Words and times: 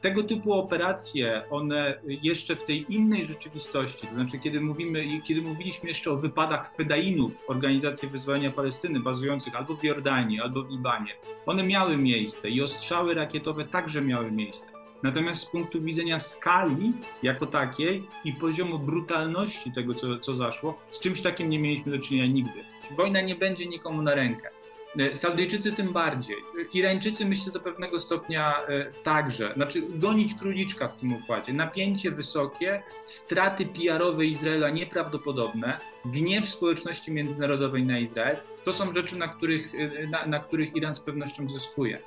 tego 0.00 0.22
typu 0.22 0.52
operacje, 0.52 1.42
one 1.50 2.00
jeszcze 2.06 2.56
w 2.56 2.64
tej 2.64 2.94
innej 2.94 3.24
rzeczywistości, 3.24 4.06
to 4.06 4.14
znaczy 4.14 4.38
kiedy 4.38 4.60
mówimy, 4.60 5.22
kiedy 5.24 5.42
mówiliśmy 5.42 5.88
jeszcze 5.88 6.10
o 6.10 6.16
wypadach 6.16 6.74
Fedainów, 6.74 7.42
Organizacji 7.48 8.08
Wyzwolenia 8.08 8.50
Palestyny, 8.50 9.00
bazujących 9.00 9.56
albo 9.56 9.76
w 9.76 9.84
Jordanii, 9.84 10.40
albo 10.40 10.62
w 10.62 10.70
Libanie, 10.70 11.14
one 11.46 11.62
miały 11.62 11.96
miejsce 11.96 12.50
i 12.50 12.62
ostrzały 12.62 13.14
rakietowe 13.14 13.64
także 13.64 14.02
miały 14.02 14.32
miejsce. 14.32 14.70
Natomiast 15.02 15.40
z 15.40 15.46
punktu 15.46 15.82
widzenia 15.82 16.18
skali 16.18 16.92
jako 17.22 17.46
takiej 17.46 18.02
i 18.24 18.32
poziomu 18.32 18.78
brutalności 18.78 19.72
tego, 19.72 19.94
co, 19.94 20.18
co 20.18 20.34
zaszło, 20.34 20.78
z 20.90 21.00
czymś 21.00 21.22
takim 21.22 21.48
nie 21.48 21.58
mieliśmy 21.58 21.92
do 21.92 21.98
czynienia 21.98 22.26
nigdy. 22.26 22.64
Wojna 22.96 23.20
nie 23.20 23.34
będzie 23.34 23.66
nikomu 23.66 24.02
na 24.02 24.14
rękę. 24.14 24.50
E, 24.98 25.16
Saudyjczycy 25.16 25.72
tym 25.72 25.92
bardziej. 25.92 26.36
Irańczycy 26.72 27.26
myślę 27.26 27.52
do 27.52 27.60
pewnego 27.60 28.00
stopnia 28.00 28.66
e, 28.66 28.92
także. 29.02 29.52
Znaczy 29.54 29.82
gonić 29.88 30.34
króliczka 30.34 30.88
w 30.88 30.96
tym 30.96 31.12
układzie. 31.12 31.52
Napięcie 31.52 32.10
wysokie, 32.10 32.82
straty 33.04 33.66
PR-owe 33.66 34.24
Izraela 34.24 34.70
nieprawdopodobne, 34.70 35.78
gniew 36.04 36.48
społeczności 36.48 37.10
międzynarodowej 37.10 37.86
na 37.86 37.98
Izrael. 37.98 38.36
To 38.64 38.72
są 38.72 38.94
rzeczy, 38.94 39.16
na 39.16 39.28
których, 39.28 39.72
e, 39.74 40.06
na, 40.06 40.26
na 40.26 40.38
których 40.38 40.76
Iran 40.76 40.94
z 40.94 41.00
pewnością 41.00 41.48
zyskuje. 41.48 41.98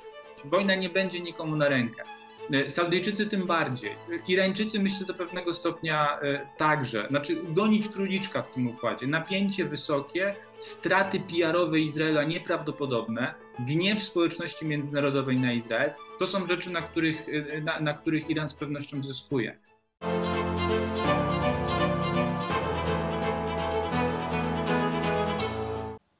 Wojna 0.44 0.74
nie 0.74 0.88
będzie 0.88 1.20
nikomu 1.20 1.56
na 1.56 1.68
rękę. 1.68 2.04
E, 2.50 2.70
Saudyjczycy 2.70 3.26
tym 3.26 3.46
bardziej. 3.46 3.90
Irańczycy 4.28 4.80
myślę 4.80 5.06
do 5.06 5.14
pewnego 5.14 5.54
stopnia 5.54 6.20
e, 6.20 6.46
także. 6.56 7.06
Znaczy 7.08 7.36
gonić 7.48 7.88
króliczka 7.88 8.42
w 8.42 8.50
tym 8.50 8.66
układzie. 8.66 9.06
Napięcie 9.06 9.64
wysokie, 9.64 10.34
straty 10.58 11.20
PR-owe 11.20 11.78
Izraela 11.78 12.24
nieprawdopodobne, 12.24 13.34
gniew 13.58 14.02
społeczności 14.02 14.66
międzynarodowej 14.66 15.40
na 15.40 15.52
Izrael. 15.52 15.90
To 16.18 16.26
są 16.26 16.46
rzeczy, 16.46 16.70
na 16.70 16.82
których, 16.82 17.26
e, 17.28 17.60
na, 17.60 17.80
na 17.80 17.94
których 17.94 18.30
Iran 18.30 18.48
z 18.48 18.54
pewnością 18.54 19.02
zyskuje. 19.02 19.58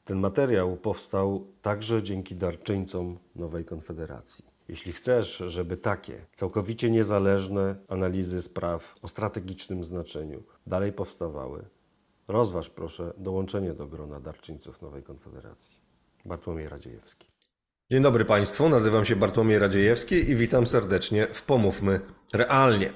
Ten 0.04 0.18
materiał 0.18 0.76
powstał 0.76 1.46
także 1.62 2.02
dzięki 2.02 2.34
darczyńcom 2.34 3.18
Nowej 3.36 3.64
Konfederacji. 3.64 4.51
Jeśli 4.72 4.92
chcesz, 4.92 5.42
żeby 5.46 5.76
takie 5.76 6.26
całkowicie 6.36 6.90
niezależne 6.90 7.76
analizy 7.88 8.42
spraw 8.42 8.94
o 9.02 9.08
strategicznym 9.08 9.84
znaczeniu 9.84 10.42
dalej 10.66 10.92
powstawały, 10.92 11.64
rozważ 12.28 12.70
proszę 12.70 13.12
dołączenie 13.18 13.74
do 13.74 13.86
grona 13.86 14.20
darczyńców 14.20 14.82
Nowej 14.82 15.02
Konfederacji. 15.02 15.76
Bartłomiej 16.24 16.68
Radziejewski. 16.68 17.26
Dzień 17.90 18.02
dobry 18.02 18.24
Państwu, 18.24 18.68
nazywam 18.68 19.04
się 19.04 19.16
Bartłomiej 19.16 19.58
Radziejewski 19.58 20.30
i 20.30 20.36
witam 20.36 20.66
serdecznie 20.66 21.26
w 21.26 21.42
Pomówmy 21.42 22.00
Realnie. 22.32 22.92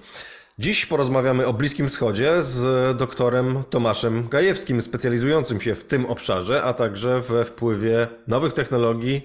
Dziś 0.58 0.86
porozmawiamy 0.86 1.47
o 1.47 1.52
Bliskim 1.52 1.88
Wschodzie 1.88 2.42
z 2.42 2.97
doktorem 2.97 3.62
Tomaszem 3.70 4.28
Gajewskim, 4.28 4.82
specjalizującym 4.82 5.60
się 5.60 5.74
w 5.74 5.84
tym 5.84 6.06
obszarze, 6.06 6.62
a 6.62 6.72
także 6.72 7.20
we 7.20 7.44
wpływie 7.44 8.08
nowych 8.28 8.52
technologii 8.52 9.22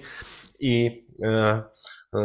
i 0.60 1.04
e, 1.24 1.62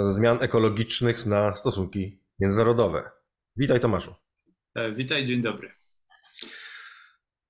zmian 0.01 0.37
ekologicznych 0.41 1.25
na 1.25 1.55
stosunki 1.55 2.23
międzynarodowe. 2.39 3.11
Witaj 3.55 3.79
Tomaszu. 3.79 4.15
E, 4.75 4.91
Witaj, 4.91 5.25
dzień 5.25 5.41
dobry. 5.41 5.71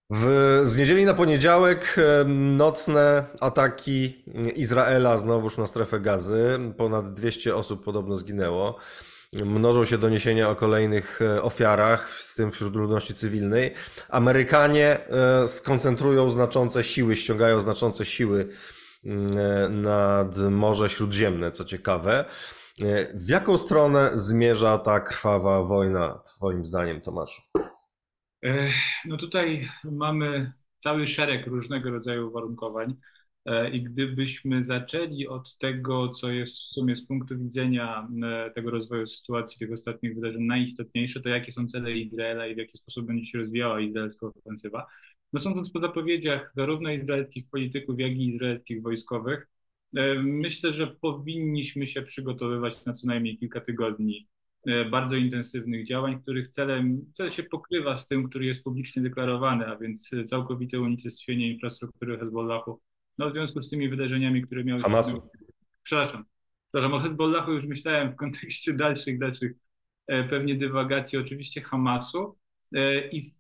W, 0.10 0.60
z 0.64 0.78
niedzieli 0.78 1.06
na 1.06 1.14
poniedziałek 1.14 1.96
e, 1.98 2.26
nocne 2.28 3.24
ataki 3.42 4.24
Izraela 4.56 5.18
znowuż 5.18 5.58
na 5.58 5.68
strefę 5.68 6.00
gazy. 6.00 6.60
Ponad 6.78 7.14
200 7.14 7.56
osób 7.56 7.84
podobno 7.84 8.16
zginęło. 8.16 8.78
Mnożą 9.34 9.86
się 9.86 9.98
doniesienia 9.98 10.50
o 10.50 10.56
kolejnych 10.56 11.22
e, 11.22 11.42
ofiarach, 11.42 12.10
w 12.10 12.36
tym 12.36 12.52
wśród 12.52 12.76
ludności 12.76 13.14
cywilnej. 13.14 13.72
Amerykanie 14.10 14.98
skoncentrują 15.48 16.30
znaczące 16.30 16.84
siły, 16.84 17.16
ściągają 17.16 17.60
znaczące 17.60 18.06
siły 18.06 18.50
nad 19.70 20.38
Morze 20.38 20.90
Śródziemne, 20.90 21.52
co 21.52 21.66
ciekawe. 21.66 22.26
W 23.14 23.30
jaką 23.30 23.58
stronę 23.58 24.12
zmierza 24.16 24.78
ta 24.78 25.00
krwawa 25.00 25.64
wojna, 25.64 26.20
Twoim 26.26 26.66
zdaniem, 26.66 27.02
Tomaszu? 27.02 27.42
No 29.06 29.18
tutaj 29.18 29.68
mamy 29.84 30.54
cały 30.78 31.08
szereg 31.08 31.48
różnego 31.48 31.90
rodzaju 31.90 32.28
uwarunkowań. 32.28 32.96
E, 33.46 33.70
I 33.70 33.84
gdybyśmy 33.84 34.64
zaczęli 34.64 35.28
od 35.28 35.58
tego, 35.58 36.10
co 36.10 36.32
jest 36.32 36.58
w 36.58 36.62
sumie 36.62 36.96
z 36.96 37.08
punktu 37.08 37.38
widzenia 37.38 38.08
e, 38.24 38.52
tego 38.52 38.72
rozwoju 38.72 39.08
sytuacji, 39.08 39.60
tych 39.60 39.72
ostatnich 39.72 40.16
wydarzeń 40.16 40.44
najistotniejsze, 40.44 41.22
to 41.22 41.30
jakie 41.30 41.52
są 41.52 41.68
cele 41.68 41.92
Izraela 41.92 42.48
i 42.48 42.56
w 42.56 42.58
jaki 42.58 42.78
sposób 42.78 43.08
będzie 43.08 43.26
się 43.26 43.38
rozwijała 43.38 43.80
izraelska 43.80 44.28
ofensywa. 44.28 44.88
No 45.38 45.42
sądząc 45.42 45.72
po 45.72 45.80
zapowiedziach 45.80 46.52
zarówno 46.56 46.92
izraelskich 46.92 47.50
polityków, 47.50 48.00
jak 48.00 48.12
i 48.12 48.28
izraelskich 48.28 48.82
wojskowych, 48.82 49.48
e, 49.96 50.16
myślę, 50.16 50.74
że 50.74 50.88
powinniśmy 50.88 51.88
się 51.88 52.02
przygotowywać 52.02 52.86
na 52.86 52.94
co 52.94 53.08
najmniej 53.08 53.38
kilka 53.38 53.62
tygodni 53.62 54.28
bardzo 54.92 55.16
intensywnych 55.16 55.88
działań, 55.88 56.22
których 56.22 56.48
celem, 56.48 57.06
cel 57.14 57.30
się 57.30 57.44
pokrywa 57.44 57.96
z 57.96 58.08
tym, 58.08 58.30
który 58.30 58.46
jest 58.46 58.64
publicznie 58.64 59.02
deklarowany, 59.02 59.68
a 59.68 59.76
więc 59.76 60.16
całkowite 60.26 60.82
unicestwienie 60.82 61.52
infrastruktury 61.52 62.18
Hezbollahu 62.18 62.82
no, 63.20 63.30
w 63.30 63.32
związku 63.32 63.62
z 63.62 63.70
tymi 63.70 63.90
wydarzeniami, 63.90 64.42
które 64.42 64.64
miały 64.64 64.82
Hamasu. 64.82 65.12
się... 65.12 65.22
Przepraszam. 65.84 66.26
Przepraszam, 66.72 66.94
o 66.94 67.00
Hezbollahu 67.00 67.52
już 67.52 67.66
myślałem 67.66 68.12
w 68.12 68.16
kontekście 68.16 68.74
dalszych, 68.74 69.20
dalszych 69.20 69.52
e, 70.08 70.24
pewnie 70.24 70.56
dywagacji, 70.56 71.20
oczywiście 71.20 71.62
Hamasu 71.62 72.38
e, 72.76 73.10
i 73.10 73.32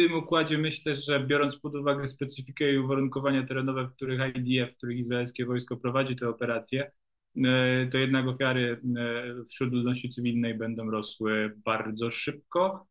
tym 0.00 0.14
układzie 0.14 0.58
myślę, 0.58 0.94
że 0.94 1.26
biorąc 1.26 1.56
pod 1.56 1.74
uwagę 1.74 2.06
specyfikę 2.06 2.72
i 2.72 2.78
uwarunkowania 2.78 3.46
terenowe, 3.46 3.84
w 3.84 3.92
których 3.92 4.20
IDF, 4.36 4.72
w 4.72 4.76
których 4.76 4.98
izraelskie 4.98 5.46
wojsko 5.46 5.76
prowadzi 5.76 6.16
te 6.16 6.28
operacje, 6.28 6.90
e, 7.44 7.86
to 7.86 7.98
jednak 7.98 8.26
ofiary 8.26 8.80
wśród 9.50 9.72
ludności 9.72 10.08
cywilnej 10.08 10.54
będą 10.54 10.90
rosły 10.90 11.54
bardzo 11.64 12.10
szybko 12.10 12.86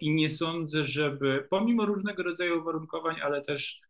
i 0.00 0.14
nie 0.14 0.30
sądzę, 0.30 0.84
żeby 0.84 1.46
pomimo 1.50 1.86
różnego 1.86 2.22
rodzaju 2.22 2.60
uwarunkowań, 2.60 3.16
ale 3.22 3.42
też 3.42 3.80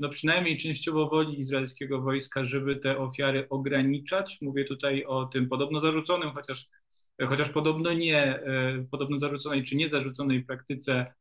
no 0.00 0.08
przynajmniej 0.08 0.56
częściowo 0.56 1.08
woli 1.08 1.38
izraelskiego 1.38 2.00
wojska, 2.00 2.44
żeby 2.44 2.76
te 2.76 2.98
ofiary 2.98 3.48
ograniczać. 3.48 4.38
Mówię 4.42 4.64
tutaj 4.64 5.04
o 5.04 5.26
tym 5.26 5.48
podobno 5.48 5.80
zarzuconym, 5.80 6.30
chociaż, 6.30 6.68
chociaż 7.28 7.48
podobno 7.48 7.92
nie, 7.92 8.40
podobno 8.90 9.18
zarzuconej 9.18 9.62
czy 9.62 9.76
nie 9.76 9.88
zarzuconej 9.88 10.44
praktyce 10.44 11.14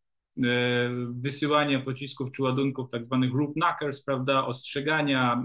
wysyłania 1.09 1.79
pocisków 1.81 2.31
czy 2.31 2.43
ładunków, 2.43 2.89
tak 2.89 3.05
zwanych 3.05 3.33
roof 3.33 3.53
knockers, 3.53 4.03
prawda, 4.03 4.45
ostrzegania 4.45 5.43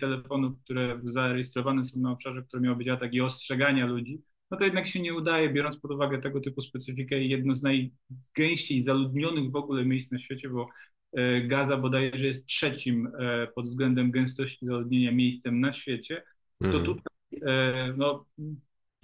telefonów, 0.00 0.54
które 0.64 1.00
zarejestrowane 1.04 1.84
są 1.84 2.00
na 2.00 2.12
obszarze, 2.12 2.42
które 2.42 2.62
miał 2.62 2.76
być 2.76 2.88
atak 2.88 3.14
i 3.14 3.20
ostrzegania 3.20 3.86
ludzi, 3.86 4.22
no 4.50 4.56
to 4.56 4.64
jednak 4.64 4.86
się 4.86 5.00
nie 5.00 5.14
udaje, 5.14 5.50
biorąc 5.50 5.76
pod 5.76 5.90
uwagę 5.90 6.18
tego 6.18 6.40
typu 6.40 6.60
specyfikę 6.60 7.20
i 7.20 7.28
jedno 7.28 7.54
z 7.54 7.62
najgęściej 7.62 8.82
zaludnionych 8.82 9.50
w 9.50 9.56
ogóle 9.56 9.84
miejsc 9.84 10.12
na 10.12 10.18
świecie, 10.18 10.48
bo 10.48 10.68
E, 11.14 11.40
Gaza 11.40 11.76
bodajże 11.76 12.26
jest 12.26 12.46
trzecim 12.46 13.12
e, 13.18 13.46
pod 13.46 13.66
względem 13.66 14.10
gęstości 14.10 14.66
zaludnienia 14.66 15.12
miejscem 15.12 15.60
na 15.60 15.72
świecie, 15.72 16.22
to 16.58 16.66
Mhm. 16.66 16.84
tutaj 16.84 17.40
e, 17.46 17.94
no, 17.96 18.26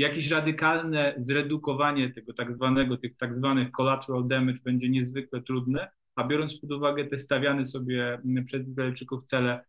jakieś 0.00 0.31
radykalne 0.31 1.15
zredukowanie 1.19 2.11
tego 2.11 2.33
tak 2.33 2.55
zwanego, 2.55 2.97
tych 2.97 3.16
tak 3.16 3.37
zwanych 3.37 3.71
collateral 3.71 4.28
damage 4.28 4.59
będzie 4.65 4.88
niezwykle 4.88 5.43
trudne, 5.43 5.88
a 6.16 6.25
biorąc 6.25 6.61
pod 6.61 6.72
uwagę 6.72 7.05
te 7.05 7.19
stawiane 7.19 7.66
sobie 7.66 8.19
przez 8.44 8.69
Izraelczyków 8.69 9.25
cele, 9.25 9.65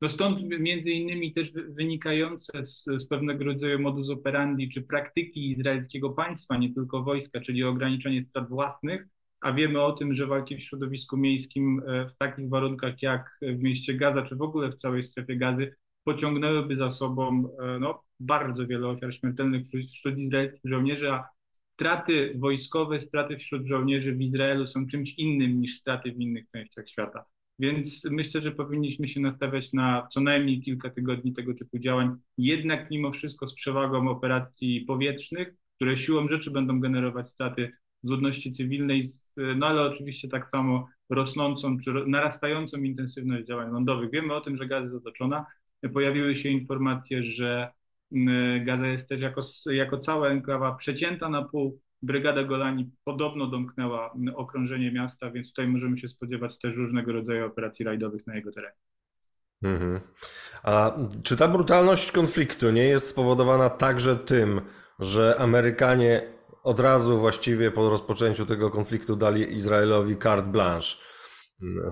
no 0.00 0.08
stąd 0.08 0.42
między 0.42 0.92
innymi 0.92 1.32
też 1.32 1.52
wy- 1.52 1.62
wynikające 1.68 2.66
z, 2.66 2.84
z 2.84 3.08
pewnego 3.08 3.44
rodzaju 3.44 3.78
modus 3.78 4.10
operandi 4.10 4.68
czy 4.68 4.82
praktyki 4.82 5.50
izraelskiego 5.50 6.10
państwa, 6.10 6.56
nie 6.56 6.74
tylko 6.74 7.02
wojska, 7.02 7.40
czyli 7.40 7.64
ograniczenie 7.64 8.24
strat 8.24 8.48
własnych, 8.48 9.06
a 9.40 9.52
wiemy 9.52 9.82
o 9.82 9.92
tym, 9.92 10.14
że 10.14 10.26
walki 10.26 10.56
w 10.56 10.62
środowisku 10.62 11.16
miejskim 11.16 11.82
e, 11.86 12.08
w 12.08 12.16
takich 12.16 12.48
warunkach 12.48 13.02
jak 13.02 13.38
w 13.42 13.62
mieście 13.62 13.94
Gaza, 13.94 14.22
czy 14.22 14.36
w 14.36 14.42
ogóle 14.42 14.70
w 14.70 14.74
całej 14.74 15.02
strefie 15.02 15.36
gazy, 15.36 15.74
pociągnęłyby 16.06 16.76
za 16.76 16.90
sobą 16.90 17.48
e, 17.60 17.78
no, 17.78 18.02
bardzo 18.20 18.66
wiele 18.66 18.88
ofiar 18.88 19.14
śmiertelnych 19.14 19.66
wśród 19.88 20.18
izraelskich 20.18 20.70
żołnierzy, 20.70 21.12
a 21.12 21.24
straty 21.74 22.34
wojskowe, 22.38 23.00
straty 23.00 23.36
wśród 23.36 23.66
żołnierzy 23.66 24.14
w 24.14 24.20
Izraelu 24.20 24.66
są 24.66 24.86
czymś 24.86 25.14
innym 25.18 25.60
niż 25.60 25.76
straty 25.76 26.12
w 26.12 26.20
innych 26.20 26.44
częściach 26.52 26.88
świata. 26.88 27.24
Więc 27.58 28.08
myślę, 28.10 28.42
że 28.42 28.52
powinniśmy 28.52 29.08
się 29.08 29.20
nastawiać 29.20 29.72
na 29.72 30.06
co 30.10 30.20
najmniej 30.20 30.60
kilka 30.60 30.90
tygodni 30.90 31.32
tego 31.32 31.54
typu 31.54 31.78
działań, 31.78 32.16
jednak 32.38 32.90
mimo 32.90 33.12
wszystko 33.12 33.46
z 33.46 33.54
przewagą 33.54 34.08
operacji 34.08 34.80
powietrznych, 34.80 35.54
które 35.76 35.96
siłą 35.96 36.28
rzeczy 36.28 36.50
będą 36.50 36.80
generować 36.80 37.28
straty 37.28 37.70
ludności 38.02 38.52
cywilnej, 38.52 39.02
no 39.36 39.66
ale 39.66 39.82
oczywiście 39.82 40.28
tak 40.28 40.50
samo 40.50 40.88
rosnącą 41.10 41.78
czy 41.78 41.90
narastającą 42.06 42.78
intensywność 42.78 43.46
działań 43.46 43.72
lądowych. 43.72 44.10
Wiemy 44.10 44.34
o 44.34 44.40
tym, 44.40 44.56
że 44.56 44.66
Gaza 44.66 44.82
jest 44.82 44.94
otoczona. 44.94 45.46
Pojawiły 45.88 46.36
się 46.36 46.48
informacje, 46.48 47.22
że 47.22 47.72
Gaza 48.64 48.86
jest 48.86 49.08
też 49.08 49.20
jako, 49.20 49.40
jako 49.70 49.98
cała 49.98 50.28
enklawa 50.28 50.74
przecięta 50.74 51.28
na 51.28 51.42
pół. 51.42 51.80
Brygada 52.02 52.44
Golani 52.44 52.90
podobno 53.04 53.46
domknęła 53.46 54.14
okrążenie 54.34 54.92
miasta, 54.92 55.30
więc 55.30 55.48
tutaj 55.48 55.68
możemy 55.68 55.96
się 55.96 56.08
spodziewać 56.08 56.58
też 56.58 56.76
różnego 56.76 57.12
rodzaju 57.12 57.46
operacji 57.46 57.84
rajdowych 57.84 58.26
na 58.26 58.34
jego 58.34 58.50
terenie. 58.50 58.76
Mhm. 59.62 60.00
A 60.62 60.92
czy 61.22 61.36
ta 61.36 61.48
brutalność 61.48 62.12
konfliktu 62.12 62.70
nie 62.70 62.84
jest 62.84 63.08
spowodowana 63.08 63.70
także 63.70 64.16
tym, 64.16 64.60
że 64.98 65.34
Amerykanie 65.38 66.22
od 66.62 66.80
razu 66.80 67.18
właściwie 67.18 67.70
po 67.70 67.90
rozpoczęciu 67.90 68.46
tego 68.46 68.70
konfliktu 68.70 69.16
dali 69.16 69.56
Izraelowi 69.56 70.16
carte 70.16 70.48
blanche 70.48 70.88
mm, 70.88 71.15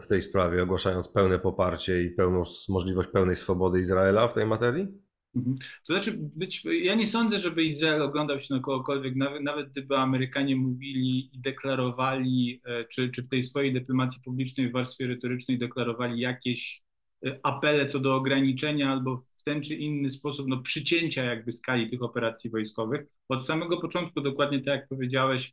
w 0.01 0.07
tej 0.07 0.23
sprawie, 0.23 0.63
ogłaszając 0.63 1.09
pełne 1.09 1.39
poparcie 1.39 2.03
i 2.03 2.11
pełną, 2.11 2.43
możliwość 2.69 3.09
pełnej 3.09 3.37
swobody 3.37 3.81
Izraela 3.81 4.29
w 4.29 4.35
tej 4.35 4.47
materii? 4.47 4.89
Mhm. 5.37 5.57
To 5.59 5.93
znaczy, 5.93 6.19
być, 6.19 6.65
ja 6.65 6.95
nie 6.95 7.07
sądzę, 7.07 7.39
żeby 7.39 7.65
Izrael 7.65 8.03
oglądał 8.03 8.41
się 8.41 8.55
na 8.55 8.61
kogokolwiek, 8.61 9.17
nawet, 9.17 9.43
nawet 9.43 9.71
gdyby 9.71 9.97
Amerykanie 9.97 10.57
mówili 10.57 11.31
i 11.33 11.39
deklarowali, 11.39 12.61
e, 12.65 12.85
czy, 12.85 13.11
czy 13.11 13.23
w 13.23 13.29
tej 13.29 13.43
swojej 13.43 13.73
dyplomacji 13.73 14.23
publicznej 14.25 14.69
w 14.69 14.73
warstwie 14.73 15.07
retorycznej 15.07 15.59
deklarowali 15.59 16.21
jakieś 16.21 16.83
e, 17.27 17.41
apele 17.43 17.87
co 17.87 18.01
do 18.01 18.17
ograniczenia 18.17 18.91
albo 18.91 19.17
w 19.17 19.43
ten 19.43 19.63
czy 19.63 19.75
inny 19.75 20.09
sposób 20.09 20.49
no, 20.49 20.63
przycięcia 20.63 21.25
jakby 21.25 21.53
skali 21.53 21.89
tych 21.89 22.03
operacji 22.03 22.51
wojskowych. 22.51 23.07
Od 23.29 23.47
samego 23.47 23.81
początku, 23.81 24.21
dokładnie 24.21 24.59
tak 24.59 24.81
jak 24.81 24.89
powiedziałeś, 24.89 25.53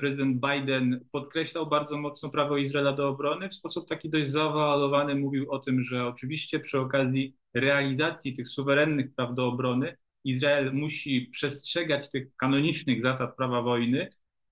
prezydent 0.00 0.40
Biden 0.40 1.04
podkreślał 1.12 1.66
bardzo 1.66 1.98
mocno 1.98 2.30
prawo 2.30 2.56
Izraela 2.56 2.92
do 2.92 3.08
obrony. 3.08 3.48
W 3.48 3.54
sposób 3.54 3.88
taki 3.88 4.10
dość 4.10 4.30
zaawalowany 4.30 5.14
mówił 5.14 5.50
o 5.50 5.58
tym, 5.58 5.82
że 5.82 6.06
oczywiście 6.06 6.60
przy 6.60 6.80
okazji 6.80 7.36
realizacji 7.54 8.32
tych 8.32 8.48
suwerennych 8.48 9.14
praw 9.14 9.34
do 9.34 9.46
obrony 9.46 9.96
Izrael 10.24 10.74
musi 10.74 11.28
przestrzegać 11.32 12.10
tych 12.10 12.36
kanonicznych 12.36 13.02
zasad 13.02 13.36
prawa 13.36 13.62
wojny. 13.62 14.10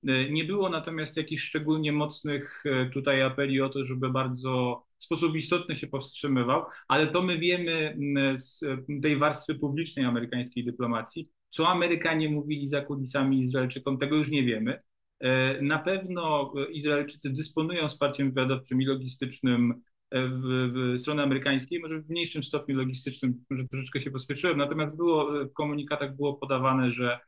E, 0.09 0.31
nie 0.31 0.45
było 0.45 0.69
natomiast 0.69 1.17
jakichś 1.17 1.43
szczególnie 1.43 1.93
mocnych 1.93 2.63
e, 2.67 2.91
tutaj 2.91 3.23
apeli 3.23 3.61
o 3.61 3.69
to, 3.69 3.85
żeby 3.85 4.11
bardzo 4.11 4.83
w 4.99 5.05
sposób 5.05 5.37
istotny 5.37 5.77
się 5.77 5.87
powstrzymywał, 5.87 6.65
ale 6.89 7.07
to 7.07 7.23
my 7.23 7.39
wiemy 7.39 7.97
z 8.35 8.65
tej 9.03 9.17
warstwy 9.17 9.55
publicznej 9.55 10.05
amerykańskiej 10.05 10.65
dyplomacji. 10.65 11.31
Co 11.49 11.69
Amerykanie 11.69 12.29
mówili 12.29 12.67
za 12.67 12.81
kulisami 12.81 13.39
Izraelczykom, 13.39 13.99
tego 13.99 14.17
już 14.17 14.31
nie 14.31 14.45
wiemy. 14.45 14.83
E, 15.21 15.63
na 15.63 15.79
pewno 15.79 16.53
Izraelczycy 16.73 17.33
dysponują 17.33 17.89
wsparciem 17.89 18.29
wywiadowczym 18.29 18.83
i 18.83 18.87
logistycznym 18.87 19.83
E, 20.15 20.99
strony 20.99 21.23
amerykańskiej, 21.23 21.81
może 21.81 22.01
w 22.01 22.11
mniejszym 22.11 22.43
stopniu 22.43 22.77
logistycznym, 22.77 23.45
może 23.51 23.65
troszeczkę 23.69 24.01
się 24.01 24.11
pospieszyłem, 24.11 24.59
natomiast 24.59 24.97
było, 24.97 25.45
w 25.45 25.53
komunikatach 25.53 26.17
było 26.17 26.35
podawane, 26.35 26.93
że 26.93 27.21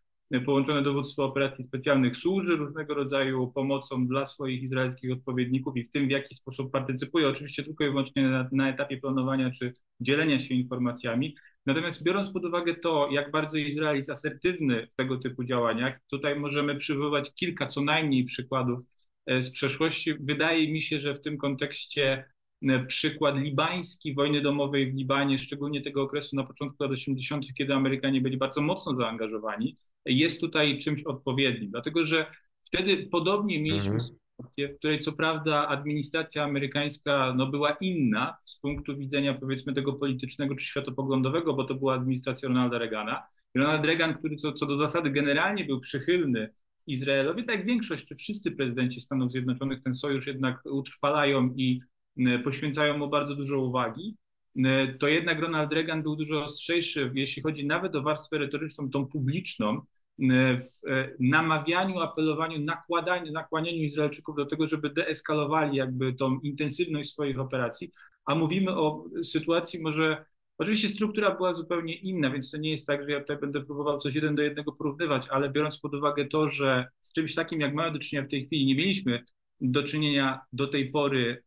połączone 0.47 0.83
dowództwo 0.83 1.25
operacji 1.25 1.65
specjalnych 1.65 2.17
służy 2.17 2.57
różnego 2.57 2.95
rodzaju 2.95 3.53
pomocą 3.55 4.07
dla 4.07 4.27
swoich 4.27 4.63
izraelskich 4.63 5.13
odpowiedników 5.13 5.77
i 5.77 5.85
w 5.85 5.91
tym, 5.91 6.09
w 6.09 6.11
jaki 6.11 6.35
sposób 6.35 6.73
partycypuje, 6.73 7.29
oczywiście 7.29 7.63
tylko 7.63 7.85
i 7.85 7.89
wyłącznie 7.89 8.29
na, 8.29 8.49
na 8.53 8.69
etapie 8.69 8.97
planowania 8.97 9.51
czy 9.51 9.75
dzielenia 10.01 10.39
się 10.39 10.55
informacjami. 10.55 11.37
Natomiast 11.69 12.05
biorąc 12.05 12.33
pod 12.33 12.45
uwagę 12.45 12.75
to, 12.75 13.09
jak 13.13 13.31
bardzo 13.31 13.59
Izrael 13.59 13.97
jest 13.97 14.11
asertywny 14.11 14.87
w 14.87 14.95
tego 14.95 15.19
typu 15.19 15.45
działaniach, 15.45 16.01
tutaj 16.11 16.41
możemy 16.41 16.77
przywołać 16.77 17.35
kilka 17.35 17.67
co 17.67 17.83
najmniej 17.83 18.25
przykładów 18.25 18.83
e, 19.27 19.43
z 19.43 19.51
przeszłości. 19.51 20.15
Wydaje 20.21 20.73
mi 20.73 20.83
się, 20.83 21.01
że 21.01 21.15
w 21.15 21.21
tym 21.21 21.39
kontekście 21.39 22.25
E, 22.63 22.87
przykład 22.87 23.37
libański, 23.37 24.15
wojny 24.15 24.41
domowej 24.41 24.93
w 24.93 24.95
Libanie, 24.95 25.39
szczególnie 25.39 25.81
tego 25.81 26.03
okresu 26.03 26.37
na 26.37 26.45
początku 26.45 26.83
lat 26.83 26.93
80., 26.93 27.47
kiedy 27.59 27.75
Amerykanie 27.75 28.21
byli 28.21 28.37
bardzo 28.37 28.61
mocno 28.61 28.95
zaangażowani, 28.95 29.77
jest 30.07 30.41
tutaj 30.41 30.79
czymś 30.79 31.03
odpowiednim, 31.03 31.71
dlatego 31.71 32.05
że 32.05 32.27
wtedy 32.65 32.97
podobnie 32.97 33.63
mieliśmy 33.63 33.93
mhm. 33.93 34.11
W 34.39 34.79
której 34.79 34.99
co 34.99 35.13
prawda 35.13 35.69
administracja 35.69 36.45
amerykańska 36.45 37.35
no, 37.37 37.47
była 37.47 37.77
inna 37.81 38.37
z 38.45 38.57
punktu 38.57 38.97
widzenia 38.97 39.35
powiedzmy 39.35 39.73
tego 39.73 39.93
politycznego 39.93 40.55
czy 40.55 40.65
światopoglądowego, 40.65 41.55
bo 41.55 41.65
to 41.65 41.75
była 41.75 41.95
administracja 41.95 42.49
Ronalda 42.49 42.79
Reagana. 42.79 43.23
Ronald 43.55 43.87
Reagan, 43.87 44.15
który 44.15 44.37
co, 44.37 44.53
co 44.53 44.67
do 44.67 44.79
zasady 44.79 45.11
generalnie 45.11 45.65
był 45.65 45.81
przychylny 45.81 46.51
Izraelowi, 46.87 47.45
tak 47.45 47.67
większość 47.67 48.07
czy 48.07 48.15
wszyscy 48.15 48.53
prezydenci 48.53 49.01
Stanów 49.01 49.33
Zjednoczonych 49.33 49.83
ten 49.83 49.95
sojusz 49.95 50.27
jednak 50.27 50.67
utrwalają 50.67 51.55
i 51.57 51.81
E, 52.27 52.39
poświęcają 52.39 52.99
mu 52.99 53.09
bardzo 53.09 53.35
dużo 53.35 53.61
uwagi, 53.61 54.17
e, 54.65 54.95
to 54.95 55.09
jednak 55.09 55.43
Ronald 55.43 55.73
Reagan 55.73 56.03
był 56.03 56.17
dużo 56.17 56.45
ostrzejszy, 56.45 57.13
jeśli 57.15 57.43
chodzi 57.43 57.67
nawet 57.67 57.97
o 57.97 58.03
warstwę 58.03 58.39
retoryczną, 58.39 58.91
tą 58.91 59.07
publiczną, 59.07 59.81
w 60.19 60.89
namawianiu, 61.21 62.01
apelowaniu, 62.01 62.61
nakładaniu, 62.61 63.33
nakłanianiu 63.33 63.83
Izraelczyków 63.83 64.37
do 64.37 64.47
tego, 64.47 64.67
żeby 64.67 64.91
deeskalowali 64.91 65.77
jakby 65.77 66.15
tą 66.15 66.41
intensywność 66.41 67.11
swoich 67.11 67.41
operacji, 67.41 67.91
a 68.27 68.35
mówimy 68.35 68.77
o 68.77 69.05
sytuacji 69.23 69.83
może, 69.83 70.25
oczywiście 70.59 70.89
struktura 70.89 71.37
była 71.37 71.55
zupełnie 71.55 71.95
inna, 71.95 72.31
więc 72.31 72.51
to 72.51 72.59
nie 72.59 72.71
jest 72.71 72.87
tak, 72.87 73.05
że 73.05 73.11
ja 73.11 73.21
tutaj 73.21 73.37
będę 73.37 73.65
próbował 73.65 73.99
coś 73.99 74.15
jeden 74.15 74.35
do 74.35 74.43
jednego 74.43 74.73
porównywać, 74.73 75.29
ale 75.29 75.51
biorąc 75.51 75.79
pod 75.81 75.95
uwagę 75.95 76.27
to, 76.27 76.49
że 76.49 76.87
z 77.01 77.13
czymś 77.13 77.35
takim 77.35 77.61
jak 77.61 77.75
mamy 77.75 77.93
do 77.93 77.99
czynienia 77.99 78.27
w 78.27 78.31
tej 78.31 78.47
chwili 78.47 78.67
nie 78.67 78.75
mieliśmy 78.75 79.25
do 79.61 79.83
czynienia 79.83 80.41
do 80.53 80.67
tej 80.67 80.91
pory 80.91 81.43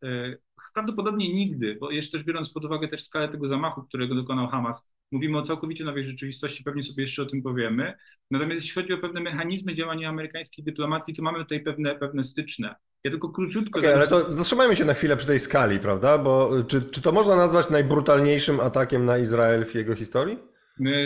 prawdopodobnie 0.74 1.32
nigdy, 1.32 1.76
bo 1.80 1.90
jeszcze 1.90 2.18
też 2.18 2.26
biorąc 2.26 2.52
pod 2.52 2.64
uwagę 2.64 2.88
też 2.88 3.02
skalę 3.02 3.28
tego 3.28 3.46
zamachu, 3.46 3.82
którego 3.82 4.14
dokonał 4.14 4.48
Hamas, 4.48 4.88
mówimy 5.12 5.38
o 5.38 5.42
całkowicie 5.42 5.84
nowej 5.84 6.04
rzeczywistości, 6.04 6.64
pewnie 6.64 6.82
sobie 6.82 7.02
jeszcze 7.02 7.22
o 7.22 7.26
tym 7.26 7.42
powiemy. 7.42 7.94
Natomiast 8.30 8.62
jeśli 8.62 8.82
chodzi 8.82 8.92
o 8.92 8.98
pewne 8.98 9.20
mechanizmy 9.20 9.74
działania 9.74 10.08
amerykańskiej 10.08 10.64
dyplomacji, 10.64 11.14
to 11.14 11.22
mamy 11.22 11.38
tutaj 11.38 11.60
pewne, 11.60 11.94
pewne 11.94 12.24
styczne. 12.24 12.74
Ja 13.04 13.10
tylko 13.10 13.28
króciutko... 13.28 13.78
Okay, 13.78 13.94
ale 13.94 14.08
to 14.08 14.30
zatrzymajmy 14.30 14.76
się 14.76 14.84
na 14.84 14.94
chwilę 14.94 15.16
przy 15.16 15.26
tej 15.26 15.40
skali, 15.40 15.78
prawda? 15.78 16.18
Bo 16.18 16.50
czy, 16.68 16.82
czy 16.82 17.02
to 17.02 17.12
można 17.12 17.36
nazwać 17.36 17.70
najbrutalniejszym 17.70 18.60
atakiem 18.60 19.04
na 19.04 19.18
Izrael 19.18 19.64
w 19.64 19.74
jego 19.74 19.94
historii? 19.94 20.51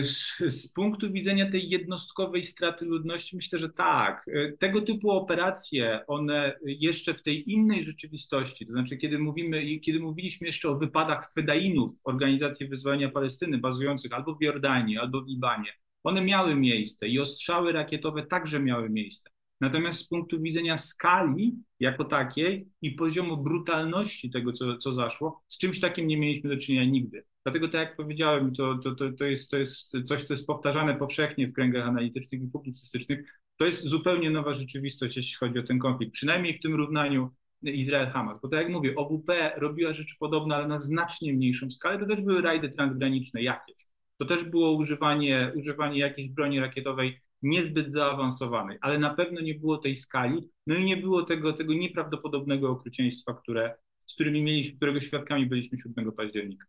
Z, 0.01 0.39
z, 0.39 0.73
punktu 0.73 1.13
widzenia 1.13 1.51
tej 1.51 1.71
jednostkowej 1.71 2.43
straty 2.43 2.85
ludności, 2.85 3.37
myślę, 3.37 3.59
że 3.59 3.69
tak. 3.69 4.27
Tego 4.59 4.81
typu 4.81 5.11
operacje, 5.11 6.01
one 6.07 6.59
jeszcze 6.65 7.15
w 7.15 7.23
tej 7.23 7.53
innej 7.53 7.83
rzeczywistości, 7.83 8.67
to 8.67 8.73
znaczy 8.73 8.97
kiedy 8.97 9.19
mówimy, 9.19 9.81
kiedy 9.81 10.01
mówiliśmy 10.01 10.47
jeszcze 10.47 10.69
o 10.69 10.79
wypadach 10.79 11.33
Fedainów, 11.33 12.01
Organizacji 12.05 12.69
Wyzwolenia 12.69 13.11
Palestyny, 13.11 13.59
bazujących 13.59 14.13
albo 14.13 14.35
w 14.35 14.43
Jordanii, 14.43 14.99
albo 14.99 15.23
w 15.23 15.29
Libanie, 15.29 15.73
one 16.05 16.23
miały 16.23 16.55
miejsce 16.55 17.09
i 17.09 17.19
ostrzały 17.19 17.73
rakietowe 17.73 18.27
także 18.27 18.61
miały 18.61 18.91
miejsce. 18.91 19.36
Natomiast 19.61 19.99
z 19.99 20.09
punktu 20.09 20.43
widzenia 20.43 20.77
skali 20.77 21.55
jako 21.81 22.05
takiej 22.05 22.69
i 22.83 22.93
poziomu 22.93 23.37
brutalności 23.37 24.31
tego, 24.31 24.53
co, 24.53 24.77
co 24.77 24.93
zaszło, 24.93 25.43
z 25.49 25.59
czymś 25.59 25.81
takim 25.81 26.07
nie 26.07 26.17
mieliśmy 26.17 26.51
do 26.51 26.57
czynienia 26.57 26.85
nigdy. 26.85 27.25
Dlatego, 27.45 27.69
tak 27.69 27.89
jak 27.89 27.97
powiedziałem, 27.97 28.53
to, 28.55 28.79
to, 28.79 28.95
to, 28.95 29.13
to, 29.13 29.25
jest, 29.25 29.51
to 29.51 29.59
jest 29.59 29.93
coś, 30.05 30.23
co 30.23 30.35
jest 30.35 30.47
powtarzane 30.47 30.95
powszechnie 30.95 31.49
w 31.49 31.53
kręgach 31.53 31.89
analitycznych 31.89 32.43
i 32.43 32.49
publicystycznych. 32.49 33.41
To 33.57 33.67
jest 33.67 33.87
zupełnie 33.87 34.31
nowa 34.31 34.53
rzeczywistość, 34.53 35.17
jeśli 35.17 35.37
chodzi 35.37 35.59
o 35.59 35.63
ten 35.63 35.79
konflikt, 35.79 36.13
przynajmniej 36.13 36.55
w 36.55 36.61
tym 36.61 36.75
równaniu 36.75 37.31
Izrael-Hamas. 37.63 38.39
Bo 38.43 38.49
tak 38.49 38.61
jak 38.61 38.73
mówię, 38.73 38.95
OWP 38.97 39.53
robiła 39.57 39.93
rzeczy 39.93 40.15
podobne, 40.19 40.57
ale 40.57 40.69
na 40.69 40.81
znacznie 40.81 41.33
mniejszą 41.33 41.71
skalę. 41.71 41.99
To 41.99 42.07
też 42.07 42.21
były 42.21 42.43
rajdy 42.43 42.69
transgraniczne 42.69 43.43
jakieś. 43.43 43.77
To 44.19 44.25
też 44.25 44.45
było 44.45 44.73
używanie, 44.73 45.53
używanie 45.57 45.99
jakiejś 45.99 46.29
broni 46.29 46.61
rakietowej 46.61 47.21
niezbyt 47.43 47.93
zaawansowanej, 47.93 48.79
ale 48.81 48.99
na 48.99 49.15
pewno 49.15 49.41
nie 49.41 49.55
było 49.55 49.79
tej 49.79 49.97
skali, 49.97 50.51
no 50.67 50.77
i 50.77 50.85
nie 50.85 50.97
było 50.97 51.23
tego, 51.23 51.53
tego 51.53 51.75
nieprawdopodobnego 51.75 52.71
okrucieństwa, 52.71 53.35
które, 53.35 53.75
z 54.07 54.15
którymi 54.15 54.43
mieliśmy, 54.43 54.77
którego 54.77 55.01
świadkami 55.01 55.47
byliśmy 55.47 55.79
7 55.79 56.13
października. 56.13 56.67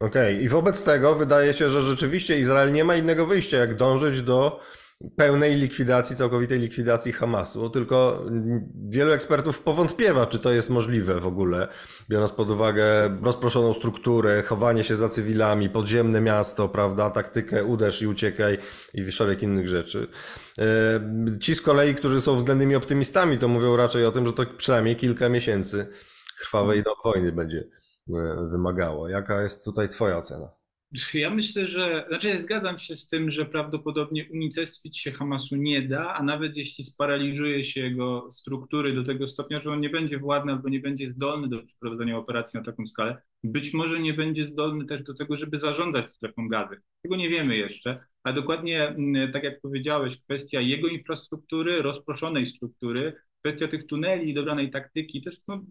Okej, 0.00 0.34
okay. 0.34 0.44
i 0.44 0.48
wobec 0.48 0.84
tego 0.84 1.14
wydaje 1.14 1.54
się, 1.54 1.68
że 1.68 1.80
rzeczywiście 1.80 2.40
Izrael 2.40 2.72
nie 2.72 2.84
ma 2.84 2.96
innego 2.96 3.26
wyjścia, 3.26 3.56
jak 3.56 3.74
dążyć 3.74 4.22
do 4.22 4.60
pełnej 5.16 5.54
likwidacji, 5.54 6.16
całkowitej 6.16 6.58
likwidacji 6.58 7.12
Hamasu, 7.12 7.70
tylko 7.70 8.24
wielu 8.88 9.12
ekspertów 9.12 9.60
powątpiewa, 9.60 10.26
czy 10.26 10.38
to 10.38 10.52
jest 10.52 10.70
możliwe 10.70 11.20
w 11.20 11.26
ogóle, 11.26 11.68
biorąc 12.10 12.32
pod 12.32 12.50
uwagę 12.50 12.84
rozproszoną 13.22 13.72
strukturę, 13.72 14.42
chowanie 14.42 14.84
się 14.84 14.96
za 14.96 15.08
cywilami, 15.08 15.70
podziemne 15.70 16.20
miasto, 16.20 16.68
prawda, 16.68 17.10
taktykę 17.10 17.64
uderz 17.64 18.02
i 18.02 18.06
uciekaj 18.06 18.58
i 18.94 19.12
szereg 19.12 19.42
innych 19.42 19.68
rzeczy. 19.68 20.08
E, 20.58 21.38
ci 21.40 21.54
z 21.54 21.62
kolei, 21.62 21.94
którzy 21.94 22.20
są 22.20 22.36
względnymi 22.36 22.76
optymistami, 22.76 23.38
to 23.38 23.48
mówią 23.48 23.76
raczej 23.76 24.06
o 24.06 24.12
tym, 24.12 24.26
że 24.26 24.32
to 24.32 24.46
przynajmniej 24.56 24.96
kilka 24.96 25.28
miesięcy 25.28 25.86
krwawej 26.38 26.82
wojny 27.04 27.32
będzie 27.32 27.58
e, 27.58 28.48
wymagało. 28.50 29.08
Jaka 29.08 29.42
jest 29.42 29.64
tutaj 29.64 29.88
Twoja 29.88 30.16
ocena? 30.18 30.63
Ja 31.14 31.30
myślę, 31.30 31.66
że, 31.66 32.06
znaczy 32.08 32.38
zgadzam 32.42 32.78
się 32.78 32.96
z 32.96 33.08
tym, 33.08 33.30
że 33.30 33.44
prawdopodobnie 33.44 34.28
unicestwić 34.32 34.98
się 34.98 35.12
Hamasu 35.12 35.56
nie 35.56 35.82
da, 35.82 36.14
a 36.14 36.22
nawet 36.22 36.56
jeśli 36.56 36.84
sparaliżuje 36.84 37.62
się 37.62 37.80
jego 37.80 38.30
struktury 38.30 38.92
do 38.92 39.04
tego 39.04 39.26
stopnia, 39.26 39.60
że 39.60 39.70
on 39.70 39.80
nie 39.80 39.90
będzie 39.90 40.18
władny 40.18 40.52
albo 40.52 40.68
nie 40.68 40.80
będzie 40.80 41.12
zdolny 41.12 41.48
do 41.48 41.62
przeprowadzenia 41.62 42.18
operacji 42.18 42.58
na 42.58 42.64
taką 42.64 42.86
skalę, 42.86 43.22
być 43.44 43.74
może 43.74 44.00
nie 44.00 44.14
będzie 44.14 44.44
zdolny 44.44 44.84
też 44.84 45.02
do 45.02 45.14
tego, 45.14 45.36
żeby 45.36 45.58
zarządzać 45.58 46.08
strefą 46.08 46.48
gazy. 46.48 46.76
Tego 47.02 47.16
nie 47.16 47.30
wiemy 47.30 47.56
jeszcze, 47.56 48.04
a 48.22 48.32
dokładnie 48.32 48.88
mm, 48.88 49.32
tak 49.32 49.44
jak 49.44 49.60
powiedziałeś, 49.60 50.20
kwestia 50.20 50.60
jego 50.60 50.88
infrastruktury, 50.88 51.82
rozproszonej 51.82 52.46
struktury, 52.46 53.12
kwestia 53.44 53.68
tych 53.68 53.86
tuneli 53.86 54.30
i 54.30 54.34
dobranej 54.34 54.70
taktyki, 54.70 55.22
też 55.22 55.36
no, 55.48 55.64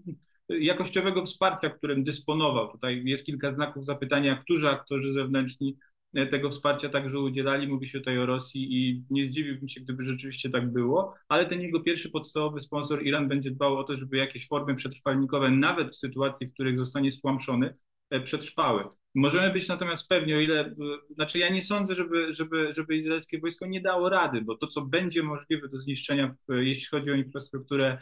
jakościowego 0.59 1.25
wsparcia, 1.25 1.69
którym 1.69 2.03
dysponował. 2.03 2.71
Tutaj 2.71 3.01
jest 3.05 3.25
kilka 3.25 3.55
znaków 3.55 3.85
zapytania, 3.85 4.35
którzy 4.35 4.69
aktorzy 4.69 5.13
zewnętrzni 5.13 5.77
e, 6.13 6.27
tego 6.27 6.49
wsparcia 6.49 6.89
także 6.89 7.19
udzielali. 7.19 7.67
Mówi 7.67 7.87
się 7.87 7.99
tutaj 7.99 8.17
o 8.19 8.25
Rosji 8.25 8.67
i 8.71 9.03
nie 9.09 9.25
zdziwiłbym 9.25 9.67
się, 9.67 9.81
gdyby 9.81 10.03
rzeczywiście 10.03 10.49
tak 10.49 10.71
było, 10.71 11.13
ale 11.27 11.45
ten 11.45 11.61
jego 11.61 11.79
pierwszy 11.79 12.09
podstawowy 12.09 12.59
sponsor 12.59 13.03
Iran 13.05 13.27
będzie 13.27 13.51
dbał 13.51 13.77
o 13.77 13.83
to, 13.83 13.93
żeby 13.93 14.17
jakieś 14.17 14.47
formy 14.47 14.75
przetrwalnikowe, 14.75 15.51
nawet 15.51 15.89
w 15.89 15.95
sytuacji, 15.95 16.47
w 16.47 16.53
których 16.53 16.77
zostanie 16.77 17.11
stłamszony, 17.11 17.73
e, 18.09 18.21
przetrwały. 18.21 18.83
Możemy 19.15 19.53
być 19.53 19.67
natomiast 19.67 20.09
pewni, 20.09 20.33
o 20.33 20.39
ile, 20.39 20.59
e, 20.59 20.75
znaczy 21.15 21.39
ja 21.39 21.49
nie 21.49 21.61
sądzę, 21.61 21.95
żeby, 21.95 22.33
żeby, 22.33 22.73
żeby 22.73 22.95
izraelskie 22.95 23.39
wojsko 23.39 23.65
nie 23.65 23.81
dało 23.81 24.09
rady, 24.09 24.41
bo 24.41 24.57
to, 24.57 24.67
co 24.67 24.81
będzie 24.81 25.23
możliwe 25.23 25.69
do 25.69 25.77
zniszczenia, 25.77 26.35
jeśli 26.49 26.87
chodzi 26.87 27.11
o 27.11 27.15
infrastrukturę 27.15 27.97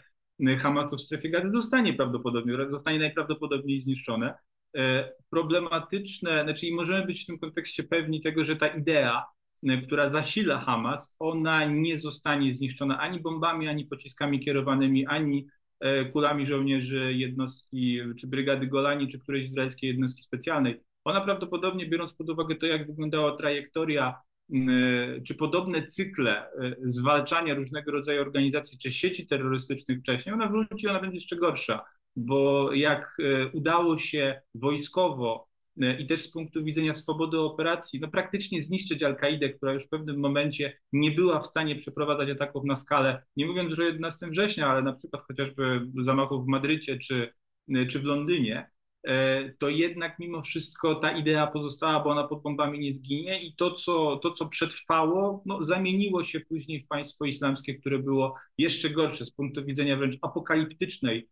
Hamasu 0.60 0.98
w 0.98 1.02
strefie 1.02 1.30
gazy 1.30 1.52
zostanie 1.54 1.94
prawdopodobnie, 1.94 2.54
zostanie 2.70 3.00
najprawdopodobniej 3.00 3.80
zniszczone. 3.80 4.34
E, 4.78 5.12
problematyczne, 5.30 6.44
znaczy 6.44 6.66
możemy 6.74 7.06
być 7.06 7.24
w 7.24 7.26
tym 7.26 7.40
kontekście 7.40 7.84
pewni 7.84 8.22
tego, 8.22 8.46
że 8.46 8.56
ta 8.56 8.68
idea, 8.68 9.26
e, 9.68 9.82
która 9.82 10.10
zasila 10.10 10.60
Hamas, 10.60 11.16
ona 11.20 11.66
nie 11.66 12.00
zostanie 12.00 12.54
zniszczona 12.54 13.00
ani 13.00 13.20
bombami, 13.20 13.68
ani 13.68 13.86
pociskami 13.86 14.40
kierowanymi, 14.40 15.08
ani 15.08 15.48
kulami 16.14 16.48
żołnierzy 16.48 17.14
jednostki, 17.14 18.00
czy 18.20 18.28
brygady 18.28 18.68
Golani, 18.68 19.08
czy 19.08 19.20
którejś 19.20 19.48
izraelskiej 19.48 19.90
jednostki 19.90 20.24
specjalnej. 20.24 20.82
Ona 21.04 21.22
prawdopodobnie, 21.22 21.90
biorąc 21.90 22.14
pod 22.14 22.30
uwagę 22.30 22.56
to, 22.56 22.66
jak 22.66 22.88
wyglądała 22.88 23.36
trajektoria 23.36 24.22
Y, 24.22 24.31
czy 25.26 25.36
podobne 25.36 25.88
cykle 25.88 26.52
y, 26.54 26.76
zwalczania 26.84 27.54
różnego 27.54 27.92
rodzaju 27.92 28.22
organizacji 28.22 28.78
czy 28.78 28.92
sieci 28.92 29.28
terrorystycznych 29.28 30.00
wcześniej, 30.00 30.34
ona 30.34 30.48
wróci, 30.48 30.88
ona 30.88 31.00
będzie 31.00 31.18
jeszcze 31.18 31.36
gorsza, 31.36 31.86
bo 32.16 32.74
jak 32.74 33.18
y, 33.20 33.50
udało 33.54 33.98
się 33.98 34.42
wojskowo 34.56 35.52
i 36.00 36.08
też 36.08 36.22
z 36.22 36.32
punktu 36.32 36.64
widzenia 36.64 36.94
swobody 36.94 37.40
operacji, 37.40 38.00
no 38.00 38.08
praktycznie 38.08 38.62
zniszczyć 38.62 39.04
Al-Kaidę, 39.04 39.50
która 39.50 39.74
już 39.74 39.84
w 39.84 39.90
pewnym 39.90 40.20
momencie 40.20 40.78
nie 40.94 41.12
była 41.12 41.40
w 41.40 41.48
stanie 41.48 41.76
przeprowadzać 41.76 42.30
ataków 42.30 42.64
na 42.66 42.76
skalę, 42.76 43.24
nie 43.36 43.46
mówiąc 43.46 43.80
o 43.80 43.84
11 43.84 44.28
września, 44.28 44.68
ale 44.68 44.82
na 44.82 44.94
przykład 44.94 45.24
chociażby 45.28 45.82
zamachów 46.02 46.46
w 46.46 46.48
Madrycie 46.48 46.98
czy, 46.98 47.34
czy 47.90 48.00
w 48.00 48.04
Londynie, 48.04 48.70
to 49.58 49.70
jednak 49.70 50.20
mimo 50.20 50.42
wszystko 50.42 50.96
ta 50.96 51.12
idea 51.12 51.48
pozostała, 51.48 52.04
bo 52.04 52.10
ona 52.10 52.28
pod 52.28 52.42
bombami 52.42 52.80
nie 52.80 52.92
zginie 52.92 53.44
i 53.44 53.56
to, 53.56 53.72
co, 53.72 54.18
to, 54.18 54.32
co 54.32 54.46
przetrwało, 54.46 55.44
no, 55.46 55.62
zamieniło 55.62 56.24
się 56.24 56.40
później 56.40 56.82
w 56.82 56.88
państwo 56.88 57.26
islamskie, 57.26 57.76
które 57.76 58.00
było 58.00 58.34
jeszcze 58.58 58.90
gorsze 58.90 59.26
z 59.26 59.32
punktu 59.32 59.66
widzenia 59.66 59.98
wręcz 59.98 60.18
apokaliptycznej 60.22 61.28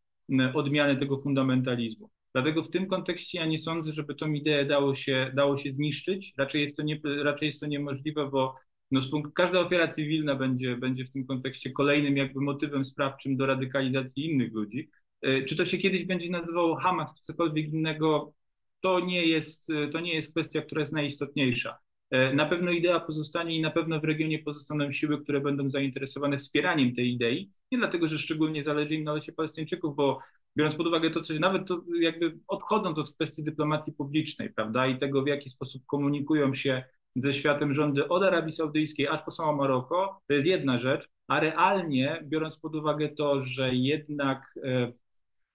odmiany 0.53 0.95
tego 0.97 1.17
fundamentalizmu. 1.17 2.09
Dlatego 2.33 2.63
w 2.63 2.69
tym 2.69 2.88
kontekście 2.88 3.39
ja 3.39 3.45
nie 3.45 3.57
sądzę, 3.57 3.91
żeby 3.91 4.15
tą 4.15 4.31
ideę 4.31 4.65
dało 4.65 4.93
się, 4.93 5.31
dało 5.35 5.55
się 5.55 5.71
zniszczyć. 5.71 6.33
Raczej 6.38 6.61
jest 6.61 6.77
to, 6.77 6.83
nie, 6.83 6.99
raczej 7.23 7.45
jest 7.45 7.59
to 7.59 7.67
niemożliwe, 7.67 8.29
bo 8.29 8.55
no, 8.91 9.01
z 9.01 9.09
punktu, 9.09 9.31
każda 9.31 9.59
ofiara 9.59 9.88
cywilna 9.88 10.35
będzie, 10.35 10.77
będzie 10.77 11.05
w 11.05 11.09
tym 11.09 11.25
kontekście 11.25 11.71
kolejnym 11.71 12.17
jakby 12.17 12.41
motywem 12.41 12.83
sprawczym 12.83 13.38
do 13.38 13.45
radykalizacji 13.45 14.25
innych 14.25 14.53
ludzi. 14.53 14.89
E, 15.21 15.43
czy 15.43 15.55
to 15.55 15.65
się 15.65 15.77
kiedyś 15.77 16.05
będzie 16.05 16.31
nazywało 16.31 16.75
Hamas 16.75 17.15
czy 17.15 17.21
cokolwiek 17.21 17.73
innego, 17.73 18.33
to 18.81 18.99
nie 18.99 19.25
jest, 19.25 19.69
e, 19.69 19.88
to 19.88 19.99
nie 19.99 20.13
jest 20.13 20.31
kwestia, 20.31 20.61
która 20.61 20.81
jest 20.81 20.93
najistotniejsza. 20.93 21.77
E, 22.11 22.33
na 22.33 22.45
pewno 22.45 22.71
idea 22.71 22.99
pozostanie 22.99 23.55
i 23.57 23.61
na 23.61 23.71
pewno 23.71 23.99
w 23.99 24.03
regionie 24.03 24.39
pozostaną 24.39 24.91
siły, 24.91 25.23
które 25.23 25.41
będą 25.41 25.69
zainteresowane 25.69 26.38
wspieraniem 26.38 26.93
tej 26.93 27.13
idei. 27.13 27.49
Nie 27.71 27.77
dlatego, 27.77 28.07
że 28.07 28.17
szczególnie 28.17 28.63
zależy 28.63 28.95
im 28.95 29.03
na 29.03 29.13
losie 29.13 29.31
Palestyńczyków, 29.31 29.95
bo 29.95 30.19
biorąc 30.57 30.75
pod 30.75 30.88
uwagę 30.88 31.09
to, 31.09 31.21
co 31.21 31.33
nawet 31.33 31.67
to 31.67 31.81
jakby 32.01 32.39
odchodząc 32.47 32.97
od 32.97 33.13
kwestii 33.13 33.43
dyplomacji 33.43 33.93
publicznej, 33.93 34.53
prawda, 34.53 34.88
i 34.88 34.99
tego, 34.99 35.23
w 35.23 35.27
jaki 35.27 35.49
sposób 35.49 35.85
komunikują 35.85 36.53
się 36.53 36.83
ze 37.15 37.33
światem 37.33 37.73
rządy 37.73 38.07
od 38.07 38.23
Arabii 38.23 38.51
Saudyjskiej 38.51 39.07
aż 39.07 39.21
po 39.25 39.31
samo 39.31 39.55
Maroko, 39.55 40.21
to 40.27 40.33
jest 40.33 40.47
jedna 40.47 40.77
rzecz, 40.77 41.09
a 41.27 41.39
realnie, 41.39 42.23
biorąc 42.23 42.57
pod 42.57 42.75
uwagę 42.75 43.09
to, 43.09 43.39
że 43.39 43.75
jednak 43.75 44.59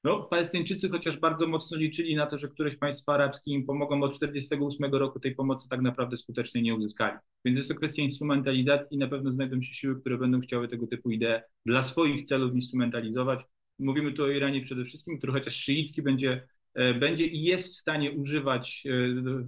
no, 0.05 0.23
Palestyńczycy 0.23 0.89
chociaż 0.89 1.19
bardzo 1.19 1.47
mocno 1.47 1.79
liczyli 1.79 2.17
na 2.17 2.27
to, 2.27 2.39
że 2.39 2.49
któreś 2.49 2.77
państwa 2.77 3.15
arabskie 3.15 3.51
im 3.51 3.67
pomogą 3.67 4.03
od 4.03 4.13
1948 4.13 5.01
roku, 5.01 5.21
tej 5.21 5.35
pomocy 5.35 5.69
tak 5.69 5.81
naprawdę 5.81 6.17
skutecznie 6.17 6.63
nie 6.63 6.75
uzyskali. 6.75 7.19
Więc 7.45 7.57
jest 7.57 7.69
to 7.69 7.75
kwestia 7.75 8.03
instrumentalizacji 8.03 8.97
i 8.97 8.99
na 8.99 9.09
pewno 9.09 9.31
znajdą 9.31 9.61
się 9.61 9.75
siły, 9.75 10.01
które 10.01 10.19
będą 10.19 10.41
chciały 10.41 10.69
tego 10.69 10.87
typu 10.87 11.11
idee 11.11 11.41
dla 11.67 11.83
swoich 11.83 12.25
celów 12.25 12.55
instrumentalizować. 12.55 13.41
Mówimy 13.79 14.13
tu 14.13 14.23
o 14.23 14.31
Iranie 14.31 14.61
przede 14.61 14.85
wszystkim, 14.85 15.19
który 15.19 15.33
chociaż 15.33 15.57
szyicki 15.57 16.03
będzie, 16.03 16.47
e, 16.75 16.95
będzie 16.95 17.27
i 17.27 17.43
jest 17.43 17.73
w 17.73 17.77
stanie 17.77 18.13
używać 18.13 18.83
e, 18.87 18.91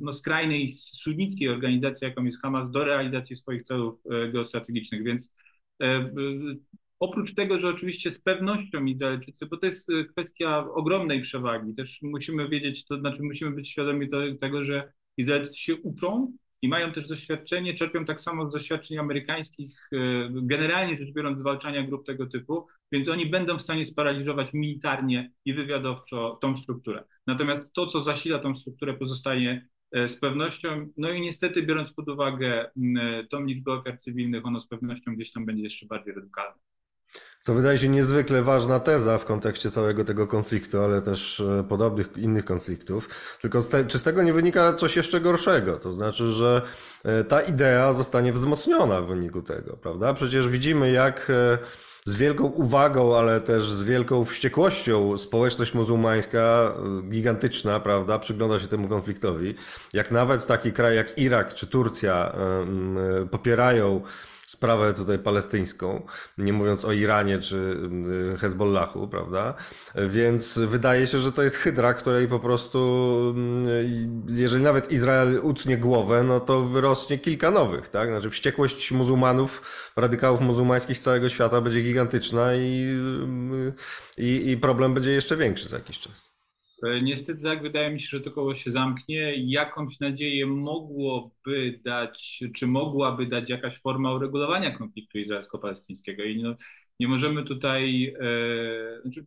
no, 0.01 0.13
skrajnej 0.13 0.73
sunnickiej 0.73 1.49
organizacji, 1.49 2.05
jaką 2.09 2.25
jest 2.25 2.43
Hamas, 2.43 2.71
do 2.71 2.85
realizacji 2.85 3.37
swoich 3.37 3.63
celów 3.63 4.03
e, 4.11 4.33
geostrategicznych. 4.33 5.05
Więc 5.05 5.33
Oprócz 7.01 7.35
tego, 7.35 7.61
że 7.61 7.69
oczywiście 7.69 8.11
z 8.11 8.21
pewnością 8.21 8.85
Izraelczycy, 8.85 9.47
bo 9.47 9.57
to 9.57 9.67
jest 9.67 9.91
y, 9.91 10.05
kwestia 10.05 10.67
ogromnej 10.75 11.23
przewagi, 11.23 11.75
też 11.75 11.99
musimy 12.03 12.49
wiedzieć, 12.49 12.85
to 12.87 12.99
znaczy 12.99 13.23
musimy 13.23 13.51
być 13.51 13.71
świadomi 13.71 14.09
tego, 14.41 14.65
że 14.65 14.93
Izraelczycy 15.17 15.61
się 15.61 15.77
uczą 15.77 16.33
i 16.63 16.69
mają 16.69 16.93
też 16.93 17.07
doświadczenie, 17.07 17.75
czerpią 17.75 18.05
tak 18.05 18.21
samo 18.21 18.51
z 18.51 18.55
doświadczeń 18.55 18.99
amerykańskich, 18.99 19.89
y, 19.93 19.99
generalnie 20.33 20.97
rzecz 20.97 21.13
biorąc, 21.13 21.39
zwalczania 21.39 21.83
grup 21.83 22.07
tego 22.07 22.27
typu, 22.27 22.67
więc 22.93 23.09
oni 23.09 23.27
będą 23.27 23.59
w 23.59 23.63
stanie 23.63 23.85
sparaliżować 23.85 24.53
militarnie 24.55 25.33
i 25.45 25.55
wywiadowczo 25.55 26.39
tą 26.41 26.57
strukturę. 26.57 27.05
Natomiast 27.27 27.73
to, 27.73 27.87
co 27.87 28.01
zasila 28.01 28.39
tą 28.39 28.55
strukturę, 28.55 28.95
pozostaje 28.95 29.69
y, 29.97 30.09
z 30.09 30.21
pewnością, 30.21 30.89
no 30.97 31.11
i 31.11 31.21
niestety 31.21 31.63
biorąc 31.63 31.93
pod 31.93 32.09
uwagę 32.09 32.71
tą 33.31 33.45
liczbę 33.45 33.73
ofiar 33.73 33.99
cywilnych, 33.99 34.47
ono 34.47 34.61
z 34.61 34.69
pewnością 34.69 35.15
gdzieś 35.15 35.33
tam 35.33 35.47
będzie 35.47 35.63
jeszcze 35.63 35.87
bardziej 35.87 36.15
radykalne. 36.15 36.59
To 37.47 37.55
wydaje 37.55 37.79
się 37.79 37.89
niezwykle 37.89 38.43
ważna 38.43 38.81
teza 38.81 39.19
w 39.19 39.25
kontekście 39.25 39.71
całego 39.71 40.05
tego 40.05 40.27
konfliktu, 40.27 40.81
ale 40.81 41.03
też 41.03 41.41
e, 41.41 41.65
podobnych 41.69 42.09
innych 42.17 42.45
konfliktów. 42.45 43.09
Tylko 43.41 43.63
z 43.63 43.69
te, 43.69 43.85
czy 43.85 43.99
z 43.99 44.03
tego 44.03 44.23
nie 44.23 44.33
wynika 44.33 44.73
coś 44.73 44.97
jeszcze 44.97 45.21
gorszego? 45.21 45.77
To 45.77 45.93
znaczy, 45.93 46.31
że 46.31 46.63
e, 47.05 47.25
ta 47.25 47.41
idea 47.41 47.93
zostanie 47.93 48.33
wzmocniona 48.33 49.01
w 49.01 49.07
wyniku 49.07 49.43
tego, 49.43 49.77
prawda? 49.77 50.15
Przecież 50.15 50.49
widzimy, 50.49 50.91
jak 50.91 51.31
e, 51.31 51.59
z 52.05 52.15
wielką 52.15 52.45
uwagą, 52.45 53.17
ale 53.17 53.41
też 53.41 53.71
z 53.71 53.83
wielką 53.83 54.25
wściekłością 54.25 55.19
społeczność 55.19 55.75
muzułmańska, 55.75 56.73
gigantyczna, 57.09 57.81
prawda, 57.81 58.19
przygląda 58.19 58.61
się 58.61 58.67
temu 58.67 58.89
konfliktowi. 58.89 59.55
Jak 59.93 60.11
nawet 60.11 60.47
taki 60.47 60.73
kraj 60.73 60.97
jak 60.97 61.19
Irak 61.19 61.55
czy 61.55 61.67
Turcja 61.67 62.33
popierają 63.31 64.03
sprawę 64.57 64.95
tutaj 64.95 65.19
palestyńską, 65.19 66.07
nie 66.39 66.53
mówiąc 66.53 66.85
o 66.85 66.93
Iranie 66.93 67.39
czy 67.39 67.57
y, 68.35 68.39
Hezbollahu, 68.39 69.09
prawda? 69.09 69.55
Więc 70.09 70.59
wydaje 70.59 71.07
się, 71.07 71.19
że 71.19 71.33
to 71.33 71.43
jest 71.43 71.57
hydra, 71.57 71.95
której 71.95 72.29
po 72.29 72.41
prostu, 72.41 72.79
y, 73.69 74.09
jeżeli 74.29 74.65
nawet 74.65 74.93
Izrael 74.93 75.41
utnie 75.43 75.77
głowę, 75.77 76.23
no 76.23 76.41
to 76.41 76.63
wyrośnie 76.63 77.19
kilka 77.19 77.51
nowych, 77.51 77.89
tak? 77.89 78.09
Znaczy 78.09 78.31
wściekłość 78.31 78.93
muzułmanów, 78.93 79.63
radykałów 79.97 80.41
muzułmańskich 80.41 80.99
z 80.99 81.01
całego 81.01 81.29
świata 81.29 81.61
będzie 81.61 81.83
gigantyczna 81.83 82.55
i, 82.55 82.87
y, 84.19 84.23
i, 84.23 84.51
i 84.51 84.57
problem 84.57 84.95
będzie 84.95 85.11
jeszcze 85.11 85.37
większy 85.37 85.69
za 85.69 85.77
jakiś 85.77 86.01
czas. 86.01 86.26
E, 86.87 87.03
niestety 87.03 87.43
tak, 87.43 87.63
wydaje 87.63 87.91
mi 87.91 88.01
się, 88.01 88.09
że 88.09 88.21
to 88.21 88.31
koło 88.31 88.55
się 88.55 88.71
zamknie. 88.71 89.35
Jakąś 89.37 90.01
nadzieję 90.01 90.47
mogłoby 90.47 91.81
dać, 91.85 92.45
czy 92.55 92.67
mogłaby 92.67 93.27
dać 93.27 93.51
jakaś 93.51 93.81
forma 93.81 94.15
uregulowania 94.15 94.71
konfliktu 94.71 95.19
izraelsko-palestyńskiego. 95.19 96.25
I 96.25 96.43
no, 96.43 96.57
nie 97.01 97.09
możemy 97.09 97.45
tutaj, 97.45 98.15
e, 98.21 99.01
znaczy 99.03 99.27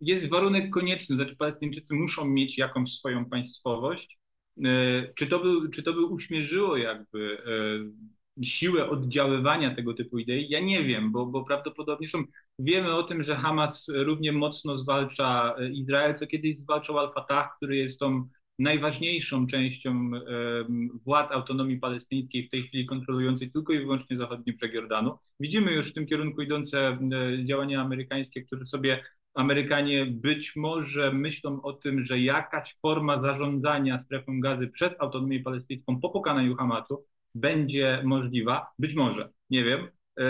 jest 0.00 0.30
warunek 0.30 0.70
konieczny, 0.70 1.16
znaczy 1.16 1.36
Palestyńczycy 1.36 1.94
muszą 1.94 2.24
mieć 2.28 2.58
jakąś 2.58 2.92
swoją 2.92 3.24
państwowość. 3.24 4.18
E, 4.64 5.12
czy 5.14 5.26
to 5.26 5.38
by, 5.38 5.70
czy 5.70 5.82
to 5.82 5.92
by 5.92 6.04
uśmierzyło 6.04 6.76
jakby 6.76 7.38
e, 8.38 8.44
siłę 8.44 8.88
oddziaływania 8.90 9.74
tego 9.74 9.94
typu 9.94 10.18
idei? 10.18 10.46
Ja 10.50 10.60
nie 10.60 10.84
wiem, 10.84 11.12
bo, 11.12 11.26
bo 11.26 11.44
prawdopodobnie 11.44 12.08
są. 12.08 12.24
Wiemy 12.62 12.94
o 12.94 13.02
tym, 13.02 13.22
że 13.22 13.36
Hamas 13.36 13.92
równie 13.94 14.32
mocno 14.32 14.74
zwalcza 14.74 15.54
e, 15.58 15.68
Izrael, 15.68 16.14
co 16.14 16.26
kiedyś 16.26 16.56
zwalczał 16.56 16.98
Al-Fatah, 16.98 17.56
który 17.56 17.76
jest 17.76 18.00
tą 18.00 18.28
najważniejszą 18.58 19.46
częścią 19.46 20.10
władz 21.04 21.32
autonomii 21.32 21.78
palestyńskiej, 21.78 22.46
w 22.46 22.48
tej 22.48 22.62
chwili 22.62 22.86
kontrolującej 22.86 23.52
tylko 23.52 23.72
i 23.72 23.78
wyłącznie 23.78 24.16
zachodni 24.16 24.52
brzeg 24.52 24.74
Jordanu. 24.74 25.18
Widzimy 25.40 25.72
już 25.72 25.90
w 25.90 25.92
tym 25.92 26.06
kierunku 26.06 26.42
idące 26.42 26.98
działania 27.44 27.80
amerykańskie, 27.80 28.42
które 28.42 28.66
sobie 28.66 29.02
Amerykanie 29.34 30.06
być 30.06 30.56
może 30.56 31.12
myślą 31.12 31.62
o 31.62 31.72
tym, 31.72 32.06
że 32.06 32.20
jakaś 32.20 32.76
forma 32.82 33.22
zarządzania 33.22 34.00
strefą 34.00 34.40
gazy 34.40 34.68
przez 34.68 34.92
autonomię 34.98 35.40
palestyńską 35.40 36.00
po 36.00 36.10
pokonaniu 36.10 36.56
Hamasu 36.56 37.04
będzie 37.34 38.02
możliwa. 38.04 38.66
Być 38.78 38.94
może, 38.94 39.30
nie 39.50 39.64
wiem. 39.64 39.88
E, 40.16 40.24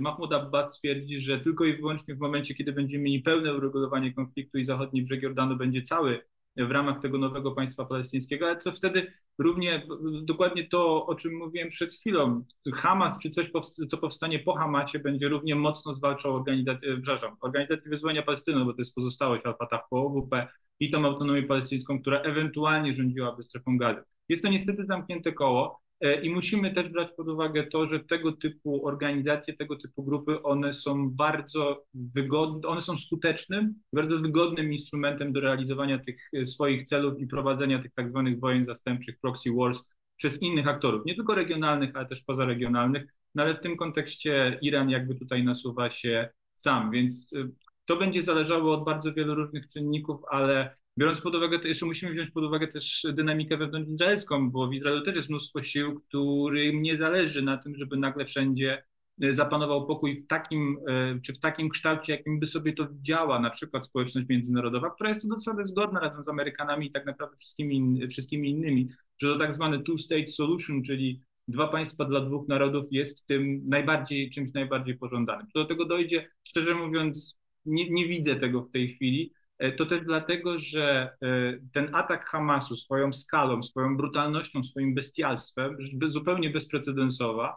Mahmoud 0.00 0.32
Abbas 0.32 0.78
twierdzi, 0.78 1.20
że 1.20 1.40
tylko 1.40 1.64
i 1.64 1.76
wyłącznie 1.76 2.14
w 2.14 2.18
momencie, 2.18 2.54
kiedy 2.54 2.72
będziemy 2.72 3.04
mieli 3.04 3.22
pełne 3.22 3.54
uregulowanie 3.54 4.14
konfliktu 4.14 4.58
i 4.58 4.64
zachodni 4.64 5.02
brzeg 5.02 5.22
Jordanu 5.22 5.56
będzie 5.56 5.82
cały 5.82 6.20
w 6.56 6.70
ramach 6.70 7.00
tego 7.00 7.18
nowego 7.18 7.52
państwa 7.52 7.84
palestyńskiego, 7.84 8.46
ale 8.46 8.56
to 8.56 8.72
wtedy 8.72 9.12
równie 9.38 9.86
dokładnie 10.22 10.68
to, 10.68 11.06
o 11.06 11.14
czym 11.14 11.36
mówiłem 11.38 11.68
przed 11.68 11.92
chwilą. 11.92 12.44
Hamas 12.74 13.18
czy 13.18 13.30
coś, 13.30 13.50
co 13.88 13.98
powstanie 13.98 14.38
po 14.38 14.54
Hamacie, 14.54 14.98
będzie 14.98 15.28
równie 15.28 15.54
mocno 15.54 15.94
zwalczał 15.94 16.36
organizację, 16.36 17.00
organizację 17.40 17.90
wyzwolenia 17.90 18.22
Palestyny, 18.22 18.64
bo 18.64 18.72
to 18.72 18.80
jest 18.80 18.94
pozostałość 18.94 19.46
Al-Fatah 19.46 19.80
po 19.90 20.06
OWP 20.06 20.48
i 20.80 20.90
tą 20.90 21.04
autonomię 21.04 21.42
palestyńską, 21.42 22.00
która 22.00 22.20
ewentualnie 22.20 22.92
rządziłaby 22.92 23.42
strefą 23.42 23.78
gazy. 23.78 24.02
Jest 24.28 24.42
to 24.42 24.50
niestety 24.50 24.86
zamknięte 24.86 25.32
koło. 25.32 25.83
E, 26.04 26.20
I 26.20 26.30
musimy 26.30 26.74
też 26.74 26.88
brać 26.88 27.08
pod 27.16 27.28
uwagę 27.28 27.66
to, 27.66 27.86
że 27.86 28.00
tego 28.00 28.32
typu 28.32 28.86
organizacje, 28.86 29.56
tego 29.56 29.76
typu 29.76 30.02
grupy, 30.02 30.42
one 30.42 30.72
są 30.72 31.10
bardzo 31.10 31.84
wygodne, 31.94 32.68
one 32.68 32.80
są 32.80 32.98
skutecznym, 32.98 33.74
bardzo 33.92 34.18
wygodnym 34.18 34.72
instrumentem 34.72 35.32
do 35.32 35.40
realizowania 35.40 35.98
tych 35.98 36.30
e, 36.32 36.44
swoich 36.44 36.84
celów 36.84 37.20
i 37.20 37.26
prowadzenia 37.26 37.82
tych 37.82 37.92
tak 37.94 38.10
zwanych 38.10 38.40
wojen 38.40 38.64
zastępczych, 38.64 39.20
proxy 39.20 39.50
wars 39.56 39.90
przez 40.16 40.42
innych 40.42 40.68
aktorów, 40.68 41.06
nie 41.06 41.14
tylko 41.14 41.34
regionalnych, 41.34 41.96
ale 41.96 42.06
też 42.06 42.22
pozaregionalnych, 42.22 43.04
no 43.34 43.42
ale 43.42 43.54
w 43.54 43.60
tym 43.60 43.76
kontekście 43.76 44.58
Iran 44.62 44.90
jakby 44.90 45.14
tutaj 45.14 45.44
nasuwa 45.44 45.90
się 45.90 46.28
sam, 46.54 46.90
więc 46.90 47.34
e, 47.36 47.48
to 47.86 47.96
będzie 47.96 48.22
zależało 48.22 48.74
od 48.74 48.84
bardzo 48.84 49.12
wielu 49.12 49.34
różnych 49.34 49.68
czynników, 49.68 50.20
ale 50.30 50.74
Biorąc 50.98 51.20
pod 51.20 51.34
uwagę, 51.34 51.58
to 51.58 51.68
jeszcze 51.68 51.86
musimy 51.86 52.12
wziąć 52.12 52.30
pod 52.30 52.44
uwagę 52.44 52.68
też 52.68 53.06
dynamikę 53.12 53.56
wewnątrzizraelską, 53.56 54.50
bo 54.50 54.68
w 54.68 54.72
Izraelu 54.72 55.02
też 55.02 55.16
jest 55.16 55.28
mnóstwo 55.30 55.64
sił, 55.64 55.94
którym 55.94 56.82
nie 56.82 56.96
zależy 56.96 57.42
na 57.42 57.58
tym, 57.58 57.76
żeby 57.76 57.96
nagle 57.96 58.24
wszędzie 58.24 58.84
e, 59.22 59.32
zapanował 59.32 59.86
pokój 59.86 60.22
w 60.22 60.26
takim, 60.26 60.78
e, 60.88 61.20
czy 61.20 61.32
w 61.32 61.40
takim 61.40 61.68
kształcie, 61.68 62.12
jakim 62.12 62.40
by 62.40 62.46
sobie 62.46 62.72
to 62.72 62.88
widziała 62.88 63.40
na 63.40 63.50
przykład 63.50 63.86
społeczność 63.86 64.28
międzynarodowa, 64.28 64.90
która 64.90 65.08
jest 65.08 65.22
co 65.22 65.28
do 65.28 65.36
zasady 65.36 65.66
zgodna 65.66 66.00
razem 66.00 66.24
z 66.24 66.28
Amerykanami 66.28 66.86
i 66.86 66.92
tak 66.92 67.06
naprawdę 67.06 67.36
wszystkimi, 67.36 68.08
wszystkimi 68.08 68.50
innymi, 68.50 68.88
że 69.18 69.32
to 69.32 69.38
tak 69.38 69.52
zwany 69.52 69.82
two-state 69.82 70.26
solution, 70.26 70.82
czyli 70.82 71.22
dwa 71.48 71.68
państwa 71.68 72.04
dla 72.04 72.20
dwóch 72.20 72.48
narodów 72.48 72.84
jest 72.90 73.26
tym 73.26 73.62
najbardziej, 73.68 74.30
czymś 74.30 74.52
najbardziej 74.52 74.98
pożądanym. 74.98 75.46
Do 75.54 75.64
tego 75.64 75.84
dojdzie, 75.84 76.28
szczerze 76.44 76.74
mówiąc, 76.74 77.38
nie, 77.64 77.90
nie 77.90 78.08
widzę 78.08 78.36
tego 78.36 78.62
w 78.62 78.70
tej 78.70 78.94
chwili, 78.94 79.32
to 79.76 79.86
też 79.86 80.00
dlatego, 80.04 80.58
że 80.58 81.16
e, 81.22 81.58
ten 81.72 81.94
atak 81.94 82.24
Hamasu 82.24 82.76
swoją 82.76 83.12
skalą, 83.12 83.62
swoją 83.62 83.96
brutalnością, 83.96 84.62
swoim 84.62 84.94
bestialstwem, 84.94 85.76
zupełnie 86.06 86.50
bezprecedensowa, 86.50 87.56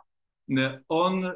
e, 0.57 0.79
on, 0.89 1.31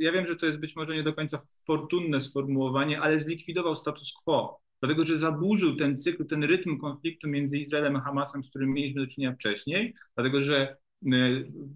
ja 0.00 0.12
wiem, 0.12 0.26
że 0.26 0.36
to 0.36 0.46
jest 0.46 0.60
być 0.60 0.76
może 0.76 0.94
nie 0.94 1.02
do 1.02 1.14
końca 1.14 1.40
fortunne 1.66 2.20
sformułowanie, 2.20 3.00
ale 3.00 3.18
zlikwidował 3.18 3.74
status 3.74 4.12
quo, 4.24 4.60
dlatego 4.80 5.06
że 5.06 5.18
zaburzył 5.18 5.76
ten 5.76 5.98
cykl, 5.98 6.26
ten 6.26 6.44
rytm 6.44 6.78
konfliktu 6.78 7.28
między 7.28 7.58
Izraelem 7.58 7.96
a 7.96 8.00
Hamasem, 8.00 8.44
z 8.44 8.50
którym 8.50 8.72
mieliśmy 8.72 9.00
do 9.00 9.10
czynienia 9.10 9.34
wcześniej, 9.34 9.94
dlatego 10.14 10.40
że 10.40 10.76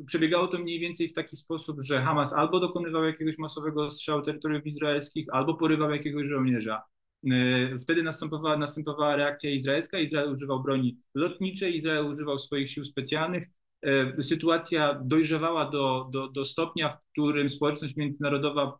przebiegało 0.06 0.48
to 0.48 0.58
mniej 0.58 0.80
więcej 0.80 1.08
w 1.08 1.12
taki 1.12 1.36
sposób, 1.36 1.80
że 1.80 2.02
Hamas 2.02 2.32
albo 2.32 2.60
dokonywał 2.60 3.04
jakiegoś 3.04 3.38
masowego 3.38 3.90
strzału 3.90 4.22
terytoriów 4.22 4.66
izraelskich, 4.66 5.26
albo 5.32 5.54
porywał 5.54 5.90
jakiegoś 5.90 6.28
żołnierza. 6.28 6.82
E, 7.30 7.78
wtedy 7.78 8.02
następowała, 8.02 8.56
następowała 8.56 9.16
reakcja 9.16 9.50
izraelska. 9.50 9.98
Izrael 9.98 10.32
używał 10.32 10.62
broni 10.62 10.98
lotniczej, 11.14 11.74
Izrael 11.74 12.06
używał 12.06 12.38
swoich 12.38 12.70
sił 12.70 12.84
specjalnych. 12.84 13.48
E, 13.82 14.22
sytuacja 14.22 15.00
dojrzewała 15.04 15.70
do, 15.70 16.08
do, 16.12 16.28
do 16.28 16.44
stopnia, 16.44 16.88
w 16.88 16.98
którym 17.12 17.48
społeczność 17.48 17.96
międzynarodowa 17.96 18.78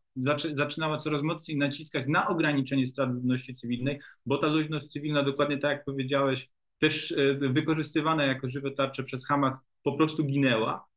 zaczynała 0.55 0.97
coraz 0.97 1.23
mocniej 1.23 1.59
naciskać 1.59 2.07
na 2.07 2.29
ograniczenie 2.29 2.87
strat 2.87 3.11
ludności 3.15 3.55
cywilnej, 3.55 4.01
bo 4.27 4.39
ta 4.39 4.47
ludność 4.47 4.87
cywilna, 4.87 5.23
dokładnie 5.23 5.59
tak 5.59 5.71
jak 5.71 5.85
powiedziałeś, 5.85 6.49
też 6.79 7.13
e, 7.13 7.35
wykorzystywana 7.35 8.25
jako 8.25 8.49
żywe 8.49 8.71
tarcze 8.71 9.03
przez 9.03 9.27
Hamas, 9.27 9.65
po 9.83 9.97
prostu 9.97 10.25
ginęła. 10.25 10.93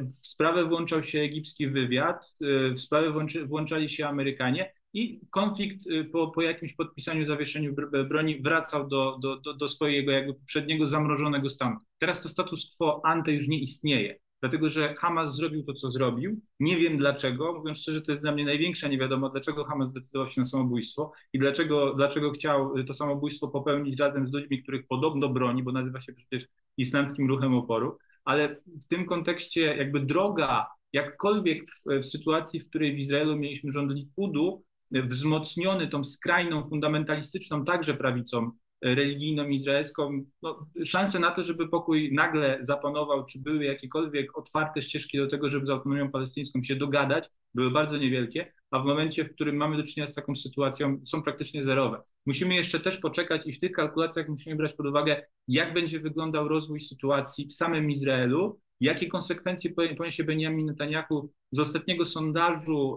W 0.00 0.08
sprawę 0.08 0.64
włączał 0.64 1.02
się 1.02 1.20
egipski 1.20 1.68
wywiad, 1.68 2.34
w 2.74 2.80
sprawę 2.80 3.12
włączy, 3.12 3.46
włączali 3.46 3.88
się 3.88 4.06
Amerykanie 4.06 4.72
i 4.92 5.20
konflikt 5.30 5.86
y, 5.86 6.04
po, 6.04 6.28
po 6.28 6.42
jakimś 6.42 6.74
podpisaniu, 6.74 7.24
zawieszeniu 7.24 7.74
broni 8.08 8.42
wracał 8.42 8.88
do, 8.88 9.18
do, 9.22 9.36
do, 9.36 9.54
do 9.54 9.68
swojego 9.68 10.12
jakby 10.12 10.34
poprzedniego 10.34 10.86
zamrożonego 10.86 11.48
stanu. 11.48 11.76
Teraz 11.98 12.22
to 12.22 12.28
status 12.28 12.76
quo 12.76 13.00
ante 13.04 13.32
już 13.32 13.48
nie 13.48 13.60
istnieje, 13.60 14.18
dlatego 14.40 14.68
że 14.68 14.94
Hamas 14.94 15.36
zrobił 15.36 15.62
to, 15.62 15.72
co 15.72 15.90
zrobił. 15.90 16.40
Nie 16.60 16.76
wiem 16.76 16.98
dlaczego, 16.98 17.54
mówiąc 17.54 17.78
szczerze, 17.78 18.02
to 18.02 18.12
jest 18.12 18.22
dla 18.22 18.32
mnie 18.32 18.44
największa 18.44 18.88
niewiadoma, 18.88 19.28
dlaczego 19.28 19.64
Hamas 19.64 19.90
zdecydował 19.90 20.28
się 20.28 20.40
na 20.40 20.44
samobójstwo 20.44 21.12
i 21.32 21.38
dlaczego, 21.38 21.94
dlaczego 21.94 22.30
chciał 22.30 22.84
to 22.84 22.94
samobójstwo 22.94 23.48
popełnić 23.48 24.00
razem 24.00 24.28
z 24.28 24.32
ludźmi, 24.32 24.62
których 24.62 24.86
podobno 24.86 25.28
broni, 25.28 25.62
bo 25.62 25.72
nazywa 25.72 26.00
się 26.00 26.12
przecież 26.12 26.48
islamskim 26.76 27.28
ruchem 27.28 27.54
oporu, 27.54 27.98
ale 28.24 28.54
w, 28.54 28.84
w 28.84 28.86
tym 28.88 29.06
kontekście 29.06 29.60
jakby 29.62 30.00
droga 30.00 30.66
jakkolwiek 30.92 31.64
w, 31.70 32.00
w, 32.00 32.04
sytuacji, 32.04 32.60
w 32.60 32.68
której 32.68 32.94
w 32.94 32.98
Izraelu 32.98 33.36
mieliśmy 33.36 33.70
rząd 33.70 33.92
Likudu, 33.92 34.64
wzmocniony 34.92 35.88
tą 35.88 36.04
skrajną, 36.04 36.64
fundamentalistyczną 36.64 37.64
także 37.64 37.94
prawicą 37.94 38.50
e, 38.82 38.94
religijną 38.94 39.48
izraelską, 39.48 40.24
no, 40.42 40.66
szanse 40.84 41.18
na 41.18 41.30
to, 41.30 41.42
żeby 41.42 41.68
pokój 41.68 42.12
nagle 42.12 42.58
zapanował, 42.60 43.24
czy 43.24 43.42
były 43.42 43.64
jakiekolwiek 43.64 44.38
otwarte 44.38 44.82
ścieżki 44.82 45.18
do 45.18 45.26
tego, 45.26 45.50
żeby 45.50 45.66
z 45.66 45.70
autonomią 45.70 46.10
palestyńską 46.10 46.62
się 46.62 46.76
dogadać, 46.76 47.28
były 47.54 47.70
bardzo 47.70 47.98
niewielkie, 47.98 48.52
a 48.70 48.78
w 48.78 48.84
momencie, 48.84 49.24
w 49.24 49.34
którym 49.34 49.56
mamy 49.56 49.76
do 49.76 49.82
czynienia 49.82 50.06
z 50.06 50.14
taką 50.14 50.34
sytuacją, 50.34 51.00
są 51.04 51.22
praktycznie 51.22 51.62
zerowe. 51.62 52.02
Musimy 52.26 52.54
jeszcze 52.54 52.80
też 52.80 52.98
poczekać 52.98 53.46
i 53.46 53.52
w 53.52 53.58
tych 53.58 53.72
kalkulacjach 53.72 54.28
musimy 54.28 54.56
brać 54.56 54.72
pod 54.72 54.86
uwagę, 54.86 55.26
jak 55.48 55.74
będzie 55.74 56.00
wyglądał 56.00 56.48
rozwój 56.48 56.80
sytuacji 56.80 57.46
w 57.46 57.52
samym 57.52 57.90
Izraelu, 57.90 58.60
Jakie 58.80 59.08
konsekwencje 59.08 59.70
poniesie 59.98 60.24
Benjamin 60.24 60.66
Netanyahu 60.66 61.32
z 61.50 61.58
ostatniego 61.58 62.04
sondażu 62.04 62.96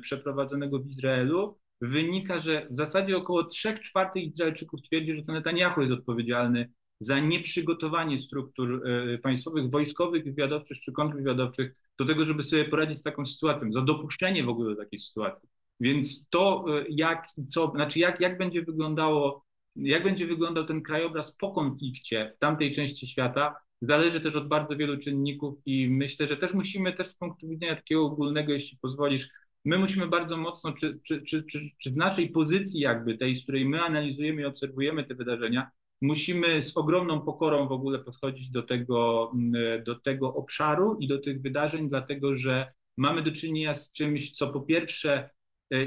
przeprowadzonego 0.00 0.78
w 0.78 0.86
Izraelu? 0.86 1.58
Wynika, 1.80 2.38
że 2.38 2.66
w 2.70 2.76
zasadzie 2.76 3.16
około 3.16 3.44
3 3.44 3.78
czwartych 3.78 4.24
Izraelczyków 4.24 4.82
twierdzi, 4.82 5.12
że 5.12 5.22
to 5.22 5.32
Netanyahu 5.32 5.80
jest 5.80 5.94
odpowiedzialny 5.94 6.72
za 7.00 7.20
nieprzygotowanie 7.20 8.18
struktur 8.18 8.88
e, 8.88 9.18
państwowych, 9.18 9.70
wojskowych, 9.70 10.24
wywiadowczych 10.24 10.80
czy 10.80 10.92
kontrwywiadowczych 10.92 11.74
do 11.98 12.04
tego, 12.04 12.26
żeby 12.26 12.42
sobie 12.42 12.64
poradzić 12.64 12.98
z 12.98 13.02
taką 13.02 13.26
sytuacją, 13.26 13.72
za 13.72 13.82
dopuszczenie 13.82 14.44
w 14.44 14.48
ogóle 14.48 14.74
do 14.74 14.82
takiej 14.82 14.98
sytuacji. 14.98 15.48
Więc 15.80 16.28
to, 16.28 16.64
e, 16.68 16.84
jak, 16.88 17.26
co, 17.48 17.72
znaczy 17.74 17.98
jak, 17.98 18.20
jak 18.20 18.38
będzie 18.38 18.62
wyglądało, 18.62 19.44
jak 19.76 20.04
będzie 20.04 20.26
wyglądał 20.26 20.64
ten 20.64 20.82
krajobraz 20.82 21.36
po 21.36 21.52
konflikcie 21.52 22.32
w 22.36 22.38
tamtej 22.38 22.72
części 22.72 23.06
świata, 23.06 23.56
zależy 23.86 24.20
też 24.20 24.36
od 24.36 24.48
bardzo 24.48 24.76
wielu 24.76 24.98
czynników 24.98 25.54
i 25.66 25.88
myślę, 25.90 26.26
że 26.26 26.36
też 26.36 26.54
musimy 26.54 26.92
też 26.92 27.06
z 27.06 27.16
punktu 27.16 27.48
widzenia 27.48 27.76
takiego 27.76 28.04
ogólnego, 28.04 28.52
jeśli 28.52 28.78
pozwolisz, 28.78 29.28
my 29.64 29.78
musimy 29.78 30.06
bardzo 30.06 30.36
mocno, 30.36 30.72
czy, 30.72 31.00
czy, 31.02 31.22
czy, 31.22 31.44
czy, 31.78 31.90
w 31.90 31.96
naszej 31.96 32.30
pozycji 32.30 32.80
jakby 32.80 33.18
tej, 33.18 33.34
z 33.34 33.42
której 33.42 33.68
my 33.68 33.82
analizujemy 33.82 34.42
i 34.42 34.44
obserwujemy 34.44 35.04
te 35.04 35.14
wydarzenia, 35.14 35.70
musimy 36.02 36.62
z 36.62 36.76
ogromną 36.76 37.20
pokorą 37.20 37.68
w 37.68 37.72
ogóle 37.72 37.98
podchodzić 37.98 38.50
do 38.50 38.62
tego, 38.62 39.30
mm, 39.34 39.84
do 39.84 39.94
tego 39.94 40.34
obszaru 40.34 40.96
i 41.00 41.06
do 41.06 41.18
tych 41.18 41.42
wydarzeń, 41.42 41.88
dlatego 41.88 42.36
że 42.36 42.72
mamy 42.96 43.22
do 43.22 43.30
czynienia 43.30 43.74
z 43.74 43.92
czymś, 43.92 44.30
co 44.30 44.48
po 44.48 44.60
pierwsze 44.60 45.30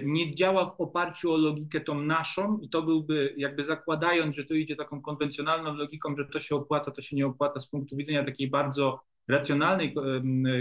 nie 0.04 0.36
działa 0.36 0.66
w 0.66 0.82
oparciu 0.82 1.32
o 1.32 1.38
logikę 1.38 1.82
tą 1.82 2.02
naszą 2.02 2.60
i 2.62 2.70
to 2.70 2.82
byłby 2.82 3.34
jakby 3.38 3.64
zakładając, 3.64 4.36
że 4.36 4.44
to 4.44 4.54
idzie 4.54 4.76
taką 4.76 5.02
konwencjonalną 5.02 5.74
logiką, 5.74 6.16
że 6.18 6.26
to 6.26 6.40
się 6.40 6.56
opłaca, 6.56 6.92
to 6.92 7.02
się 7.02 7.16
nie 7.16 7.28
opłaca 7.28 7.60
z 7.60 7.68
punktu 7.68 7.96
widzenia 7.96 8.26
takiej 8.26 8.50
bardzo 8.50 9.00
racjonalnej 9.28 9.96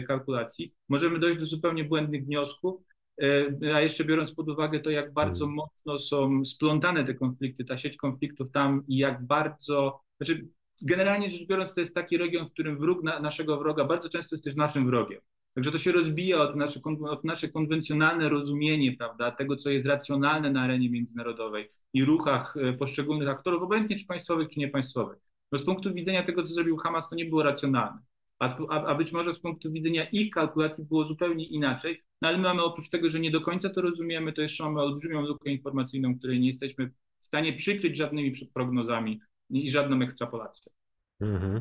kalkulacji, 0.09 0.75
możemy 0.89 1.19
dojść 1.19 1.39
do 1.39 1.47
zupełnie 1.47 1.85
błędnych 1.85 2.25
wniosków, 2.25 2.83
e, 3.23 3.75
a 3.75 3.81
jeszcze 3.81 4.05
biorąc 4.05 4.35
pod 4.35 4.49
uwagę 4.49 4.81
to, 4.81 4.91
jak 4.91 5.12
bardzo 5.12 5.45
hmm. 5.45 5.57
mocno 5.57 5.99
są 5.99 6.45
splątane 6.45 7.05
te 7.05 7.15
konflikty, 7.15 7.65
ta 7.65 7.77
sieć 7.77 7.97
konfliktów 7.97 8.51
tam 8.51 8.83
i 8.89 8.97
jak 8.97 9.27
bardzo, 9.27 10.01
znaczy 10.21 10.49
generalnie 10.83 11.31
rzecz 11.31 11.47
biorąc 11.47 11.75
to 11.75 11.81
jest 11.81 11.95
taki 11.95 12.19
region, 12.19 12.47
w 12.47 12.53
którym 12.53 12.79
wróg 12.79 13.03
na, 13.03 13.21
naszego 13.21 13.59
wroga 13.59 13.85
bardzo 13.85 14.09
często 14.09 14.37
jest 14.37 14.45
też 14.45 14.57
naszym 14.57 14.87
wrogiem. 14.87 15.21
Także 15.57 15.71
to 15.71 15.79
się 15.79 15.92
rozbija 15.92 16.38
od 16.38 16.57
nasze, 16.57 16.81
od 17.09 17.25
nasze 17.25 17.49
konwencjonalne 17.49 18.29
rozumienie, 18.29 18.97
prawda, 18.97 19.31
tego, 19.31 19.57
co 19.57 19.71
jest 19.71 19.87
racjonalne 19.87 20.51
na 20.51 20.62
arenie 20.62 20.90
międzynarodowej 20.90 21.69
i 21.92 22.05
ruchach 22.05 22.55
e, 22.57 22.73
poszczególnych 22.73 23.29
aktorów, 23.29 23.62
obojętnie 23.62 23.97
czy 23.97 24.07
państwowych, 24.07 24.49
czy 24.49 24.61
niepaństwowych. 24.61 25.19
No 25.53 25.59
z 25.59 25.64
punktu 25.64 25.95
widzenia 25.95 26.23
tego, 26.23 26.42
co 26.42 26.55
zrobił 26.55 26.77
Hamas, 26.77 27.09
to 27.09 27.16
nie 27.16 27.25
było 27.25 27.42
racjonalne. 27.42 27.99
A, 28.38 28.59
a, 28.69 28.85
a 28.85 28.95
być 28.95 29.12
może 29.12 29.35
z 29.35 29.38
punktu 29.38 29.73
widzenia 29.73 30.05
ich 30.05 30.31
kalkulacji 30.31 30.85
było 30.85 31.09
zupełnie 31.09 31.47
inaczej, 31.47 32.03
no 32.23 32.29
ale 32.29 32.38
my 32.38 32.45
mamy 32.45 32.62
oprócz 32.62 32.88
tego, 32.88 33.09
że 33.09 33.21
nie 33.21 33.31
do 33.31 33.40
końca 33.40 33.71
to 33.71 33.81
rozumiemy, 33.81 34.33
to 34.33 34.42
jeszcze 34.42 34.64
mamy 34.64 34.81
olbrzymią 34.81 35.21
lukę 35.21 35.51
informacyjną, 35.51 36.19
której 36.19 36.40
nie 36.40 36.47
jesteśmy 36.47 36.90
w 37.21 37.27
stanie 37.27 37.53
przykryć 37.53 37.97
żadnymi 37.97 38.33
prognozami 38.55 39.21
i 39.51 39.71
żadną 39.71 40.03
ekstrapolacją. 40.03 40.73
Mhm. 41.21 41.61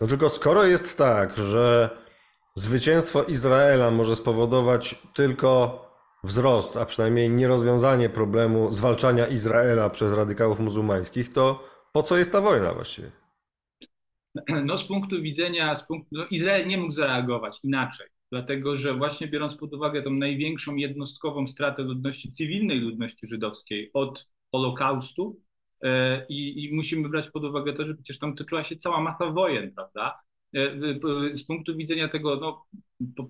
No 0.00 0.06
tylko 0.06 0.30
skoro 0.30 0.64
jest 0.64 0.98
tak, 0.98 1.38
że 1.38 1.90
zwycięstwo 2.54 3.24
Izraela 3.24 3.90
może 3.90 4.16
spowodować 4.16 4.94
tylko 5.14 5.84
wzrost, 6.24 6.76
a 6.76 6.86
przynajmniej 6.86 7.30
nierozwiązanie 7.30 8.08
problemu 8.08 8.72
zwalczania 8.72 9.26
Izraela 9.26 9.90
przez 9.90 10.12
radykałów 10.12 10.60
muzułmańskich, 10.60 11.32
to 11.32 11.68
po 11.92 12.02
co 12.02 12.16
jest 12.16 12.32
ta 12.32 12.40
wojna 12.40 12.74
właściwie? 12.74 13.10
No 14.64 14.76
z 14.76 14.86
punktu 14.86 15.22
widzenia, 15.22 15.74
z 15.74 15.86
punktu, 15.86 16.08
no 16.12 16.26
Izrael 16.30 16.66
nie 16.66 16.78
mógł 16.78 16.92
zareagować 16.92 17.60
inaczej, 17.64 18.06
dlatego 18.32 18.76
że 18.76 18.94
właśnie 18.94 19.28
biorąc 19.28 19.54
pod 19.54 19.74
uwagę 19.74 20.02
tą 20.02 20.10
największą 20.10 20.76
jednostkową 20.76 21.46
stratę 21.46 21.82
ludności 21.82 22.32
cywilnej, 22.32 22.80
ludności 22.80 23.26
żydowskiej 23.26 23.90
od 23.92 24.28
Holokaustu, 24.52 25.40
e, 25.82 26.26
i, 26.28 26.64
i, 26.64 26.74
musimy 26.74 27.08
brać 27.08 27.30
pod 27.30 27.44
uwagę 27.44 27.72
to, 27.72 27.86
że 27.86 27.94
przecież 27.94 28.18
tam 28.18 28.34
toczyła 28.34 28.64
się 28.64 28.76
cała 28.76 29.00
masa 29.00 29.30
wojen, 29.30 29.74
prawda? 29.74 30.20
E, 30.54 31.36
z 31.36 31.46
punktu 31.46 31.76
widzenia 31.76 32.08
tego, 32.08 32.36
no, 32.36 32.66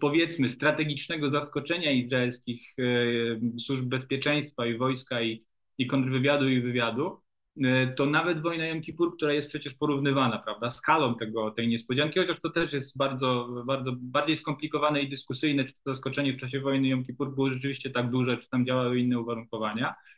powiedzmy, 0.01 0.49
strategicznego 0.49 1.29
zaskoczenia 1.29 1.93
izraelskich 1.93 2.75
e, 2.79 3.61
służb 3.61 3.85
bezpieczeństwa 3.85 4.67
i 4.67 4.79
wojska 4.79 5.23
i, 5.23 5.45
i 5.79 5.87
kontrwywiadu 5.87 6.49
i 6.49 6.61
wywiadu, 6.61 7.21
e, 7.65 7.87
to 7.87 8.07
nawet 8.07 8.43
wojna 8.43 8.67
Jom 8.67 8.81
Kippur, 8.81 9.17
która 9.17 9.33
jest 9.33 9.49
przecież 9.49 9.75
porównywana, 9.75 10.39
prawda, 10.39 10.71
skalą 10.71 11.15
tego, 11.17 11.51
tej 11.51 11.69
niespodzianki, 11.69 12.21
chociaż 12.21 12.41
to 12.41 12.51
też 12.51 12.73
jest 12.73 12.99
bardzo, 12.99 13.49
bardzo 13.67 13.93
bardziej 13.97 14.37
skomplikowane 14.37 15.03
i 15.03 15.09
dyskusyjne, 15.09 15.65
czy 15.65 15.75
to 15.75 15.81
zaskoczenie 15.85 16.33
w 16.33 16.41
czasie 16.41 16.61
wojny 16.61 16.89
Jom 16.89 17.05
Kippur 17.05 17.35
było 17.35 17.51
rzeczywiście 17.51 17.91
tak 17.91 18.11
duże, 18.11 18.37
czy 18.37 18.49
tam 18.49 18.67
działały 18.67 18.99
inne 18.99 19.21
uwarunkowania, 19.21 19.95
E, 19.95 20.14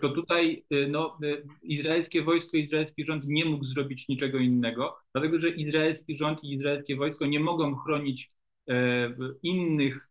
to 0.00 0.08
tutaj 0.08 0.64
e, 0.70 0.86
no, 0.88 1.18
e, 1.22 1.42
izraelskie 1.62 2.22
wojsko, 2.22 2.56
izraelski 2.56 3.06
rząd 3.06 3.24
nie 3.28 3.44
mógł 3.44 3.64
zrobić 3.64 4.08
niczego 4.08 4.38
innego, 4.38 4.96
dlatego 5.14 5.40
że 5.40 5.48
izraelski 5.48 6.16
rząd 6.16 6.44
i 6.44 6.54
izraelskie 6.54 6.96
wojsko 6.96 7.26
nie 7.26 7.40
mogą 7.40 7.76
chronić 7.76 8.28
innych, 9.42 10.08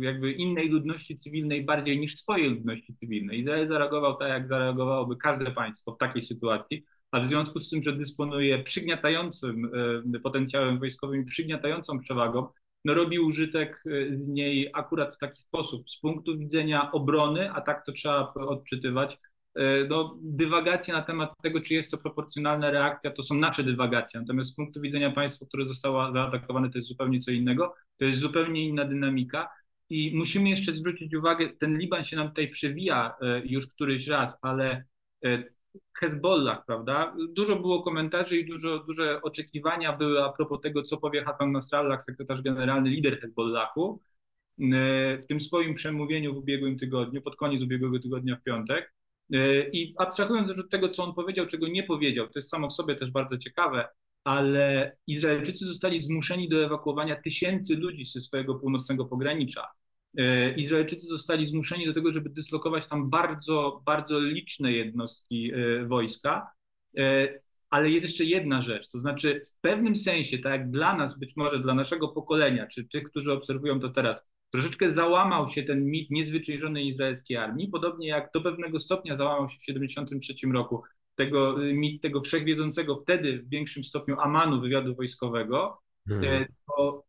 jakby 0.00 0.32
innej 0.32 0.68
ludności 0.68 1.18
cywilnej 1.18 1.64
bardziej 1.64 1.98
niż 1.98 2.14
swojej 2.14 2.50
ludności 2.50 2.94
cywilnej. 2.94 3.40
Izrael 3.40 3.68
zareagował 3.68 4.16
tak, 4.16 4.28
jak 4.28 4.48
zareagowałoby 4.48 5.16
każde 5.16 5.50
państwo 5.50 5.94
w 5.94 5.98
takiej 5.98 6.22
sytuacji, 6.22 6.84
a 7.10 7.20
w 7.20 7.28
związku 7.28 7.60
z 7.60 7.70
tym, 7.70 7.82
że 7.82 7.92
dysponuje 7.92 8.62
przygniatającym 8.62 9.70
potencjałem 10.22 10.78
wojskowym, 10.78 11.24
przygniatającą 11.24 11.98
przewagą, 11.98 12.48
no, 12.86 12.94
robi 12.94 13.18
użytek 13.18 13.82
y, 13.86 14.16
z 14.16 14.28
niej 14.28 14.70
akurat 14.74 15.14
w 15.14 15.18
taki 15.18 15.40
sposób. 15.40 15.90
Z 15.90 16.00
punktu 16.00 16.38
widzenia 16.38 16.92
obrony, 16.92 17.52
a 17.52 17.60
tak 17.60 17.86
to 17.86 17.92
trzeba 17.92 18.34
odczytywać, 18.34 19.18
y, 19.58 19.86
no, 19.90 20.18
dywagacje 20.22 20.94
na 20.94 21.02
temat 21.02 21.32
tego, 21.42 21.60
czy 21.60 21.74
jest 21.74 21.90
to 21.90 21.98
proporcjonalna 21.98 22.70
reakcja, 22.70 23.10
to 23.10 23.22
są 23.22 23.34
nasze 23.34 23.64
dywagacje. 23.64 24.20
Natomiast 24.20 24.52
z 24.52 24.54
punktu 24.56 24.80
widzenia 24.80 25.10
państwa, 25.10 25.46
które 25.46 25.64
zostało 25.64 26.12
zaatakowane, 26.12 26.70
to 26.70 26.78
jest 26.78 26.88
zupełnie 26.88 27.18
co 27.18 27.30
innego. 27.30 27.74
To 27.96 28.04
jest 28.04 28.18
zupełnie 28.18 28.68
inna 28.68 28.84
dynamika. 28.84 29.48
I 29.90 30.16
musimy 30.16 30.50
jeszcze 30.50 30.74
zwrócić 30.74 31.14
uwagę, 31.14 31.48
ten 31.58 31.78
Liban 31.78 32.04
się 32.04 32.16
nam 32.16 32.28
tutaj 32.28 32.48
przewija 32.48 33.14
y, 33.22 33.42
już 33.46 33.66
któryś 33.66 34.06
raz, 34.06 34.38
ale 34.42 34.84
Hezbollah, 35.98 36.66
prawda? 36.66 37.16
Dużo 37.28 37.56
było 37.56 37.82
komentarzy 37.82 38.36
i 38.36 38.46
dużo, 38.46 38.78
duże 38.78 39.22
oczekiwania 39.22 39.96
były 39.96 40.24
a 40.24 40.32
propos 40.32 40.60
tego, 40.60 40.82
co 40.82 40.96
powie 40.96 41.24
Hassan 41.24 41.52
Nasrallah, 41.52 42.02
sekretarz 42.02 42.42
generalny, 42.42 42.90
lider 42.90 43.20
Hezbollahu, 43.20 44.00
w 45.20 45.24
tym 45.28 45.40
swoim 45.40 45.74
przemówieniu 45.74 46.34
w 46.34 46.36
ubiegłym 46.36 46.78
tygodniu, 46.78 47.22
pod 47.22 47.36
koniec 47.36 47.62
ubiegłego 47.62 47.98
tygodnia 47.98 48.36
w 48.36 48.42
piątek. 48.42 48.94
I 49.72 49.94
abstrahując 49.98 50.50
od 50.50 50.70
tego, 50.70 50.88
co 50.88 51.04
on 51.04 51.14
powiedział, 51.14 51.46
czego 51.46 51.68
nie 51.68 51.82
powiedział, 51.82 52.26
to 52.26 52.32
jest 52.34 52.50
samo 52.50 52.68
w 52.68 52.72
sobie 52.72 52.94
też 52.94 53.10
bardzo 53.10 53.38
ciekawe, 53.38 53.88
ale 54.24 54.96
Izraelczycy 55.06 55.64
zostali 55.64 56.00
zmuszeni 56.00 56.48
do 56.48 56.64
ewakuowania 56.64 57.16
tysięcy 57.22 57.76
ludzi 57.76 58.04
ze 58.04 58.20
swojego 58.20 58.54
północnego 58.54 59.04
pogranicza. 59.04 59.66
E, 60.16 60.52
Izraelczycy 60.52 61.06
zostali 61.06 61.46
zmuszeni 61.46 61.86
do 61.86 61.92
tego, 61.92 62.12
żeby 62.12 62.30
dyslokować 62.30 62.88
tam 62.88 63.10
bardzo, 63.10 63.82
bardzo 63.86 64.20
liczne 64.20 64.72
jednostki 64.72 65.52
e, 65.54 65.86
wojska. 65.86 66.50
E, 66.98 67.28
ale 67.70 67.90
jest 67.90 68.06
jeszcze 68.06 68.24
jedna 68.24 68.60
rzecz, 68.60 68.88
to 68.88 68.98
znaczy 68.98 69.42
w 69.46 69.60
pewnym 69.60 69.96
sensie, 69.96 70.38
tak 70.38 70.52
jak 70.52 70.70
dla 70.70 70.96
nas, 70.96 71.18
być 71.18 71.36
może 71.36 71.58
dla 71.58 71.74
naszego 71.74 72.08
pokolenia, 72.08 72.66
czy 72.66 72.88
tych, 72.88 73.02
którzy 73.02 73.32
obserwują 73.32 73.80
to 73.80 73.88
teraz, 73.88 74.28
troszeczkę 74.50 74.92
załamał 74.92 75.48
się 75.48 75.62
ten 75.62 75.84
mit 75.84 76.10
niezwyciężonej 76.10 76.86
izraelskiej 76.86 77.36
armii, 77.36 77.68
podobnie 77.68 78.08
jak 78.08 78.30
do 78.34 78.40
pewnego 78.40 78.78
stopnia 78.78 79.16
załamał 79.16 79.48
się 79.48 79.56
w 79.56 79.60
1973 79.60 80.46
roku 80.52 80.82
tego 81.14 81.56
mit 81.72 82.02
tego 82.02 82.20
wszechwiedzącego 82.20 82.98
wtedy 82.98 83.38
w 83.38 83.48
większym 83.48 83.84
stopniu 83.84 84.20
Amanu 84.20 84.60
wywiadu 84.60 84.94
wojskowego, 84.94 85.78
hmm. 86.08 86.46
to 86.76 87.04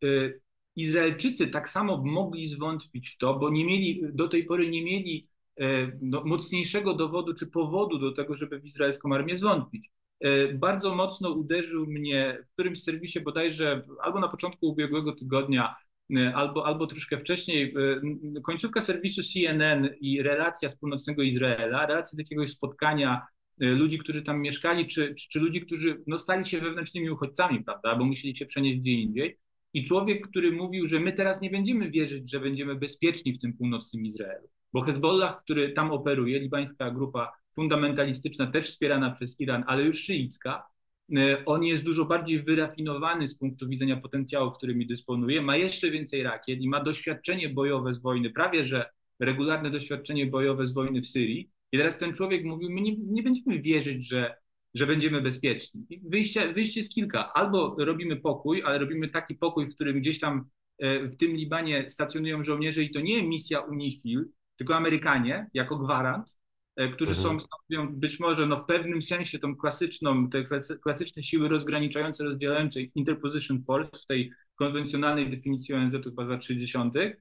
Izraelczycy 0.78 1.48
tak 1.48 1.68
samo 1.68 2.02
mogli 2.04 2.48
zwątpić 2.48 3.08
w 3.10 3.18
to, 3.18 3.34
bo 3.34 3.50
nie 3.50 3.64
mieli, 3.64 4.02
do 4.12 4.28
tej 4.28 4.44
pory 4.44 4.70
nie 4.70 4.84
mieli 4.84 5.28
e, 5.60 5.92
no, 6.00 6.22
mocniejszego 6.24 6.94
dowodu 6.94 7.34
czy 7.34 7.50
powodu 7.50 7.98
do 7.98 8.12
tego, 8.12 8.34
żeby 8.34 8.60
w 8.60 8.64
izraelską 8.64 9.14
armię 9.14 9.36
zwątpić. 9.36 9.90
E, 10.20 10.54
bardzo 10.54 10.94
mocno 10.94 11.30
uderzył 11.30 11.86
mnie 11.86 12.38
w 12.50 12.52
którymś 12.52 12.82
serwisie 12.82 13.20
bodajże 13.20 13.86
albo 14.02 14.20
na 14.20 14.28
początku 14.28 14.66
ubiegłego 14.66 15.12
tygodnia, 15.12 15.74
e, 16.16 16.34
albo, 16.34 16.66
albo 16.66 16.86
troszkę 16.86 17.18
wcześniej, 17.18 17.74
końcówka 18.44 18.80
serwisu 18.80 19.22
CNN 19.22 19.88
i 20.00 20.22
relacja 20.22 20.68
z 20.68 20.78
północnego 20.78 21.22
Izraela, 21.22 21.86
relacja 21.86 22.16
z 22.16 22.18
jakiegoś 22.18 22.50
spotkania 22.50 23.26
ludzi, 23.60 23.98
którzy 23.98 24.22
tam 24.22 24.40
mieszkali, 24.40 24.86
czy, 24.86 25.14
czy, 25.14 25.28
czy 25.28 25.40
ludzi, 25.40 25.60
którzy 25.60 26.02
no, 26.06 26.18
stali 26.18 26.44
się 26.44 26.60
wewnętrznymi 26.60 27.10
uchodźcami, 27.10 27.64
prawda, 27.64 27.96
bo 27.96 28.04
musieli 28.04 28.36
się 28.36 28.46
przenieść 28.46 28.80
gdzie 28.80 28.92
indziej. 28.92 29.38
I 29.74 29.88
człowiek, 29.88 30.28
który 30.28 30.52
mówił, 30.52 30.88
że 30.88 31.00
my 31.00 31.12
teraz 31.12 31.40
nie 31.40 31.50
będziemy 31.50 31.90
wierzyć, 31.90 32.30
że 32.30 32.40
będziemy 32.40 32.74
bezpieczni 32.74 33.32
w 33.32 33.38
tym 33.38 33.52
północnym 33.52 34.04
Izraelu, 34.04 34.48
bo 34.72 34.80
Hezbollah, 34.80 35.38
który 35.38 35.72
tam 35.72 35.90
operuje, 35.90 36.40
libańska 36.40 36.90
grupa 36.90 37.32
fundamentalistyczna, 37.54 38.46
też 38.46 38.66
wspierana 38.66 39.10
przez 39.10 39.40
Iran, 39.40 39.64
ale 39.66 39.84
już 39.84 40.00
szyicka, 40.00 40.66
e, 41.16 41.44
on 41.44 41.64
jest 41.64 41.84
dużo 41.84 42.04
bardziej 42.04 42.42
wyrafinowany 42.42 43.26
z 43.26 43.38
punktu 43.38 43.68
widzenia 43.68 43.96
potencjału, 43.96 44.52
którymi 44.52 44.86
dysponuje, 44.86 45.42
ma 45.42 45.56
jeszcze 45.56 45.90
więcej 45.90 46.22
rakiet 46.22 46.60
i 46.60 46.68
ma 46.68 46.82
doświadczenie 46.82 47.48
bojowe 47.48 47.92
z 47.92 48.02
wojny, 48.02 48.30
prawie 48.30 48.64
że 48.64 48.90
regularne 49.20 49.70
doświadczenie 49.70 50.26
bojowe 50.26 50.66
z 50.66 50.74
wojny 50.74 51.00
w 51.00 51.06
Syrii. 51.06 51.50
I 51.72 51.78
teraz 51.78 51.98
ten 51.98 52.14
człowiek 52.14 52.44
mówił, 52.44 52.70
my 52.70 52.80
nie, 52.80 52.96
nie 52.96 53.22
będziemy 53.22 53.60
wierzyć, 53.60 54.08
że 54.08 54.34
że 54.74 54.86
będziemy 54.86 55.20
bezpieczni. 55.20 55.86
Wyjście, 56.04 56.52
wyjście 56.52 56.80
jest 56.80 56.92
kilka. 56.92 57.32
Albo 57.32 57.76
robimy 57.78 58.16
pokój, 58.16 58.62
ale 58.62 58.78
robimy 58.78 59.08
taki 59.08 59.34
pokój, 59.34 59.68
w 59.68 59.74
którym 59.74 60.00
gdzieś 60.00 60.20
tam 60.20 60.48
e, 60.78 61.08
w 61.08 61.16
tym 61.16 61.36
Libanie 61.36 61.88
stacjonują 61.88 62.42
żołnierze 62.42 62.82
i 62.82 62.90
to 62.90 63.00
nie 63.00 63.22
misja 63.22 63.60
UNIFIL, 63.60 64.28
tylko 64.56 64.76
Amerykanie 64.76 65.50
jako 65.54 65.78
gwarant, 65.78 66.38
e, 66.76 66.88
którzy 66.88 67.10
mhm. 67.10 67.40
są, 67.40 67.46
stanowią 67.46 67.96
być 67.96 68.20
może 68.20 68.46
no, 68.46 68.56
w 68.56 68.64
pewnym 68.64 69.02
sensie 69.02 69.38
tą 69.38 69.56
klasyczną, 69.56 70.28
te 70.30 70.44
klasyczne 70.82 71.22
siły 71.22 71.48
rozgraniczające, 71.48 72.24
rozdzielające 72.24 72.80
Interposition 72.80 73.62
Force 73.62 74.02
w 74.02 74.06
tej 74.06 74.32
konwencjonalnej 74.54 75.30
definicji 75.30 75.74
ONZ 75.74 75.96
chyba 76.04 76.26
za 76.26 76.38
30 76.38 76.78
E, 76.78 77.16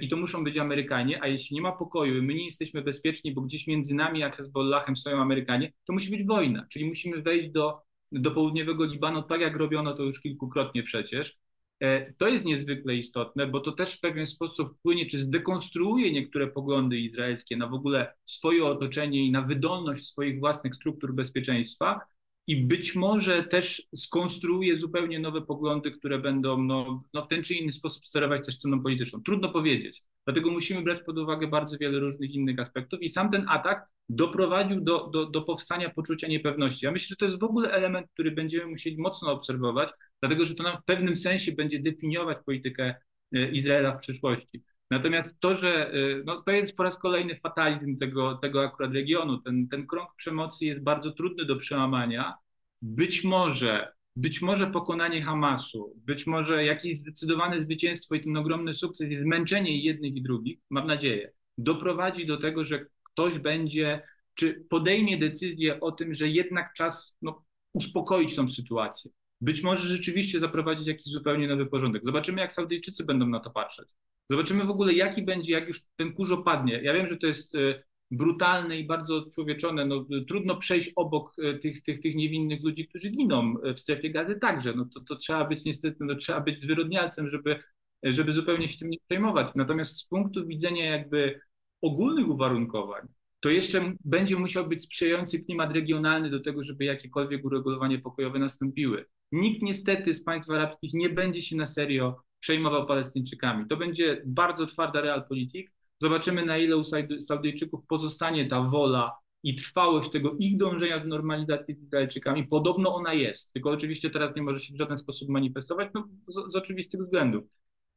i 0.00 0.08
to 0.08 0.16
muszą 0.16 0.44
być 0.44 0.58
Amerykanie, 0.58 1.22
a 1.22 1.26
jeśli 1.26 1.54
nie 1.54 1.62
ma 1.62 1.72
pokoju, 1.72 2.22
my 2.22 2.34
nie 2.34 2.44
jesteśmy 2.44 2.82
bezpieczni, 2.82 3.34
bo 3.34 3.40
gdzieś 3.40 3.66
między 3.66 3.94
nami 3.94 4.22
a 4.22 4.30
Hezbollahem 4.30 4.96
stoją 4.96 5.16
Amerykanie, 5.16 5.72
to 5.86 5.92
musi 5.92 6.10
być 6.10 6.26
wojna, 6.26 6.66
czyli 6.72 6.84
musimy 6.84 7.22
wejść 7.22 7.50
do, 7.50 7.80
do 8.12 8.30
południowego 8.30 8.84
Libanu, 8.84 9.22
tak 9.22 9.40
jak 9.40 9.56
robiono 9.56 9.94
to 9.94 10.02
już 10.02 10.20
kilkukrotnie 10.20 10.82
przecież. 10.82 11.38
E, 11.80 12.12
to 12.12 12.28
jest 12.28 12.44
niezwykle 12.44 12.94
istotne, 12.94 13.46
bo 13.46 13.60
to 13.60 13.72
też 13.72 13.96
w 13.96 14.00
pewien 14.00 14.26
sposób 14.26 14.78
wpłynie, 14.78 15.06
czy 15.06 15.18
zdekonstruuje 15.18 16.12
niektóre 16.12 16.46
poglądy 16.46 16.98
izraelskie 16.98 17.56
na 17.56 17.68
w 17.68 17.74
ogóle 17.74 18.14
swoje 18.24 18.64
otoczenie 18.64 19.24
i 19.24 19.32
na 19.32 19.42
wydolność 19.42 20.06
swoich 20.06 20.40
własnych 20.40 20.74
struktur 20.74 21.14
bezpieczeństwa, 21.14 22.00
i 22.46 22.56
być 22.56 22.94
może 22.94 23.44
też 23.44 23.82
skonstruuje 23.94 24.76
zupełnie 24.76 25.18
nowe 25.18 25.42
poglądy, 25.42 25.90
które 25.90 26.18
będą 26.18 26.62
no, 26.62 27.02
no 27.14 27.22
w 27.22 27.28
ten 27.28 27.42
czy 27.42 27.54
inny 27.54 27.72
sposób 27.72 28.06
sterować 28.06 28.46
też 28.46 28.54
sceną 28.54 28.82
polityczną. 28.82 29.22
Trudno 29.22 29.48
powiedzieć. 29.48 30.02
Dlatego 30.26 30.50
musimy 30.50 30.82
brać 30.82 31.02
pod 31.02 31.18
uwagę 31.18 31.46
bardzo 31.46 31.78
wiele 31.78 31.98
różnych 32.00 32.34
innych 32.34 32.58
aspektów 32.58 33.02
i 33.02 33.08
sam 33.08 33.30
ten 33.30 33.48
atak 33.48 33.86
doprowadził 34.08 34.80
do, 34.80 35.06
do, 35.06 35.26
do 35.26 35.42
powstania 35.42 35.90
poczucia 35.90 36.28
niepewności. 36.28 36.86
Ja 36.86 36.92
myślę, 36.92 37.06
że 37.08 37.16
to 37.16 37.24
jest 37.24 37.40
w 37.40 37.44
ogóle 37.44 37.72
element, 37.72 38.06
który 38.12 38.30
będziemy 38.30 38.66
musieli 38.66 38.98
mocno 38.98 39.32
obserwować, 39.32 39.90
dlatego 40.20 40.44
że 40.44 40.54
to 40.54 40.62
nam 40.62 40.78
w 40.82 40.84
pewnym 40.84 41.16
sensie 41.16 41.52
będzie 41.52 41.82
definiować 41.82 42.38
politykę 42.46 42.94
e, 43.34 43.50
Izraela 43.50 43.96
w 43.96 44.00
przyszłości. 44.00 44.62
Natomiast 44.90 45.40
to, 45.40 45.56
że 45.56 45.92
e, 45.92 45.94
no, 46.24 46.42
to 46.42 46.52
jest 46.52 46.76
po 46.76 46.82
raz 46.82 46.98
kolejny 46.98 47.36
fatalizm 47.36 47.96
tego, 47.96 48.38
tego 48.42 48.64
akurat 48.64 48.92
regionu, 48.92 49.38
ten, 49.38 49.68
ten 49.68 49.86
krąg 49.86 50.10
przemocy 50.16 50.66
jest 50.66 50.82
bardzo 50.82 51.10
trudny 51.10 51.44
do 51.44 51.56
przełamania, 51.56 52.34
być 52.82 53.24
może, 53.24 53.92
być 54.16 54.42
może 54.42 54.66
pokonanie 54.66 55.22
Hamasu, 55.22 55.94
być 55.96 56.26
może 56.26 56.64
jakieś 56.64 56.98
zdecydowane 56.98 57.60
zwycięstwo 57.60 58.14
i 58.14 58.20
ten 58.20 58.36
ogromny 58.36 58.74
sukces 58.74 59.10
i 59.10 59.18
zmęczenie 59.18 59.84
jednych 59.84 60.16
i 60.16 60.22
drugich, 60.22 60.58
mam 60.70 60.86
nadzieję, 60.86 61.32
doprowadzi 61.58 62.26
do 62.26 62.36
tego, 62.36 62.64
że 62.64 62.86
ktoś 63.02 63.38
będzie, 63.38 64.02
czy 64.34 64.64
podejmie 64.70 65.18
decyzję 65.18 65.80
o 65.80 65.92
tym, 65.92 66.14
że 66.14 66.28
jednak 66.28 66.72
czas 66.74 67.18
no, 67.22 67.44
uspokoić 67.72 68.36
tą 68.36 68.50
sytuację. 68.50 69.10
Być 69.40 69.62
może 69.62 69.88
rzeczywiście 69.88 70.40
zaprowadzić 70.40 70.86
jakiś 70.86 71.12
zupełnie 71.12 71.48
nowy 71.48 71.66
porządek. 71.66 72.04
Zobaczymy, 72.04 72.40
jak 72.40 72.52
Saudyjczycy 72.52 73.04
będą 73.04 73.26
na 73.26 73.40
to 73.40 73.50
patrzeć. 73.50 73.88
Zobaczymy 74.30 74.64
w 74.64 74.70
ogóle, 74.70 74.92
jaki 74.92 75.22
będzie, 75.22 75.54
jak 75.54 75.68
już 75.68 75.78
ten 75.96 76.12
kurz 76.12 76.30
opadnie. 76.30 76.80
Ja 76.82 76.94
wiem, 76.94 77.08
że 77.08 77.16
to 77.16 77.26
jest 77.26 77.54
e, 77.54 77.82
brutalne 78.10 78.78
i 78.78 78.86
bardzo 78.86 79.16
odczłowieczone. 79.16 79.86
No, 79.86 80.06
trudno 80.28 80.56
przejść 80.56 80.92
obok 80.96 81.32
e, 81.38 81.58
tych, 81.58 81.82
tych, 81.82 82.00
tych 82.00 82.14
niewinnych 82.14 82.62
ludzi, 82.62 82.88
którzy 82.88 83.10
giną 83.10 83.54
w 83.76 83.80
strefie 83.80 84.10
gazy 84.10 84.34
także. 84.34 84.74
No, 84.74 84.88
to, 84.94 85.00
to 85.00 85.16
trzeba 85.16 85.44
być 85.44 85.64
niestety, 85.64 85.96
no, 86.00 86.14
trzeba 86.14 86.40
być 86.40 86.60
zwyrodnialcem, 86.60 87.28
żeby, 87.28 87.58
żeby 88.02 88.32
zupełnie 88.32 88.68
się 88.68 88.78
tym 88.78 88.90
nie 88.90 88.98
przejmować. 89.08 89.48
Natomiast 89.54 89.96
z 89.96 90.08
punktu 90.08 90.46
widzenia 90.46 90.84
jakby 90.84 91.40
ogólnych 91.82 92.28
uwarunkowań, 92.28 93.08
to 93.40 93.50
jeszcze 93.50 93.92
będzie 94.04 94.36
musiał 94.36 94.68
być 94.68 94.82
sprzyjający 94.82 95.44
klimat 95.44 95.72
regionalny 95.72 96.30
do 96.30 96.40
tego, 96.40 96.62
żeby 96.62 96.84
jakiekolwiek 96.84 97.44
uregulowanie 97.44 97.98
pokojowe 97.98 98.38
nastąpiły. 98.38 99.06
Nikt 99.34 99.62
niestety 99.62 100.14
z 100.14 100.24
państw 100.24 100.50
arabskich 100.50 100.94
nie 100.94 101.08
będzie 101.08 101.42
się 101.42 101.56
na 101.56 101.66
serio 101.66 102.16
przejmował 102.38 102.86
Palestyńczykami. 102.86 103.66
To 103.66 103.76
będzie 103.76 104.22
bardzo 104.26 104.66
twarda 104.66 105.00
realpolitik. 105.00 105.72
Zobaczymy, 105.98 106.46
na 106.46 106.58
ile 106.58 106.76
u 106.76 106.82
Saudyjczyków 107.20 107.86
pozostanie 107.86 108.46
ta 108.46 108.62
wola 108.62 109.12
i 109.42 109.54
trwałość 109.54 110.10
tego 110.10 110.36
ich 110.38 110.56
dążenia 110.56 111.00
do 111.00 111.06
normalizacji 111.06 111.74
z 111.74 111.82
Izraelczykami. 111.82 112.46
Podobno 112.46 112.94
ona 112.94 113.14
jest, 113.14 113.52
tylko 113.52 113.70
oczywiście 113.70 114.10
teraz 114.10 114.36
nie 114.36 114.42
może 114.42 114.58
się 114.58 114.74
w 114.74 114.78
żaden 114.78 114.98
sposób 114.98 115.28
manifestować, 115.28 115.88
no, 115.94 116.08
z, 116.28 116.52
z 116.52 116.56
oczywistych 116.56 117.00
względów. 117.00 117.44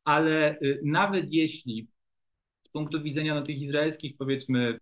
Ale 0.04 0.60
y, 0.62 0.82
nawet 0.84 1.34
jeśli 1.34 1.88
z 2.66 2.70
punktu 2.70 3.02
widzenia 3.04 3.36
no, 3.36 3.42
tych 3.42 3.62
izraelskich, 3.62 4.18
powiedzmy, 4.18 4.80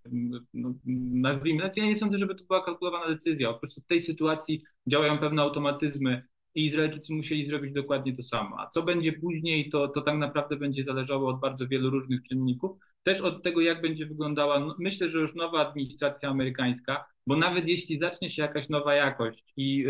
no, 0.53 0.73
nazwijmy, 1.13 1.69
ja 1.77 1.85
nie 1.85 1.95
sądzę, 1.95 2.19
żeby 2.19 2.35
to 2.35 2.43
była 2.45 2.63
kalkulowana 2.63 3.07
decyzja. 3.07 3.53
Po 3.53 3.59
prostu 3.59 3.81
w 3.81 3.85
tej 3.85 4.01
sytuacji 4.01 4.61
działają 4.87 5.17
pewne 5.17 5.41
automatyzmy 5.41 6.23
i 6.55 6.65
Izraelczycy 6.65 7.13
musieli 7.13 7.47
zrobić 7.47 7.73
dokładnie 7.73 8.15
to 8.15 8.23
samo. 8.23 8.59
A 8.59 8.69
co 8.69 8.83
będzie 8.83 9.13
później, 9.13 9.69
to, 9.69 9.87
to 9.87 10.01
tak 10.01 10.17
naprawdę 10.17 10.55
będzie 10.55 10.83
zależało 10.83 11.29
od 11.29 11.39
bardzo 11.39 11.67
wielu 11.67 11.89
różnych 11.89 12.23
czynników. 12.23 12.71
Też 13.03 13.21
od 13.21 13.43
tego, 13.43 13.61
jak 13.61 13.81
będzie 13.81 14.05
wyglądała, 14.05 14.59
no, 14.59 14.75
myślę, 14.79 15.07
że 15.07 15.19
już 15.19 15.35
nowa 15.35 15.67
administracja 15.67 16.29
amerykańska, 16.29 17.05
bo 17.27 17.37
nawet 17.37 17.67
jeśli 17.67 17.99
zacznie 17.99 18.29
się 18.29 18.41
jakaś 18.41 18.69
nowa 18.69 18.95
jakość 18.95 19.43
i 19.57 19.85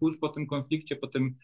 kurs 0.00 0.18
po 0.20 0.28
tym 0.28 0.46
konflikcie, 0.46 0.96
po, 0.96 1.06
tym, 1.06 1.34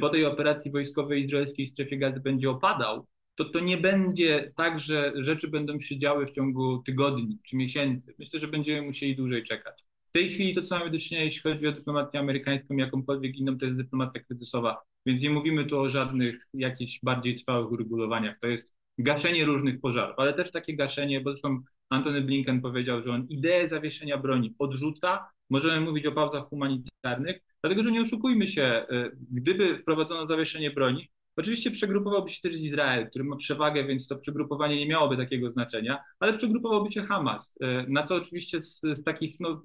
po 0.00 0.08
tej 0.08 0.24
operacji 0.24 0.70
wojskowej 0.70 1.20
izraelskiej 1.20 1.66
w 1.66 1.68
strefie 1.68 1.98
gazy 1.98 2.20
będzie 2.20 2.50
opadał, 2.50 3.06
to 3.34 3.44
to 3.44 3.60
nie 3.60 3.76
będzie 3.76 4.52
tak, 4.56 4.80
że 4.80 5.12
rzeczy 5.16 5.48
będą 5.48 5.80
się 5.80 5.98
działy 5.98 6.26
w 6.26 6.30
ciągu 6.30 6.82
tygodni 6.82 7.38
czy 7.46 7.56
miesięcy. 7.56 8.14
Myślę, 8.18 8.40
że 8.40 8.48
będziemy 8.48 8.82
musieli 8.86 9.16
dłużej 9.16 9.44
czekać. 9.44 9.85
Tej 10.16 10.28
chwili 10.28 10.54
to, 10.54 10.62
co 10.62 10.78
mamy 10.78 10.90
do 10.90 10.98
czynienia, 10.98 11.24
jeśli 11.24 11.42
chodzi 11.42 11.66
o 11.66 11.72
dyplomację 11.72 12.20
amerykańską, 12.20 12.76
jakąkolwiek 12.76 13.36
inną, 13.36 13.58
to 13.58 13.64
jest 13.64 13.76
dyplomacja 13.76 14.20
kryzysowa, 14.20 14.82
więc 15.06 15.20
nie 15.20 15.30
mówimy 15.30 15.64
tu 15.64 15.78
o 15.78 15.90
żadnych 15.90 16.48
jakichś 16.54 17.00
bardziej 17.02 17.34
trwałych 17.34 17.72
uregulowaniach. 17.72 18.38
To 18.40 18.46
jest 18.46 18.74
gaszenie 18.98 19.44
różnych 19.44 19.80
pożarów, 19.80 20.14
ale 20.18 20.34
też 20.34 20.52
takie 20.52 20.76
gaszenie, 20.76 21.20
bo 21.20 21.30
zresztą 21.30 21.62
Antony 21.90 22.22
Blinken 22.22 22.60
powiedział, 22.60 23.02
że 23.02 23.12
on 23.12 23.26
ideę 23.28 23.68
zawieszenia 23.68 24.18
broni 24.18 24.54
odrzuca. 24.58 25.28
Możemy 25.50 25.80
mówić 25.80 26.06
o 26.06 26.12
pauzach 26.12 26.48
humanitarnych, 26.48 27.40
dlatego 27.62 27.82
że 27.82 27.90
nie 27.90 28.02
oszukujmy 28.02 28.46
się, 28.46 28.86
y, 28.90 29.16
gdyby 29.30 29.78
wprowadzono 29.78 30.26
zawieszenie 30.26 30.70
broni, 30.70 31.08
Oczywiście 31.38 31.70
przegrupowałby 31.70 32.30
się 32.30 32.40
też 32.42 32.52
Izrael, 32.52 33.10
który 33.10 33.24
ma 33.24 33.36
przewagę, 33.36 33.84
więc 33.84 34.08
to 34.08 34.16
przegrupowanie 34.16 34.76
nie 34.76 34.88
miałoby 34.88 35.16
takiego 35.16 35.50
znaczenia, 35.50 35.98
ale 36.20 36.38
przegrupowałby 36.38 36.92
się 36.92 37.02
Hamas, 37.02 37.56
e, 37.60 37.86
na 37.88 38.02
co 38.02 38.14
oczywiście 38.14 38.62
z, 38.62 38.80
z 38.94 39.04
takich 39.04 39.40
no, 39.40 39.62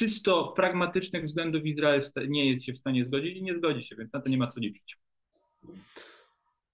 czysto 0.00 0.52
pragmatycznych 0.56 1.24
względów 1.24 1.64
Izrael 1.64 2.00
nie 2.28 2.52
jest 2.52 2.64
się 2.64 2.72
w 2.72 2.78
stanie 2.78 3.04
zgodzić 3.04 3.36
i 3.36 3.42
nie 3.42 3.58
zgodzi 3.58 3.84
się, 3.84 3.96
więc 3.96 4.12
na 4.12 4.20
to 4.20 4.28
nie 4.28 4.38
ma 4.38 4.46
co 4.46 4.60
liczyć. 4.60 4.98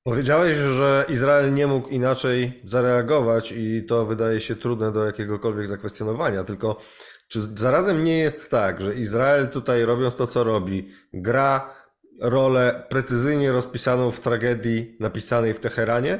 Powiedziałeś, 0.02 0.56
że 0.56 1.04
Izrael 1.08 1.54
nie 1.54 1.66
mógł 1.66 1.88
inaczej 1.88 2.52
zareagować 2.64 3.52
i 3.52 3.84
to 3.88 4.06
wydaje 4.06 4.40
się 4.40 4.56
trudne 4.56 4.92
do 4.92 5.04
jakiegokolwiek 5.04 5.66
zakwestionowania, 5.66 6.44
tylko 6.44 6.80
czy 7.28 7.42
zarazem 7.42 8.04
nie 8.04 8.18
jest 8.18 8.50
tak, 8.50 8.80
że 8.80 8.94
Izrael 8.94 9.48
tutaj 9.48 9.84
robiąc 9.84 10.14
to, 10.14 10.26
co 10.26 10.44
robi, 10.44 10.88
gra 11.12 11.74
rolę 12.20 12.86
precyzyjnie 12.88 13.52
rozpisaną 13.52 14.10
w 14.10 14.20
tragedii 14.20 14.96
napisanej 15.00 15.54
w 15.54 15.60
Teheranie. 15.60 16.18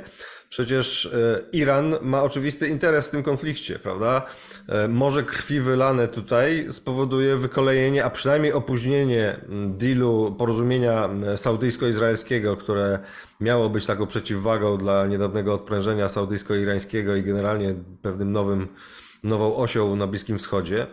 Przecież 0.49 1.07
e, 1.07 1.41
Iran 1.53 1.97
ma 2.03 2.23
oczywisty 2.23 2.69
interes 2.69 3.09
w 3.09 3.11
tym 3.11 3.23
konflikcie, 3.23 3.79
prawda? 3.79 4.27
E, 4.69 4.89
morze 4.89 5.23
krwi 5.23 5.61
wylane 5.61 6.09
tutaj 6.09 6.67
spowoduje 6.71 7.37
wykolejenie, 7.37 8.05
a 8.05 8.11
przynajmniej 8.11 8.53
opóźnienie 8.53 9.41
dealu, 9.69 10.35
porozumienia 10.39 11.09
saudyjsko-izraelskiego, 11.37 12.57
które 12.57 12.99
miało 13.41 13.71
być 13.71 13.87
taką 13.87 14.07
przeciwwagą 14.07 14.79
dla 14.79 15.07
niedawnego 15.07 15.55
odprężenia 15.55 16.09
saudyjsko-irańskiego 16.09 17.17
i 17.17 17.23
generalnie 17.23 17.75
pewnym 18.03 18.33
nowym 18.33 18.69
nową 19.23 19.57
osią 19.57 19.97
na 19.97 20.07
Bliskim 20.07 20.39
Wschodzie. 20.39 20.87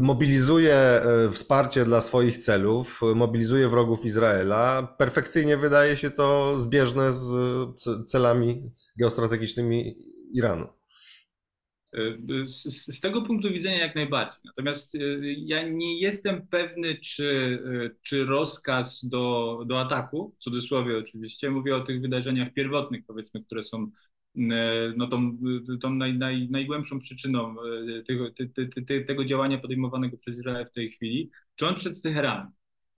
Mobilizuje 0.00 0.74
e, 0.74 1.02
wsparcie 1.32 1.84
dla 1.84 2.00
swoich 2.00 2.36
celów, 2.36 3.00
mobilizuje 3.14 3.68
wrogów 3.68 4.04
Izraela. 4.04 4.94
Perfekcyjnie 4.98 5.56
wydaje 5.56 5.96
się 5.96 6.10
to 6.10 6.60
zbieżne 6.60 7.12
z 7.12 7.34
celami 8.06 8.70
geostrategicznymi 8.96 9.96
Iranu. 10.32 10.81
Z, 12.44 13.00
tego 13.00 13.22
punktu 13.22 13.48
widzenia 13.48 13.78
jak 13.78 13.94
najbardziej. 13.94 14.40
Natomiast 14.44 14.94
e, 14.94 14.98
ja 15.36 15.68
nie 15.68 16.00
jestem 16.00 16.46
pewny, 16.46 16.94
czy, 16.94 17.58
czy 18.02 18.24
rozkaz 18.24 19.08
do, 19.08 19.58
do 19.66 19.80
ataku, 19.80 20.34
w 20.38 20.42
cudzysłowie 20.42 20.98
oczywiście, 20.98 21.50
mówię 21.50 21.76
o 21.76 21.80
tych 21.80 22.00
wydarzeniach 22.00 22.52
pierwotnych, 22.52 23.04
powiedzmy, 23.06 23.44
które 23.44 23.62
są 23.62 23.90
E, 24.36 24.92
no 24.96 25.06
tą, 25.06 25.38
tą 25.80 25.94
naj, 25.94 26.18
naj, 26.18 26.48
najgłębszą 26.50 26.98
przyczyną 26.98 27.54
tego, 28.06 28.30
te, 28.30 28.66
te, 28.66 29.00
tego 29.00 29.24
działania 29.24 29.58
podejmowanego 29.58 30.16
przez 30.16 30.38
Izrael 30.38 30.66
w 30.66 30.74
tej 30.74 30.90
chwili, 30.90 31.30
czy 31.54 31.66
on 31.66 31.74
przed 31.74 32.02
Teheranu. 32.02 32.50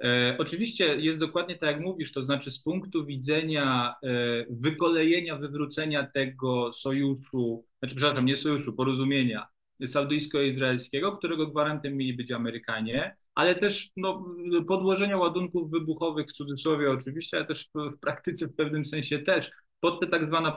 E, 0.02 0.36
oczywiście 0.38 0.96
jest 0.96 1.20
dokładnie 1.20 1.54
tak, 1.54 1.70
jak 1.70 1.80
mówisz, 1.80 2.12
to 2.12 2.22
znaczy 2.22 2.50
z 2.50 2.62
punktu 2.62 3.06
widzenia 3.06 3.94
e, 4.02 4.08
wykolejenia, 4.50 5.36
wywrócenia 5.36 6.06
tego 6.14 6.72
sojuszu, 6.72 7.64
znaczy, 7.78 7.96
przepraszam, 7.96 8.26
nie 8.26 8.36
sojuszu, 8.36 8.72
porozumienia 8.72 9.46
saudyjsko-izraelskiego, 9.86 11.16
którego 11.16 11.46
gwarantem 11.46 11.96
mieli 11.96 12.14
być 12.14 12.32
Amerykanie, 12.32 13.16
ale 13.34 13.54
też 13.54 13.90
no, 13.96 14.24
podłożenia 14.68 15.16
ładunków 15.16 15.70
wybuchowych 15.70 16.26
w 16.26 16.32
cudzysłowie 16.32 16.90
oczywiście, 16.90 17.36
ale 17.36 17.46
też 17.46 17.68
w 17.74 17.98
praktyce 17.98 18.48
w 18.48 18.54
pewnym 18.54 18.84
sensie 18.84 19.18
też 19.18 19.50
pod 19.80 20.00
te 20.00 20.06
tak 20.06 20.26
zwane, 20.26 20.52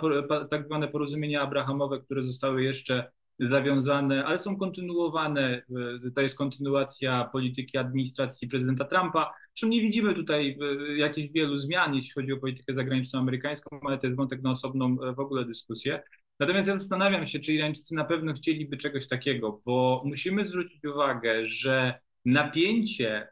tak 0.52 0.66
zwane 0.66 0.88
porozumienia 0.88 1.42
abrahamowe, 1.42 2.00
które 2.00 2.24
zostały 2.24 2.64
jeszcze 2.64 3.12
zawiązane, 3.40 4.26
ale 4.26 4.40
są 4.40 4.58
kontynuowane. 4.58 5.62
E, 6.06 6.12
to 6.16 6.22
jest 6.22 6.38
kontynuacja 6.38 7.30
polityki 7.32 7.78
administracji 7.78 8.48
prezydenta 8.48 8.86
Trumpa. 8.86 9.34
Zresztą 9.56 9.68
nie 9.68 9.82
widzimy 9.82 10.14
tutaj 10.14 10.58
e, 10.62 10.98
jakichś 10.98 11.30
wielu 11.32 11.58
zmian, 11.58 11.96
jeśli 11.96 12.12
chodzi 12.12 12.34
o 12.34 12.38
politykę 12.38 12.76
zagraniczną 12.76 13.20
amerykańską, 13.20 13.80
ale 13.88 13.98
to 13.98 14.08
jest 14.08 14.18
wątek 14.18 14.42
na 14.42 14.52
osobną 14.52 14.98
e, 15.02 15.14
w 15.14 15.20
ogóle 15.20 15.46
dyskusję. 15.46 16.04
Natomiast 16.40 16.68
ja 16.68 16.80
zastanawiam 16.80 17.26
się, 17.26 17.40
czy 17.40 17.54
Irańczycy 17.54 17.96
na 17.96 18.06
pewno 18.06 18.34
chcieliby 18.34 18.78
czegoś 18.78 19.08
takiego, 19.08 19.62
bo 19.66 20.04
musimy 20.06 20.46
zwrócić 20.46 20.86
uwagę, 20.86 21.46
że 21.46 22.00
napięcie 22.26 23.28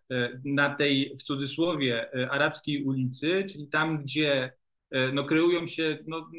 na 0.45 0.75
tej 0.75 1.15
w 1.19 1.23
cudzysłowie 1.23 2.09
arabskiej 2.31 2.83
ulicy, 2.83 3.43
czyli 3.49 3.67
tam, 3.67 4.03
gdzie 4.03 4.53
no, 5.13 5.23
kreują 5.23 5.67
się 5.67 5.97
no, 6.07 6.31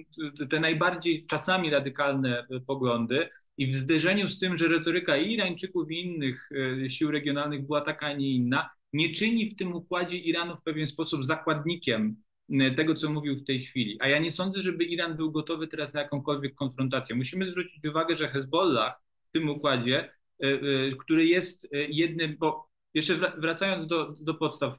te 0.51 0.61
najbardziej 0.61 1.27
czasami 1.27 1.71
radykalne 1.71 2.47
poglądy 2.67 3.29
i 3.59 3.67
w 3.67 3.75
zderzeniu 3.75 4.29
z 4.29 4.39
tym, 4.39 4.59
że 4.59 4.69
retoryka 4.69 5.17
i 5.17 5.33
Irańczyków 5.33 5.91
i 5.91 6.01
innych 6.01 6.51
e, 6.85 6.89
sił 6.89 7.11
regionalnych 7.11 7.67
była 7.67 7.81
taka, 7.81 8.07
a 8.07 8.13
nie 8.13 8.31
inna, 8.31 8.71
nie 8.93 9.15
czyni 9.15 9.51
w 9.51 9.57
tym 9.57 9.75
układzie 9.75 10.19
Iranu 10.19 10.57
w 10.57 10.63
pewien 10.63 10.87
sposób 10.87 11.25
zakładnikiem 11.25 12.17
e, 12.51 12.71
tego, 12.71 12.95
co 12.95 13.11
mówił 13.11 13.37
w 13.37 13.45
tej 13.45 13.61
chwili. 13.61 13.99
A 14.01 14.09
ja 14.09 14.19
nie 14.19 14.31
sądzę, 14.31 14.61
żeby 14.61 14.85
Iran 14.85 15.17
był 15.17 15.33
gotowy 15.33 15.67
teraz 15.67 15.95
na 15.95 16.01
jakąkolwiek 16.01 16.55
konfrontację. 16.55 17.17
Musimy 17.17 17.47
zwrócić 17.47 17.87
uwagę, 17.87 18.17
że 18.17 18.29
Hezbollah 18.29 18.95
w 19.29 19.33
tym 19.33 19.49
układzie, 19.49 20.11
który 20.99 21.27
jest 21.27 21.69
jednym, 21.89 22.37
bo 22.39 22.69
jeszcze 22.95 23.19
wracając 23.39 23.87
do, 23.87 24.15
do 24.21 24.35
podstaw, 24.35 24.79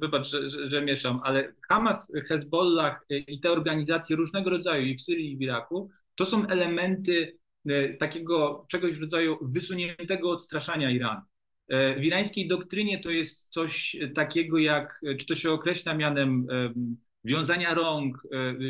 wybacz, 0.00 0.26
że, 0.26 0.50
że, 0.50 0.70
że 0.70 0.82
mieszam, 0.82 1.20
ale 1.24 1.54
Hamas, 1.68 2.12
Hezbollah 2.28 3.00
i 3.08 3.40
te 3.40 3.50
organizacje 3.50 4.16
różnego 4.16 4.50
rodzaju 4.50 4.86
i 4.86 4.96
w 4.96 5.02
Syrii 5.02 5.32
i 5.32 5.36
w 5.36 5.40
Iraku, 5.40 5.90
to 6.14 6.24
są 6.24 6.46
elementy 6.46 7.38
takiego 7.98 8.66
czegoś 8.68 8.98
w 8.98 9.00
rodzaju 9.00 9.38
wysuniętego 9.42 10.30
odstraszania 10.30 10.90
Iranu. 10.90 11.20
W 11.70 12.04
irańskiej 12.04 12.48
doktrynie 12.48 12.98
to 12.98 13.10
jest 13.10 13.46
coś 13.48 13.96
takiego 14.14 14.58
jak, 14.58 15.00
czy 15.18 15.26
to 15.26 15.34
się 15.34 15.50
określa 15.50 15.94
mianem 15.94 16.46
wiązania 17.24 17.74
rąk, 17.74 18.22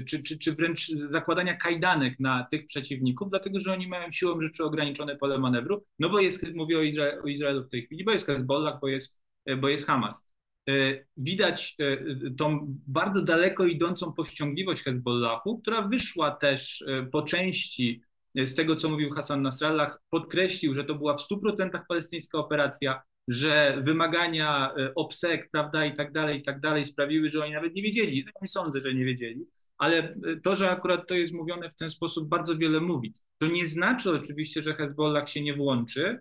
czy, 0.09 0.23
czy, 0.23 0.39
czy 0.39 0.55
wręcz 0.55 0.89
zakładania 0.89 1.57
kajdanek 1.57 2.21
na 2.21 2.47
tych 2.51 2.67
przeciwników, 2.67 3.31
dlatego 3.31 3.61
że 3.61 3.73
oni 3.73 3.89
mają 3.89 4.13
siłą 4.13 4.41
rzeczy 4.41 4.65
ograniczone 4.65 5.17
pole 5.17 5.39
manewru, 5.39 5.85
no 5.99 6.11
bo 6.11 6.21
jest, 6.21 6.47
mówię 6.55 6.79
o, 6.79 6.83
Izra 6.83 7.05
o 7.25 7.27
Izraelu 7.27 7.65
w 7.65 7.69
tej 7.69 7.83
chwili, 7.83 8.05
bo 8.05 8.13
jest 8.13 8.27
Hezbollah, 8.27 8.81
bo 8.81 8.89
jest, 8.89 9.19
bo 9.61 9.69
jest 9.69 9.87
Hamas. 9.87 10.27
E, 10.69 11.05
widać 11.17 11.77
e, 11.79 11.97
tą 12.31 12.75
bardzo 12.87 13.23
daleko 13.23 13.67
idącą 13.67 14.13
powściągliwość 14.13 14.83
Hezbollahu, 14.83 15.59
która 15.59 15.83
wyszła 15.83 16.31
też 16.31 16.83
e, 16.83 17.03
po 17.03 17.23
części 17.23 18.03
z 18.45 18.55
tego, 18.55 18.77
co 18.77 18.91
mówił 18.91 19.11
Hassan 19.11 19.43
Nasrallah, 19.43 19.99
podkreślił, 20.11 20.75
że 20.75 20.85
to 20.85 20.95
była 20.95 21.17
w 21.17 21.21
100% 21.21 21.81
palestyńska 21.89 22.39
operacja, 22.39 23.03
że 23.29 23.79
wymagania 23.83 24.75
OPSEC, 24.95 25.41
prawda, 25.53 25.87
i 25.87 25.95
tak 25.95 26.13
dalej, 26.13 26.41
i 26.41 26.43
tak 26.43 26.61
dalej 26.61 26.85
sprawiły, 26.85 27.29
że 27.29 27.45
oni 27.45 27.53
nawet 27.53 27.75
nie 27.75 27.83
wiedzieli. 27.83 28.25
Nie 28.43 28.49
sądzę, 28.49 28.81
że 28.81 28.95
nie 28.95 29.05
wiedzieli, 29.05 29.47
ale 29.79 30.17
to, 30.45 30.57
że 30.57 30.71
akurat 30.71 31.09
to 31.09 31.15
jest 31.15 31.33
mówione 31.33 31.71
w 31.71 31.75
ten 31.75 31.91
sposób, 31.91 32.29
bardzo 32.29 32.57
wiele 32.57 32.81
mówi. 32.81 33.15
To 33.39 33.47
nie 33.47 33.67
znaczy 33.67 34.11
oczywiście, 34.11 34.63
że 34.63 34.75
Hezbollah 34.75 35.29
się 35.29 35.43
nie 35.43 35.55
włączy, 35.55 36.19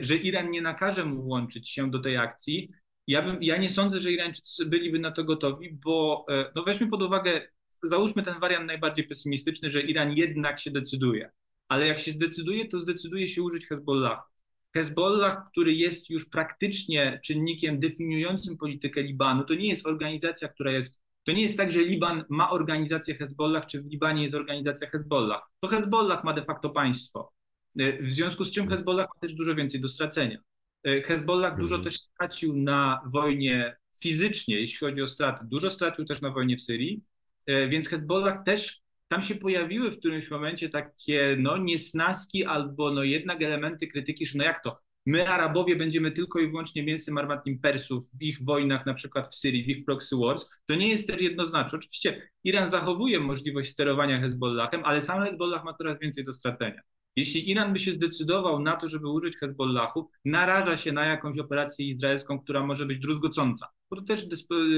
że 0.00 0.16
Iran 0.16 0.50
nie 0.50 0.62
nakaże 0.62 1.04
mu 1.04 1.22
włączyć 1.22 1.70
się 1.70 1.90
do 1.90 1.98
tej 1.98 2.16
akcji, 2.16 2.70
ja, 3.06 3.22
bym, 3.22 3.42
ja 3.42 3.56
nie 3.56 3.68
sądzę, 3.68 4.00
że 4.00 4.12
Irańczycy 4.12 4.66
byliby 4.66 4.98
na 4.98 5.10
to 5.10 5.24
gotowi, 5.24 5.78
bo 5.84 6.24
e, 6.28 6.52
no 6.54 6.64
weźmy 6.64 6.88
pod 6.88 7.02
uwagę, 7.02 7.48
załóżmy 7.82 8.22
ten 8.22 8.40
wariant 8.40 8.66
najbardziej 8.66 9.08
pesymistyczny, 9.08 9.70
że 9.70 9.82
Iran 9.82 10.12
jednak 10.16 10.60
się 10.60 10.70
decyduje, 10.70 11.30
ale 11.68 11.86
jak 11.86 11.98
się 11.98 12.12
zdecyduje, 12.12 12.68
to 12.68 12.78
zdecyduje 12.78 13.28
się 13.28 13.42
użyć 13.42 13.66
Hezbollah. 13.66 14.32
Hezbollah, 14.74 15.44
który 15.50 15.74
jest 15.74 16.10
już 16.10 16.28
praktycznie 16.28 17.20
czynnikiem 17.24 17.80
definiującym 17.80 18.56
politykę 18.56 19.02
Libanu, 19.02 19.44
to 19.44 19.54
nie 19.54 19.68
jest 19.68 19.86
organizacja, 19.86 20.48
która 20.48 20.72
jest, 20.72 20.98
to 21.24 21.32
nie 21.32 21.42
jest 21.42 21.56
tak, 21.56 21.70
że 21.70 21.80
Liban 21.80 22.24
ma 22.28 22.50
organizację 22.50 23.14
Hezbollah, 23.14 23.66
czy 23.66 23.82
w 23.82 23.86
Libanie 23.86 24.22
jest 24.22 24.34
organizacja 24.34 24.90
Hezbollah. 24.90 25.42
To 25.60 25.68
Hezbollah 25.68 26.24
ma 26.24 26.32
de 26.32 26.44
facto 26.44 26.70
państwo. 26.70 27.32
E, 27.78 28.02
w 28.02 28.12
związku 28.12 28.44
z 28.44 28.52
czym 28.52 28.68
Hezbollah 28.68 29.06
ma 29.14 29.20
też 29.20 29.34
dużo 29.34 29.54
więcej 29.54 29.80
do 29.80 29.88
stracenia. 29.88 30.38
E, 30.84 31.02
Hezbollah 31.02 31.56
dużo 31.58 31.74
mhm. 31.76 31.84
też 31.84 32.00
stracił 32.00 32.56
na 32.56 33.00
wojnie 33.06 33.76
fizycznie, 34.02 34.60
jeśli 34.60 34.78
chodzi 34.78 35.02
o 35.02 35.08
straty. 35.08 35.44
Dużo 35.48 35.70
stracił 35.70 36.04
też 36.04 36.20
na 36.20 36.30
wojnie 36.30 36.56
w 36.56 36.62
Syrii, 36.62 37.02
więc 37.46 37.88
Hezbollah 37.88 38.44
też 38.44 38.80
tam 39.08 39.22
się 39.22 39.34
pojawiły 39.34 39.90
w 39.90 39.98
którymś 39.98 40.30
momencie 40.30 40.68
takie 40.68 41.36
no 41.38 41.56
niesnaski 41.56 42.44
albo 42.44 42.90
no 42.92 43.02
jednak 43.02 43.42
elementy 43.42 43.86
krytyki, 43.86 44.26
że 44.26 44.38
no 44.38 44.44
jak 44.44 44.62
to, 44.62 44.78
my 45.06 45.28
Arabowie 45.28 45.76
będziemy 45.76 46.10
tylko 46.10 46.40
i 46.40 46.48
wyłącznie 46.48 46.82
mięsem 46.82 47.18
armatnim 47.18 47.58
Persów 47.58 48.10
w 48.20 48.22
ich 48.22 48.44
wojnach, 48.44 48.86
na 48.86 48.94
przykład 48.94 49.28
w 49.28 49.34
Syrii, 49.34 49.64
w 49.64 49.68
ich 49.68 49.84
proxy 49.84 50.16
wars, 50.16 50.50
to 50.66 50.74
nie 50.74 50.88
jest 50.88 51.08
też 51.08 51.22
jednoznaczne. 51.22 51.78
Oczywiście 51.78 52.30
Iran 52.44 52.68
zachowuje 52.68 53.20
możliwość 53.20 53.70
sterowania 53.70 54.20
Hezbollahem, 54.20 54.84
ale 54.84 55.02
sam 55.02 55.24
Hezbollah 55.24 55.64
ma 55.64 55.74
coraz 55.74 55.98
więcej 56.00 56.24
do 56.24 56.32
stracenia. 56.32 56.80
Jeśli 57.16 57.50
Iran 57.50 57.72
by 57.72 57.78
się 57.78 57.94
zdecydował 57.94 58.60
na 58.60 58.76
to, 58.76 58.88
żeby 58.88 59.08
użyć 59.08 59.36
Hezbollahu, 59.36 60.10
naraża 60.24 60.76
się 60.76 60.92
na 60.92 61.06
jakąś 61.06 61.38
operację 61.38 61.86
izraelską, 61.86 62.40
która 62.40 62.66
może 62.66 62.86
być 62.86 62.98
druzgocąca, 62.98 63.68
bo 63.90 63.96
to 63.96 64.02
też 64.02 64.26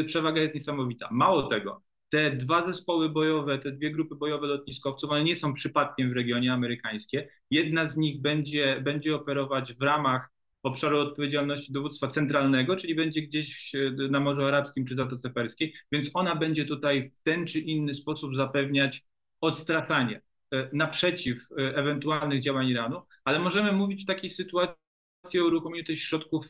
przewaga 0.06 0.40
jest 0.40 0.54
niesamowita. 0.54 1.08
Mało 1.12 1.42
tego, 1.42 1.82
te 2.14 2.30
dwa 2.30 2.66
zespoły 2.66 3.08
bojowe, 3.08 3.58
te 3.58 3.72
dwie 3.72 3.90
grupy 3.90 4.14
bojowe 4.14 4.46
lotniskowców, 4.46 5.10
one 5.10 5.24
nie 5.24 5.36
są 5.36 5.54
przypadkiem 5.54 6.10
w 6.10 6.12
regionie 6.12 6.52
amerykańskie. 6.52 7.28
Jedna 7.50 7.86
z 7.86 7.96
nich 7.96 8.20
będzie, 8.20 8.80
będzie 8.80 9.14
operować 9.14 9.74
w 9.74 9.82
ramach 9.82 10.30
obszaru 10.62 10.98
odpowiedzialności 10.98 11.72
dowództwa 11.72 12.08
centralnego, 12.08 12.76
czyli 12.76 12.94
będzie 12.94 13.22
gdzieś 13.22 13.72
na 14.10 14.20
Morzu 14.20 14.44
Arabskim 14.44 14.84
czy 14.86 14.94
Zatoce 14.94 15.30
Perskiej, 15.30 15.74
więc 15.92 16.10
ona 16.14 16.36
będzie 16.36 16.64
tutaj 16.64 17.10
w 17.10 17.22
ten 17.22 17.46
czy 17.46 17.60
inny 17.60 17.94
sposób 17.94 18.36
zapewniać 18.36 19.02
odstraszanie 19.40 20.20
E, 20.54 20.68
naprzeciw 20.72 21.48
e, 21.52 21.76
ewentualnych 21.76 22.40
działań 22.40 22.68
Iranu, 22.68 23.02
ale 23.24 23.38
możemy 23.38 23.72
mówić 23.72 24.02
w 24.02 24.06
takiej 24.06 24.30
sytuacji 24.30 25.40
o 25.40 25.46
uruchomieniu 25.46 25.84
tych 25.84 25.98
środków 25.98 26.46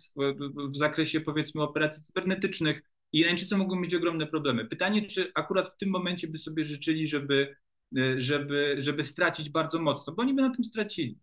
w 0.72 0.76
zakresie 0.76 1.20
powiedzmy 1.20 1.62
operacji 1.62 2.02
cybernetycznych 2.02 2.82
Irańczycy 3.18 3.56
mogą 3.56 3.80
mieć 3.80 3.94
ogromne 3.94 4.26
problemy. 4.26 4.64
Pytanie, 4.64 5.06
czy 5.06 5.32
akurat 5.34 5.68
w 5.68 5.76
tym 5.76 5.90
momencie 5.90 6.28
by 6.28 6.38
sobie 6.38 6.64
życzyli, 6.64 7.08
żeby, 7.08 7.56
e, 7.98 8.20
żeby, 8.20 8.76
żeby 8.78 9.02
stracić 9.02 9.50
bardzo 9.50 9.82
mocno, 9.82 10.12
bo 10.12 10.22
oni 10.22 10.34
by 10.34 10.42
na 10.42 10.50
tym 10.50 10.64
stracili. 10.64 11.18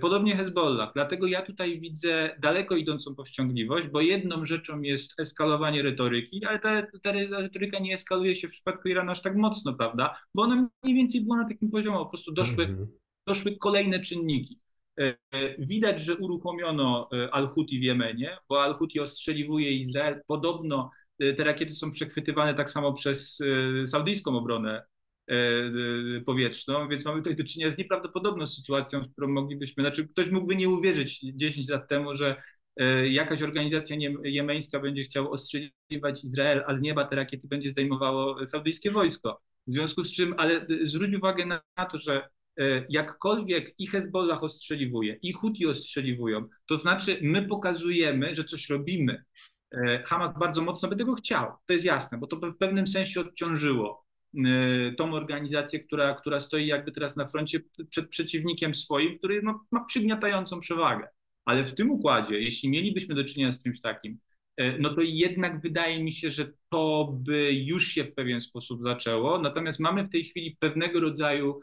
Podobnie 0.00 0.36
Hezbollah. 0.36 0.92
Dlatego 0.94 1.26
ja 1.26 1.42
tutaj 1.42 1.80
widzę 1.80 2.36
daleko 2.38 2.76
idącą 2.76 3.14
powściągliwość, 3.14 3.88
bo 3.88 4.00
jedną 4.00 4.44
rzeczą 4.44 4.80
jest 4.80 5.20
eskalowanie 5.20 5.82
retoryki, 5.82 6.44
ale 6.44 6.58
ta, 6.58 6.82
ta 7.02 7.12
retoryka 7.12 7.78
nie 7.78 7.94
eskaluje 7.94 8.36
się 8.36 8.48
w 8.48 8.50
przypadku 8.50 8.88
Iranu 8.88 9.10
aż 9.10 9.22
tak 9.22 9.36
mocno, 9.36 9.74
prawda? 9.74 10.18
Bo 10.34 10.42
ona 10.42 10.68
mniej 10.82 10.96
więcej 10.96 11.20
była 11.20 11.36
na 11.36 11.48
takim 11.48 11.70
poziomie, 11.70 11.98
po 11.98 12.06
prostu 12.06 12.32
doszły, 12.32 12.64
mhm. 12.64 12.88
doszły 13.26 13.56
kolejne 13.56 14.00
czynniki. 14.00 14.60
E, 15.00 15.14
widać, 15.58 16.00
że 16.00 16.16
uruchomiono 16.16 17.08
e, 17.12 17.34
Al-Huti 17.34 17.80
w 17.80 17.82
Jemenie, 17.82 18.36
bo 18.48 18.62
Al-Huti 18.62 19.00
ostrzeliwuje 19.00 19.70
Izrael. 19.72 20.20
Podobno 20.26 20.90
e, 20.90 21.05
te 21.18 21.44
rakiety 21.44 21.74
są 21.74 21.90
przechwytywane 21.90 22.54
tak 22.54 22.70
samo 22.70 22.92
przez 22.92 23.42
saudyjską 23.86 24.38
obronę 24.38 24.82
e, 25.28 25.36
powietrzną, 26.26 26.88
więc 26.88 27.04
mamy 27.04 27.18
tutaj 27.18 27.36
do 27.36 27.44
czynienia 27.44 27.72
z 27.72 27.78
nieprawdopodobną 27.78 28.46
sytuacją, 28.46 29.02
którą 29.12 29.28
moglibyśmy, 29.28 29.82
znaczy 29.82 30.08
ktoś 30.08 30.30
mógłby 30.30 30.56
nie 30.56 30.68
uwierzyć 30.68 31.20
10 31.20 31.68
lat 31.68 31.88
temu, 31.88 32.14
że 32.14 32.42
jakaś 33.08 33.42
organizacja 33.42 33.96
jemeńska 34.24 34.80
będzie 34.80 35.02
chciała 35.02 35.30
ostrzeliwać 35.30 36.24
Izrael, 36.24 36.64
a 36.66 36.74
z 36.74 36.80
nieba 36.80 37.04
te 37.04 37.16
rakiety 37.16 37.48
będzie 37.48 37.68
zdejmowało 37.68 38.46
saudyjskie 38.46 38.90
wojsko. 38.90 39.42
W 39.66 39.72
związku 39.72 40.04
z 40.04 40.12
czym, 40.12 40.34
ale 40.38 40.66
zwróć 40.82 41.14
uwagę 41.14 41.46
na, 41.46 41.60
na 41.76 41.84
to, 41.86 41.98
że 41.98 42.28
jakkolwiek 42.88 43.74
i 43.78 43.86
Hezbollah 43.86 44.44
ostrzeliwuje, 44.44 45.18
i 45.22 45.32
Huti 45.32 45.66
ostrzeliwują, 45.66 46.48
to 46.66 46.76
znaczy 46.76 47.18
my 47.22 47.42
pokazujemy, 47.46 48.34
że 48.34 48.44
coś 48.44 48.68
robimy. 48.68 49.24
Hamas 50.06 50.38
bardzo 50.38 50.62
mocno 50.62 50.88
by 50.88 50.96
tego 50.96 51.14
chciał, 51.14 51.52
to 51.66 51.72
jest 51.72 51.84
jasne, 51.84 52.18
bo 52.18 52.26
to 52.26 52.36
w 52.36 52.56
pewnym 52.56 52.86
sensie 52.86 53.20
odciążyło 53.20 54.06
Y, 54.34 54.94
tą 54.96 55.14
organizację, 55.14 55.80
która, 55.80 56.14
która 56.14 56.40
stoi 56.40 56.66
jakby 56.66 56.92
teraz 56.92 57.16
na 57.16 57.28
froncie 57.28 57.60
przed 57.90 58.08
przeciwnikiem 58.08 58.74
swoim, 58.74 59.18
który 59.18 59.42
no, 59.42 59.66
ma 59.70 59.84
przygniatającą 59.84 60.60
przewagę. 60.60 61.08
Ale 61.44 61.64
w 61.64 61.74
tym 61.74 61.90
układzie, 61.90 62.40
jeśli 62.40 62.70
mielibyśmy 62.70 63.14
do 63.14 63.24
czynienia 63.24 63.52
z 63.52 63.62
czymś 63.62 63.80
takim, 63.80 64.18
y, 64.60 64.76
no 64.80 64.94
to 64.94 65.00
jednak 65.00 65.60
wydaje 65.60 66.04
mi 66.04 66.12
się, 66.12 66.30
że 66.30 66.52
to 66.68 67.14
by 67.20 67.52
już 67.52 67.86
się 67.86 68.04
w 68.04 68.14
pewien 68.14 68.40
sposób 68.40 68.82
zaczęło. 68.82 69.38
Natomiast 69.38 69.80
mamy 69.80 70.04
w 70.04 70.08
tej 70.08 70.24
chwili 70.24 70.56
pewnego 70.60 71.00
rodzaju 71.00 71.58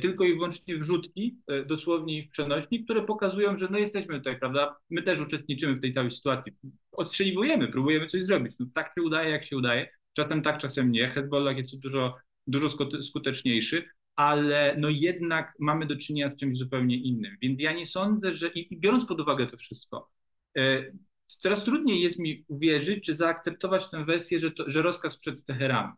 tylko 0.00 0.24
i 0.24 0.34
wyłącznie 0.34 0.76
wrzutki, 0.76 1.38
dosłownie 1.66 2.26
w 2.26 2.30
przenośni, 2.30 2.84
które 2.84 3.02
pokazują, 3.02 3.58
że 3.58 3.68
no 3.70 3.78
jesteśmy 3.78 4.18
tutaj, 4.18 4.38
prawda? 4.38 4.76
My 4.90 5.02
też 5.02 5.20
uczestniczymy 5.20 5.74
w 5.74 5.80
tej 5.80 5.92
całej 5.92 6.10
sytuacji. 6.10 6.52
Ostrzeliwujemy, 6.92 7.68
próbujemy 7.68 8.06
coś 8.06 8.22
zrobić. 8.22 8.58
No 8.58 8.66
tak 8.74 8.92
się 8.94 9.02
udaje, 9.02 9.30
jak 9.30 9.44
się 9.44 9.56
udaje. 9.56 9.88
Czasem 10.12 10.42
tak, 10.42 10.58
czasem 10.58 10.92
nie. 10.92 11.10
Hezbollah 11.10 11.56
jest 11.56 11.78
dużo, 11.78 12.16
dużo 12.46 12.68
skuteczniejszy, 13.02 13.88
ale 14.16 14.76
no 14.78 14.88
jednak 14.88 15.54
mamy 15.58 15.86
do 15.86 15.96
czynienia 15.96 16.30
z 16.30 16.36
czymś 16.36 16.58
zupełnie 16.58 16.96
innym. 16.96 17.36
Więc 17.42 17.60
ja 17.60 17.72
nie 17.72 17.86
sądzę, 17.86 18.36
że 18.36 18.48
i 18.48 18.78
biorąc 18.80 19.06
pod 19.06 19.20
uwagę 19.20 19.46
to 19.46 19.56
wszystko, 19.56 20.10
e, 20.58 20.92
coraz 21.26 21.64
trudniej 21.64 22.00
jest 22.00 22.18
mi 22.18 22.44
uwierzyć, 22.48 23.04
czy 23.04 23.16
zaakceptować 23.16 23.90
tę 23.90 24.04
wersję, 24.04 24.38
że, 24.38 24.50
to, 24.50 24.64
że 24.66 24.82
rozkaz 24.82 25.18
przed 25.18 25.44
Teheranu. 25.44 25.92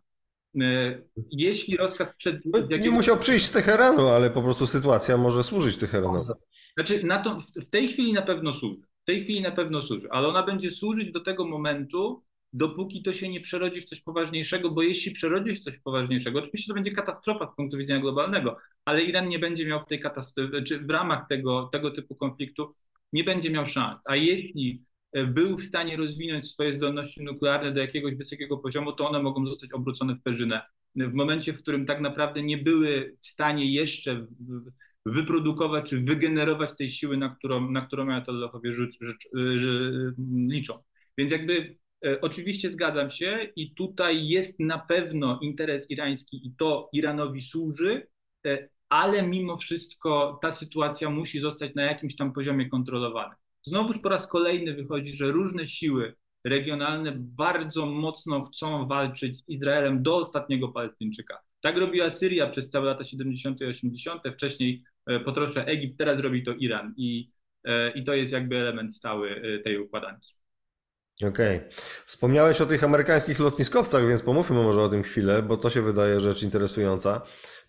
E, 0.63 0.99
jeśli 1.31 1.77
rozkaz 1.77 2.15
przed. 2.19 2.37
No. 2.45 2.77
Nie 2.77 2.91
musiał 2.91 3.17
przyjść 3.17 3.47
z 3.47 3.53
Teheranu, 3.53 4.09
ale 4.09 4.31
po 4.31 4.43
prostu 4.43 4.67
sytuacja 4.67 5.17
może 5.17 5.45
służyć 5.45 5.77
Teheranowi. 5.77 6.31
Znaczy, 6.75 7.07
na 7.07 7.19
to, 7.19 7.39
w 7.63 7.69
tej 7.69 7.89
chwili 7.89 8.13
na 8.13 8.23
pewno 8.23 8.53
służy. 8.53 8.81
W 9.03 9.07
tej 9.07 9.23
chwili 9.23 9.43
na 9.43 9.51
pewno 9.51 9.81
służy, 9.81 10.09
ale 10.11 10.29
ona 10.29 10.43
będzie 10.43 10.71
służyć 10.71 11.13
do 11.13 11.21
tego 11.21 11.47
momentu, 11.47 12.23
dopóki 12.53 13.03
to 13.03 13.13
się 13.13 13.29
nie 13.29 13.41
przerodzi 13.41 13.81
w 13.81 13.85
coś 13.85 14.01
poważniejszego, 14.01 14.71
bo 14.71 14.83
jeśli 14.83 15.13
przerodzi 15.13 15.51
się 15.51 15.57
w 15.57 15.65
coś 15.65 15.79
poważniejszego, 15.79 16.39
oczywiście 16.39 16.69
to 16.69 16.75
będzie 16.75 16.93
katastrofa 16.93 17.53
z 17.53 17.57
punktu 17.57 17.79
widzenia 17.79 18.01
globalnego, 18.01 18.57
ale 18.85 19.03
Iran 19.03 19.29
nie 19.29 19.39
będzie 19.39 19.67
miał 19.67 19.81
w 19.81 19.87
tej 19.87 20.01
katastrofie, 20.01 20.63
czy 20.63 20.79
w 20.79 20.91
ramach 20.91 21.29
tego, 21.29 21.69
tego 21.73 21.91
typu 21.91 22.15
konfliktu 22.15 22.75
nie 23.13 23.25
będzie 23.25 23.51
miał 23.51 23.67
szans. 23.67 24.01
A 24.05 24.17
jeśli 24.17 24.85
był 25.25 25.57
w 25.57 25.63
stanie 25.63 25.97
rozwinąć 25.97 26.51
swoje 26.51 26.73
zdolności 26.73 27.25
nuklearne 27.25 27.73
do 27.73 27.81
jakiegoś 27.81 28.15
wysokiego 28.15 28.59
poziomu, 28.59 28.93
to 28.93 29.09
one 29.09 29.23
mogą 29.23 29.47
zostać 29.47 29.73
obrócone 29.73 30.15
w 30.15 30.23
perzynę. 30.23 30.63
W 30.97 31.13
momencie, 31.13 31.53
w 31.53 31.63
którym 31.63 31.87
tak 31.87 32.01
naprawdę 32.01 32.43
nie 32.43 32.59
były 32.59 33.15
w 33.23 33.27
stanie 33.27 33.73
jeszcze 33.73 34.27
wyprodukować 35.07 35.91
czy 35.91 36.01
wygenerować 36.01 36.77
tej 36.77 36.91
siły, 36.91 37.17
na 37.17 37.29
którą, 37.29 37.71
na 37.71 37.87
którą 37.87 38.11
Ayatollahowie 38.11 38.77
liczą. 40.49 40.83
Więc 41.19 41.33
jakby 41.33 41.77
E, 42.05 42.21
oczywiście 42.21 42.71
zgadzam 42.71 43.11
się 43.11 43.49
i 43.57 43.75
tutaj 43.75 44.29
jest 44.29 44.61
na 44.61 44.79
pewno 44.79 45.39
interes 45.43 45.91
irański 45.91 46.47
i 46.47 46.55
to 46.59 46.89
Iranowi 46.93 47.43
służy, 47.43 48.07
e, 48.47 48.69
ale 48.89 49.23
mimo 49.23 49.57
wszystko 49.57 50.39
ta 50.43 50.53
sytuacja 50.53 51.11
musi 51.11 51.41
zostać 51.41 51.75
na 51.75 51.83
jakimś 51.83 52.17
tam 52.17 52.33
poziomie 52.33 52.69
kontrolowana. 52.69 53.35
Znowu 53.69 53.99
po 53.99 54.09
raz 54.09 54.27
kolejny 54.27 54.75
wychodzi, 54.75 55.17
że 55.17 55.33
różne 55.33 55.69
siły 55.69 56.15
regionalne 56.45 57.13
bardzo 57.17 57.87
mocno 57.87 58.45
chcą 58.45 58.89
walczyć 58.89 59.37
z 59.37 59.49
Izraelem 59.49 60.03
do 60.03 60.17
ostatniego 60.17 60.69
Palestyńczyka. 60.69 61.39
Tak 61.61 61.79
robiła 61.79 62.11
Syria 62.11 62.47
przez 62.47 62.71
całe 62.71 62.87
lata 62.87 63.05
70. 63.05 63.61
i 63.61 63.65
80., 63.65 64.23
wcześniej 64.35 64.85
e, 65.07 65.21
po 65.21 65.33
trosze 65.33 65.67
Egipt, 65.67 65.99
teraz 65.99 66.19
robi 66.19 66.43
to 66.43 66.53
Iran 66.55 66.95
i, 66.97 67.31
e, 67.65 67.91
i 67.91 68.05
to 68.05 68.15
jest 68.15 68.33
jakby 68.33 68.61
element 68.61 68.95
stały 68.95 69.31
e, 69.31 69.59
tej 69.59 69.79
układanki. 69.79 70.35
Okej. 71.23 71.57
Okay. 71.57 71.69
Wspomniałeś 72.05 72.61
o 72.61 72.67
tych 72.67 72.85
amerykańskich 72.85 73.39
lotniskowcach, 73.39 74.09
więc 74.09 74.23
pomówmy 74.23 74.63
może 74.63 74.83
o 74.83 74.89
tym 74.89 75.03
chwilę, 75.03 75.43
bo 75.43 75.57
to 75.57 75.71
się 75.71 75.83
wydaje 75.83 76.21
rzecz 76.21 76.43
interesująca. 76.43 77.21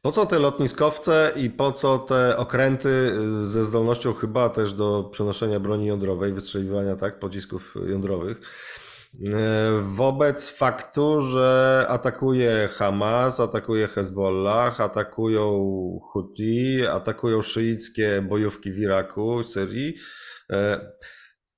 Po 0.02 0.12
co 0.12 0.26
te 0.26 0.40
lotniskowce 0.40 1.32
i 1.36 1.50
po 1.50 1.72
co 1.72 2.00
te 2.00 2.38
okręty 2.38 2.90
y, 3.42 3.46
ze 3.46 3.64
zdolnością 3.64 4.14
chyba 4.14 4.50
też 4.50 4.74
do 4.74 5.10
przenoszenia 5.12 5.60
broni 5.60 5.86
jądrowej, 5.86 6.34
wystrzeliwania 6.34 6.96
tak, 6.96 7.20
pocisków 7.20 7.76
jądrowych? 7.88 8.38
Y, 8.38 9.30
wobec 9.82 10.50
faktu, 10.50 11.22
że 11.22 11.86
atakuje 11.90 12.70
Hamas, 12.72 13.40
atakuje 13.40 13.88
Hezbollah, 13.88 14.82
atakują 14.82 15.50
Houthi, 16.12 16.88
atakują 16.88 17.42
szyickie 17.42 18.22
bojówki 18.30 18.72
w 18.72 18.80
Iraku, 18.80 19.44
Syrii. 19.44 19.96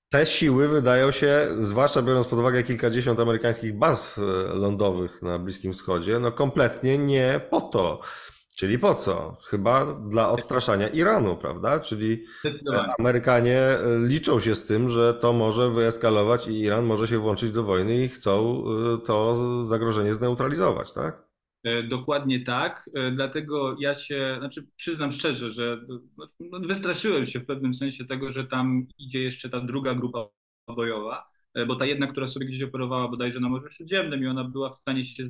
Te 0.10 0.26
siły 0.26 0.68
wydają 0.68 1.12
się, 1.12 1.47
zwłaszcza 1.60 2.01
biorąc 2.01 2.28
pod 2.28 2.39
uwagę 2.39 2.64
kilkadziesiąt 2.64 3.20
amerykańskich 3.20 3.78
baz 3.78 4.20
lądowych 4.53 5.22
na 5.22 5.39
Bliskim 5.39 5.74
Wschodzie, 5.74 6.20
no 6.20 6.32
kompletnie 6.32 6.97
nie 6.97 7.41
po 7.49 7.62
to. 7.62 8.01
Czyli 8.55 8.80
po 8.80 8.95
co? 8.95 9.38
Chyba 9.49 9.86
dla 9.86 10.30
odstraszania 10.30 10.88
Iranu, 10.88 11.38
prawda? 11.38 11.80
Czyli 11.80 12.26
Amerykanie 12.99 13.60
e, 13.60 13.80
liczą 14.07 14.39
się 14.39 14.55
z 14.55 14.66
tym, 14.66 14.89
że 14.89 15.14
to 15.14 15.34
może 15.34 15.70
wyeskalować 15.70 16.47
i 16.47 16.60
Iran 16.62 16.86
może 16.86 17.07
się 17.07 17.18
włączyć 17.18 17.51
do 17.51 17.64
wojny 17.64 17.95
i 17.95 18.10
chcą 18.10 18.64
e, 18.64 18.97
to 19.05 19.36
zagrożenie 19.66 20.14
zneutralizować, 20.14 20.93
tak? 20.93 21.29
E, 21.64 21.84
dokładnie 21.84 22.39
tak, 22.39 22.89
dlatego 23.16 23.76
ja 23.80 23.95
się, 23.95 24.36
znaczy 24.39 24.68
przyznam 24.76 25.12
szczerze, 25.12 25.51
że 25.51 25.82
no, 26.39 26.60
wystraszyłem 26.60 27.26
się 27.26 27.39
w 27.39 27.45
pewnym 27.45 27.74
sensie 27.74 28.05
tego, 28.05 28.32
że 28.32 28.47
tam 28.47 28.88
idzie 28.97 29.24
jeszcze 29.24 29.49
ta 29.49 29.62
druga 29.62 29.95
grupa 29.95 30.28
bojowa, 30.68 31.26
bo 31.68 31.76
ta 31.76 31.86
jedna, 31.86 32.07
która 32.07 32.28
sobie 32.28 32.45
gdzieś 32.45 32.64
operowała 32.64 33.07
bodajże 33.07 33.39
na 33.39 33.49
Morzu 33.49 33.70
Śródziemnym 33.70 34.24
i 34.24 34.28
ona 34.28 34.43
była 34.43 34.74
w 34.74 34.78
stanie 34.78 35.05
się 35.05 35.24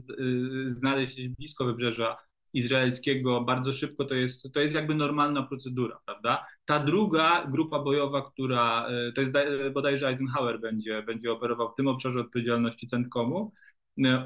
znaleźć 0.65 1.27
blisko 1.27 1.65
wybrzeża 1.65 2.17
izraelskiego 2.53 3.41
bardzo 3.41 3.75
szybko, 3.75 4.05
to 4.05 4.15
jest, 4.15 4.53
to 4.53 4.59
jest 4.59 4.73
jakby 4.73 4.95
normalna 4.95 5.43
procedura, 5.43 5.99
prawda? 6.05 6.45
Ta 6.65 6.79
druga 6.79 7.45
grupa 7.45 7.79
bojowa, 7.79 8.31
która, 8.31 8.87
e, 8.87 9.11
to 9.11 9.21
jest 9.21 9.33
bodajże 9.73 10.07
Eisenhower 10.07 10.59
będzie, 10.59 11.03
będzie 11.03 11.31
operował 11.31 11.71
w 11.71 11.75
tym 11.75 11.87
obszarze 11.87 12.19
odpowiedzialności 12.19 12.87
CENTCOMu, 12.87 13.51
e, 13.51 13.68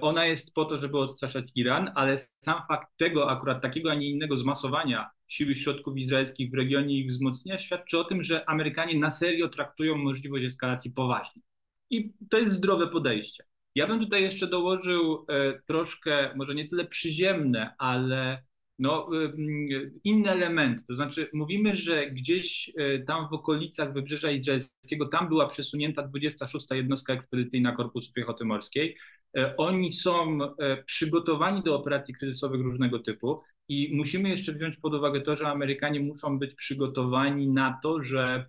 ona 0.01 0.26
jest 0.26 0.53
po 0.53 0.65
to, 0.65 0.78
żeby 0.78 0.97
odstraszać 0.97 1.45
Iran, 1.55 1.91
ale 1.95 2.15
sam 2.17 2.61
fakt 2.67 2.88
tego 2.97 3.32
akurat 3.32 3.61
takiego, 3.61 3.91
a 3.91 3.95
nie 3.95 4.09
innego 4.09 4.36
zmasowania 4.36 5.09
sił 5.28 5.49
i 5.49 5.55
środków 5.55 5.97
izraelskich 5.97 6.51
w 6.51 6.53
regionie 6.53 6.95
i 6.95 6.99
ich 6.99 7.07
wzmocnienia 7.07 7.59
świadczy 7.59 7.99
o 7.99 8.03
tym, 8.03 8.24
że 8.24 8.49
Amerykanie 8.49 8.99
na 8.99 9.11
serio 9.11 9.49
traktują 9.49 9.97
możliwość 9.97 10.45
eskalacji 10.45 10.91
poważnie. 10.91 11.41
I 11.89 12.13
to 12.30 12.38
jest 12.38 12.55
zdrowe 12.55 12.88
podejście. 12.88 13.43
Ja 13.76 13.88
bym 13.88 13.99
tutaj 13.99 14.21
jeszcze 14.21 14.47
dołożył 14.47 15.26
e, 15.30 15.61
troszkę, 15.67 16.34
może 16.36 16.55
nie 16.55 16.67
tyle 16.67 16.86
przyziemne, 16.86 17.76
ale 17.78 18.43
no, 18.80 19.09
inny 20.03 20.30
element. 20.30 20.86
To 20.86 20.95
znaczy, 20.95 21.30
mówimy, 21.34 21.76
że 21.76 22.11
gdzieś 22.11 22.71
e, 22.78 22.99
tam 22.99 23.30
w 23.30 23.34
okolicach 23.34 23.93
Wybrzeża 23.93 24.32
Izraelskiego, 24.32 25.07
tam 25.07 25.30
była 25.30 25.47
przesunięta 25.47 26.07
26. 26.07 26.65
jednostka 26.71 27.13
ekspedycyjna 27.13 27.76
Korpusu 27.76 28.13
Piechoty 28.13 28.45
Morskiej. 28.45 28.97
Oni 29.57 29.91
są 29.91 30.39
przygotowani 30.86 31.63
do 31.63 31.75
operacji 31.75 32.13
kryzysowych 32.13 32.61
różnego 32.61 32.99
typu 32.99 33.41
i 33.67 33.95
musimy 33.95 34.29
jeszcze 34.29 34.53
wziąć 34.53 34.77
pod 34.77 34.93
uwagę 34.93 35.21
to, 35.21 35.38
że 35.38 35.47
Amerykanie 35.47 35.99
muszą 35.99 36.39
być 36.39 36.55
przygotowani 36.55 37.49
na 37.49 37.79
to, 37.84 38.03
że 38.03 38.45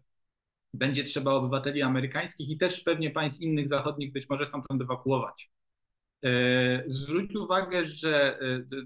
będzie 0.74 1.04
trzeba 1.04 1.32
obywateli 1.32 1.82
amerykańskich 1.82 2.50
i 2.50 2.58
też 2.58 2.80
pewnie 2.80 3.10
państw 3.10 3.42
innych 3.42 3.68
zachodnich 3.68 4.12
być 4.12 4.28
może 4.28 4.46
stamtąd 4.46 4.82
ewakuować. 4.82 5.50
E, 6.24 6.84
zwróć 6.86 7.36
uwagę, 7.36 7.86
że 7.86 8.38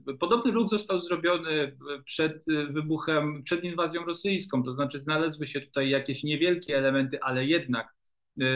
e, 0.09 0.15
podobny 0.15 0.53
ruch 0.53 0.69
został 0.69 1.01
zrobiony 1.01 1.77
przed 2.05 2.45
wybuchem, 2.71 3.43
przed 3.43 3.65
inwazją 3.65 4.05
rosyjską, 4.05 4.63
to 4.63 4.75
znaczy 4.75 4.99
znalazły 4.99 5.47
się 5.47 5.61
tutaj 5.61 5.91
jakieś 5.91 6.25
niewielkie 6.25 6.79
elementy, 6.79 7.23
ale 7.23 7.45
jednak 7.45 7.98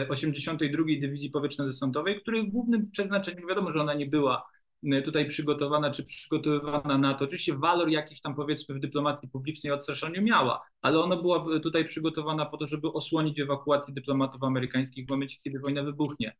82. 0.09 0.83
E, 0.83 0.99
Dywizji 0.99 1.31
Powietrzno-Desantowej, 1.31 2.21
których 2.21 2.51
głównym 2.51 2.91
przeznaczeniem, 2.91 3.47
wiadomo, 3.47 3.71
że 3.71 3.81
ona 3.81 3.93
nie 3.93 4.05
była 4.05 4.53
Y, 4.83 5.01
tutaj 5.01 5.25
przygotowana 5.25 5.91
czy 5.91 6.03
przygotowywana 6.03 6.97
na 6.97 7.13
to. 7.13 7.25
Oczywiście 7.25 7.57
walor 7.57 7.89
jakiś 7.89 8.21
tam 8.21 8.35
powiedzmy 8.35 8.75
w 8.75 8.79
dyplomacji 8.79 9.29
publicznej 9.29 9.73
odstraszaniu 9.73 10.21
miała, 10.21 10.61
ale 10.81 10.99
ona 10.99 11.15
była 11.15 11.59
tutaj 11.59 11.85
przygotowana 11.85 12.45
po 12.45 12.57
to, 12.57 12.67
żeby 12.67 12.87
osłonić 12.93 13.39
ewakuację 13.39 13.93
dyplomatów 13.93 14.43
amerykańskich 14.43 15.05
w 15.05 15.09
momencie, 15.09 15.37
kiedy 15.43 15.59
wojna 15.59 15.83
wybuchnie. 15.83 16.35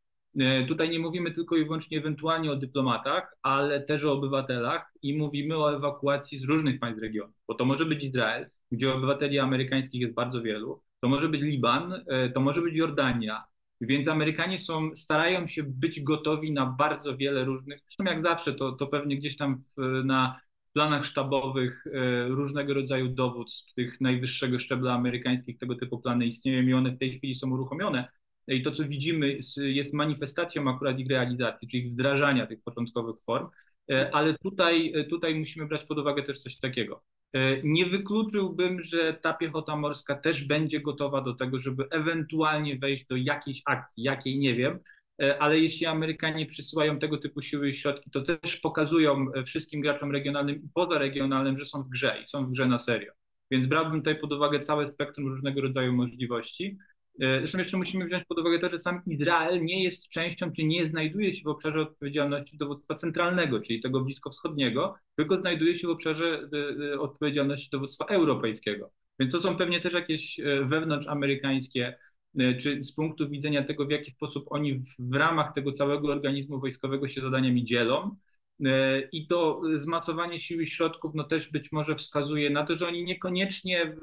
Tutaj 0.67 0.89
nie 0.89 0.99
mówimy 0.99 1.31
tylko 1.31 1.55
i 1.55 1.63
wyłącznie 1.63 1.97
ewentualnie 1.97 2.51
o 2.51 2.55
dyplomatach, 2.55 3.35
ale 3.41 3.81
też 3.81 4.03
o 4.03 4.13
obywatelach 4.13 4.91
i 5.01 5.17
mówimy 5.17 5.57
o 5.57 5.75
ewakuacji 5.75 6.37
z 6.37 6.43
różnych 6.43 6.79
państw 6.79 7.01
regionu, 7.01 7.33
bo 7.47 7.55
to 7.55 7.65
może 7.65 7.85
być 7.85 8.03
Izrael, 8.03 8.49
gdzie 8.71 8.93
obywateli 8.93 9.39
amerykańskich 9.39 10.01
jest 10.01 10.13
bardzo 10.13 10.41
wielu, 10.41 10.81
to 11.03 11.09
może 11.09 11.29
być 11.29 11.41
Liban, 11.41 11.93
y, 11.93 12.31
to 12.33 12.41
może 12.41 12.61
być 12.61 12.75
Jordania, 12.75 13.43
więc 13.81 14.07
Amerykanie 14.07 14.59
są, 14.59 14.95
starają 14.95 15.47
się 15.47 15.63
być 15.63 16.01
gotowi 16.01 16.51
na 16.51 16.65
bardzo 16.65 17.17
wiele 17.17 17.45
różnych, 17.45 17.79
zresztą 17.81 18.03
jak 18.03 18.23
zawsze, 18.23 18.53
to, 18.53 18.71
to 18.71 18.87
pewnie 18.87 19.17
gdzieś 19.17 19.37
tam 19.37 19.57
w, 19.59 20.03
na 20.05 20.39
planach 20.73 21.05
sztabowych 21.05 21.87
e, 21.87 22.27
różnego 22.27 22.73
rodzaju 22.73 23.09
dowództw 23.09 23.73
tych 23.73 24.01
najwyższego 24.01 24.59
szczebla 24.59 24.93
amerykańskich 24.93 25.57
tego 25.57 25.75
typu 25.75 25.99
plany 25.99 26.25
istnieją 26.25 26.63
i 26.63 26.73
one 26.73 26.91
w 26.91 26.97
tej 26.97 27.17
chwili 27.17 27.35
są 27.35 27.51
uruchomione. 27.51 28.07
I 28.47 28.61
to, 28.61 28.71
co 28.71 28.83
widzimy, 28.83 29.37
jest 29.57 29.93
manifestacją 29.93 30.69
akurat 30.69 30.99
ich 30.99 31.07
realizacji, 31.07 31.67
czyli 31.67 31.89
wdrażania 31.91 32.47
tych 32.47 32.63
początkowych 32.63 33.15
form, 33.25 33.45
e, 33.45 33.49
ale 34.11 34.37
tutaj, 34.37 34.93
tutaj 35.09 35.35
musimy 35.35 35.67
brać 35.67 35.83
pod 35.85 35.99
uwagę 35.99 36.23
też 36.23 36.39
coś 36.39 36.59
takiego. 36.59 37.03
E, 37.33 37.61
nie 37.63 37.85
wykluczyłbym, 37.85 38.81
że 38.81 39.13
ta 39.13 39.33
piechota 39.33 39.75
morska 39.75 40.15
też 40.15 40.43
będzie 40.47 40.79
gotowa 40.79 41.21
do 41.21 41.33
tego, 41.33 41.59
żeby 41.59 41.89
ewentualnie 41.89 42.79
wejść 42.79 43.05
do 43.05 43.15
jakiejś 43.15 43.61
akcji, 43.65 44.03
jakiej 44.03 44.39
nie 44.39 44.55
wiem, 44.55 44.79
e, 45.23 45.41
ale 45.41 45.59
jeśli 45.59 45.85
Amerykanie 45.85 46.45
przysyłają 46.45 46.99
tego 46.99 47.17
typu 47.17 47.41
siły 47.41 47.69
i 47.69 47.73
środki, 47.73 48.11
to 48.11 48.21
też 48.21 48.57
pokazują 48.57 49.25
e, 49.33 49.43
wszystkim 49.43 49.81
graczom 49.81 50.11
regionalnym 50.11 50.55
i 50.55 50.69
pozaregionalnym, 50.73 51.57
że 51.57 51.65
są 51.65 51.83
w 51.83 51.89
grze 51.89 52.19
i 52.23 52.27
są 52.27 52.45
w 52.45 52.51
grze 52.51 52.65
na 52.65 52.79
serio. 52.79 53.13
Więc 53.51 53.67
brałbym 53.67 53.99
tutaj 53.99 54.19
pod 54.19 54.33
uwagę 54.33 54.59
całe 54.59 54.87
spektrum 54.87 55.27
różnego 55.27 55.61
rodzaju 55.61 55.93
możliwości. 55.93 56.77
E, 57.19 57.37
zresztą 57.37 57.59
jeszcze 57.59 57.77
musimy 57.77 58.05
wziąć 58.05 58.23
pod 58.25 58.39
uwagę 58.39 58.59
to, 58.59 58.69
że 58.69 58.79
sam 58.79 59.01
Izrael 59.07 59.63
nie 59.63 59.83
jest 59.83 60.09
częścią, 60.09 60.51
czy 60.51 60.63
nie 60.63 60.89
znajduje 60.89 61.35
się 61.35 61.43
w 61.43 61.47
obszarze 61.47 61.81
odpowiedzialności 61.81 62.57
dowództwa 62.57 62.95
centralnego, 62.95 63.59
czyli 63.61 63.81
tego 63.81 64.01
bliskowschodniego, 64.01 64.95
tylko 65.15 65.39
znajduje 65.39 65.79
się 65.79 65.87
w 65.87 65.91
obszarze 65.91 66.49
e, 66.53 66.93
e, 66.93 66.99
odpowiedzialności 66.99 67.69
dowództwa 67.71 68.05
europejskiego. 68.05 68.91
Więc 69.19 69.33
to 69.33 69.41
są 69.41 69.57
pewnie 69.57 69.79
też 69.79 69.93
jakieś 69.93 70.39
wewnątrzamerykańskie, 70.65 71.97
czy 72.59 72.83
z 72.83 72.95
punktu 72.95 73.29
widzenia 73.29 73.63
tego, 73.63 73.85
w 73.85 73.91
jaki 73.91 74.11
sposób 74.11 74.45
oni 74.49 74.73
w, 74.73 74.85
w 74.99 75.13
ramach 75.13 75.53
tego 75.53 75.71
całego 75.71 76.07
organizmu 76.07 76.59
wojskowego 76.59 77.07
się 77.07 77.21
zadaniami 77.21 77.65
dzielą, 77.65 78.15
I 79.11 79.27
to 79.27 79.61
zmacowanie 79.73 80.41
sił 80.41 80.61
i 80.61 80.67
środków 80.67 81.11
no 81.15 81.23
też 81.23 81.51
być 81.51 81.71
może 81.71 81.95
wskazuje 81.95 82.49
na 82.49 82.65
to, 82.65 82.77
że 82.77 82.87
oni 82.87 83.03
niekoniecznie 83.03 83.95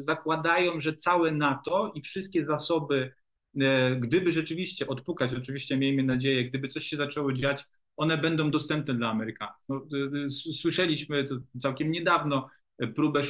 zakładają, 0.00 0.80
że 0.80 0.96
całe 0.96 1.32
NATO 1.32 1.92
i 1.94 2.02
wszystkie 2.02 2.44
zasoby, 2.44 3.12
e, 3.60 3.96
gdyby 3.96 4.32
rzeczywiście 4.32 4.86
odpukać, 4.86 5.34
oczywiście 5.34 5.76
miejmy 5.76 6.02
nadzieję, 6.02 6.44
gdyby 6.44 6.68
coś 6.68 6.84
się 6.84 6.96
zaczęło 6.96 7.32
dziać, 7.32 7.64
one 7.96 8.18
będą 8.18 8.50
dostępne 8.50 8.94
dla 8.94 9.10
Amerykanów. 9.10 9.56
No, 9.68 9.86
słyszeliśmy 10.52 11.24
to 11.24 11.34
całkiem 11.58 11.90
niedawno 11.90 12.48
próbę, 12.94 13.20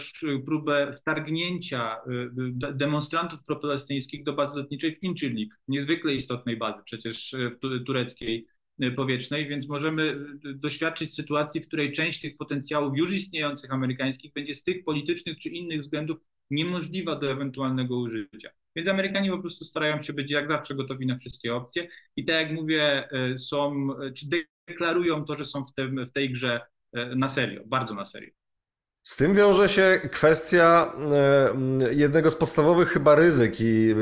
próbę 0.46 0.92
wtargnięcia 0.92 1.96
e, 1.96 2.02
demonstrantów 2.72 3.44
propalestyńskich 3.44 4.24
do 4.24 4.32
bazy 4.32 4.61
lotniczej 4.61 4.94
w 4.94 5.02
Incirlik, 5.02 5.54
niezwykle 5.68 6.14
istotnej 6.14 6.57
bazy 6.57 6.78
przecież 6.84 7.36
tureckiej, 7.86 8.46
powietrznej, 8.96 9.48
więc 9.48 9.68
możemy 9.68 10.02
y, 10.02 10.54
doświadczyć 10.54 11.14
sytuacji, 11.14 11.60
w 11.60 11.66
której 11.66 11.92
część 11.92 12.20
tych 12.20 12.36
potencjałów 12.36 12.96
już 12.96 13.12
istniejących 13.12 13.72
amerykańskich 13.72 14.32
będzie 14.32 14.54
z 14.54 14.62
tych 14.62 14.84
politycznych 14.84 15.38
czy 15.38 15.48
innych 15.48 15.80
względów 15.80 16.18
niemożliwa 16.50 17.16
do 17.16 17.30
ewentualnego 17.30 17.98
użycia. 17.98 18.50
Więc 18.76 18.88
Amerykanie 18.88 19.30
po 19.30 19.38
prostu 19.38 19.64
starają 19.64 20.02
się 20.02 20.12
być 20.12 20.30
jak 20.30 20.48
zawsze 20.48 20.74
gotowi 20.74 21.06
na 21.06 21.18
wszystkie 21.18 21.54
opcje 21.54 21.88
i 22.16 22.24
tak 22.24 22.36
jak 22.36 22.52
mówię, 22.52 23.08
y, 23.32 23.38
są, 23.38 23.88
czy 24.16 24.26
deklarują 24.68 25.24
to, 25.24 25.36
że 25.36 25.44
są 25.44 25.64
w, 25.64 25.74
tym, 25.74 26.06
w 26.06 26.12
tej 26.12 26.30
grze 26.30 26.60
na 27.16 27.28
serio, 27.28 27.62
bardzo 27.66 27.94
na 27.94 28.04
serio. 28.04 28.36
Z 29.07 29.16
tym 29.16 29.34
wiąże 29.34 29.68
się 29.68 30.00
kwestia 30.12 30.92
e, 31.12 31.94
jednego 31.94 32.30
z 32.30 32.36
podstawowych 32.36 32.88
chyba 32.88 33.14
ryzyk 33.14 33.61
i, 33.61 33.94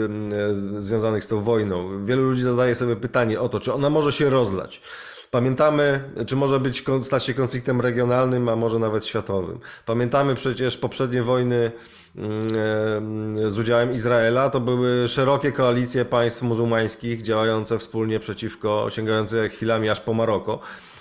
e, 0.79 0.83
związanych 0.83 1.25
z 1.25 1.29
tą 1.29 1.43
wojną. 1.43 2.05
Wielu 2.05 2.23
ludzi 2.23 2.43
zadaje 2.43 2.75
sobie 2.75 2.97
pytanie 2.97 3.41
o 3.41 3.49
to, 3.49 3.61
czy 3.61 3.73
ona 3.73 3.91
może 3.91 4.13
się 4.13 4.31
rozlać. 4.31 4.83
Pamiętamy, 5.31 6.01
czy 6.27 6.37
może 6.37 6.61
być, 6.61 6.85
stać 7.03 7.25
się 7.25 7.35
konfliktem 7.35 7.81
regionalnym, 7.81 8.49
a 8.49 8.57
może 8.57 8.79
nawet 8.79 9.07
światowym. 9.07 9.61
Pamiętamy 9.87 10.35
przecież 10.35 10.79
poprzednie 10.79 11.23
wojny 11.23 11.71
mm, 12.17 13.51
z 13.51 13.59
udziałem 13.59 13.93
Izraela. 13.93 14.51
To 14.51 14.61
były 14.61 15.09
szerokie 15.09 15.53
koalicje 15.53 16.05
państw 16.05 16.43
muzułmańskich 16.43 17.23
działające 17.23 17.79
wspólnie 17.79 18.21
przeciwko, 18.21 18.87
sięgające 18.91 19.49
chwilami 19.49 19.89
aż 19.89 20.01
po 20.01 20.15
Maroko, 20.15 20.61
e, 20.61 20.94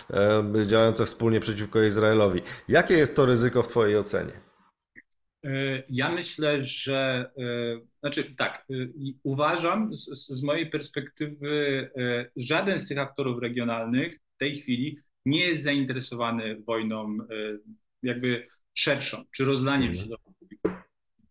działające 0.65 1.05
wspólnie 1.05 1.39
przeciwko 1.39 1.81
Izraelowi. 1.81 2.41
Jakie 2.67 2.93
jest 2.93 3.15
to 3.15 3.25
ryzyko 3.25 3.63
w 3.63 3.67
Twojej 3.67 3.97
ocenie? 3.97 4.31
E, 5.45 5.83
ja 5.89 6.11
myślę, 6.11 6.61
że 6.61 7.31
e, 7.37 7.79
znaczy 7.99 8.35
tak, 8.35 8.67
uważam 9.23 9.95
z, 9.95 10.27
z, 10.27 10.43
mojej 10.43 10.69
perspektywy, 10.69 11.89
żaden 12.35 12.79
z 12.79 12.87
tych 12.87 12.97
aktorów 12.97 13.41
regionalnych 13.41 14.19
w 14.35 14.37
tej 14.37 14.55
chwili 14.55 14.97
nie 15.25 15.39
jest 15.39 15.63
zainteresowany 15.63 16.61
wojną 16.67 17.17
jakby 18.03 18.47
szerszą, 18.73 19.23
czy 19.31 19.45
rozlaniem 19.45 19.89
mhm. 19.89 20.03
się 20.03 20.09
do 20.09 20.17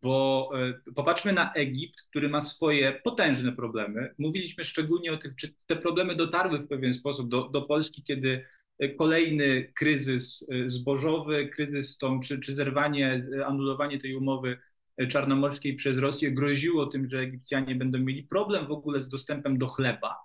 bo 0.03 0.51
popatrzmy 0.95 1.33
na 1.33 1.53
Egipt, 1.53 2.03
który 2.11 2.29
ma 2.29 2.41
swoje 2.41 3.01
potężne 3.05 3.53
problemy. 3.53 4.15
Mówiliśmy 4.19 4.65
szczególnie 4.65 5.13
o 5.13 5.17
tych, 5.17 5.37
czy 5.37 5.55
te 5.67 5.77
problemy 5.77 6.15
dotarły 6.15 6.59
w 6.59 6.69
pewien 6.69 6.95
sposób 6.95 7.29
do, 7.29 7.49
do 7.49 7.63
Polski, 7.63 8.03
kiedy 8.03 8.45
kolejny 8.89 9.73
kryzys 9.77 10.49
e, 10.51 10.71
zbożowy, 10.71 11.49
kryzys 11.49 11.99
tą, 11.99 12.21
czy, 12.21 12.41
czy 12.41 12.57
zerwanie, 12.57 13.27
e, 13.39 13.47
anulowanie 13.47 13.99
tej 13.99 14.17
umowy 14.17 14.59
e, 14.97 15.07
czarnomorskiej 15.07 15.75
przez 15.77 15.99
Rosję 15.99 16.33
groziło 16.33 16.87
tym, 16.87 17.09
że 17.11 17.19
Egipcjanie 17.19 17.75
będą 17.75 17.99
mieli 17.99 18.23
problem 18.23 18.67
w 18.67 18.71
ogóle 18.71 19.01
z 19.01 19.09
dostępem 19.09 19.59
do 19.59 19.67
chleba 19.69 20.17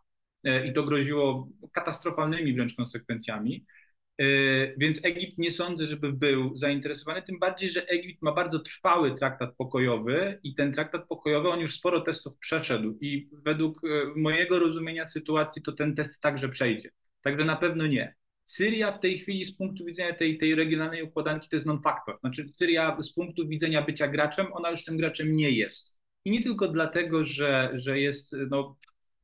i 0.65 0.73
to 0.73 0.83
groziło 0.83 1.49
katastrofalnymi 1.71 2.53
wręcz 2.53 2.75
konsekwencjami. 2.75 3.65
Więc 4.77 5.05
Egipt 5.05 5.37
nie 5.37 5.51
sądzę, 5.51 5.85
żeby 5.85 6.13
był 6.13 6.55
zainteresowany, 6.55 7.21
tym 7.21 7.39
bardziej, 7.39 7.69
że 7.69 7.87
Egipt 7.87 8.21
ma 8.21 8.31
bardzo 8.31 8.59
trwały 8.59 9.15
traktat 9.15 9.55
pokojowy 9.57 10.39
i 10.43 10.55
ten 10.55 10.73
traktat 10.73 11.07
pokojowy, 11.07 11.49
on 11.49 11.59
już 11.59 11.73
sporo 11.73 12.01
testów 12.01 12.37
przeszedł 12.37 12.97
i 13.01 13.29
według 13.31 13.81
mojego 14.15 14.59
rozumienia 14.59 15.07
sytuacji 15.07 15.61
to 15.61 15.71
ten 15.71 15.95
test 15.95 16.21
także 16.21 16.49
przejdzie. 16.49 16.89
Także 17.21 17.45
na 17.45 17.55
pewno 17.55 17.87
nie. 17.87 18.15
Syria 18.47 18.91
w 18.91 18.99
tej 18.99 19.19
chwili 19.19 19.45
z 19.45 19.57
punktu 19.57 19.85
widzenia 19.85 20.13
tej, 20.13 20.37
tej 20.37 20.55
regionalnej 20.55 21.03
układanki 21.03 21.49
to 21.49 21.55
jest 21.55 21.65
non-factor. 21.65 22.19
Znaczy 22.19 22.49
Syria 22.57 22.97
z 23.01 23.13
punktu 23.13 23.47
widzenia 23.47 23.81
bycia 23.81 24.07
graczem, 24.07 24.53
ona 24.53 24.71
już 24.71 24.83
tym 24.83 24.97
graczem 24.97 25.31
nie 25.31 25.51
jest. 25.51 25.95
I 26.25 26.31
nie 26.31 26.43
tylko 26.43 26.67
dlatego, 26.67 27.25
że, 27.25 27.71
że 27.73 27.99
jest 27.99 28.35
no, 28.49 28.77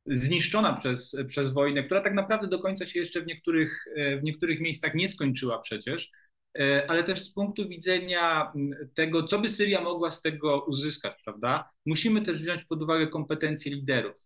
zniszczona 0.06 0.72
przez, 0.72 1.16
przez 1.26 1.52
wojnę, 1.52 1.84
która 1.84 2.00
tak 2.00 2.14
naprawdę 2.14 2.48
do 2.48 2.58
końca 2.58 2.86
się 2.86 3.00
jeszcze 3.00 3.22
w 3.22 3.26
niektórych, 3.26 3.84
w 4.20 4.22
niektórych 4.22 4.60
miejscach 4.60 4.94
nie 4.94 5.08
skończyła 5.08 5.58
przecież, 5.58 6.10
ale 6.88 7.04
też 7.04 7.18
z 7.18 7.32
punktu 7.32 7.68
widzenia 7.68 8.52
tego, 8.94 9.22
co 9.22 9.38
by 9.38 9.48
Syria 9.48 9.80
mogła 9.80 10.10
z 10.10 10.22
tego 10.22 10.64
uzyskać, 10.68 11.22
prawda? 11.24 11.70
Musimy 11.86 12.22
też 12.22 12.42
wziąć 12.42 12.64
pod 12.64 12.82
uwagę 12.82 13.06
kompetencje 13.06 13.74
liderów. 13.74 14.16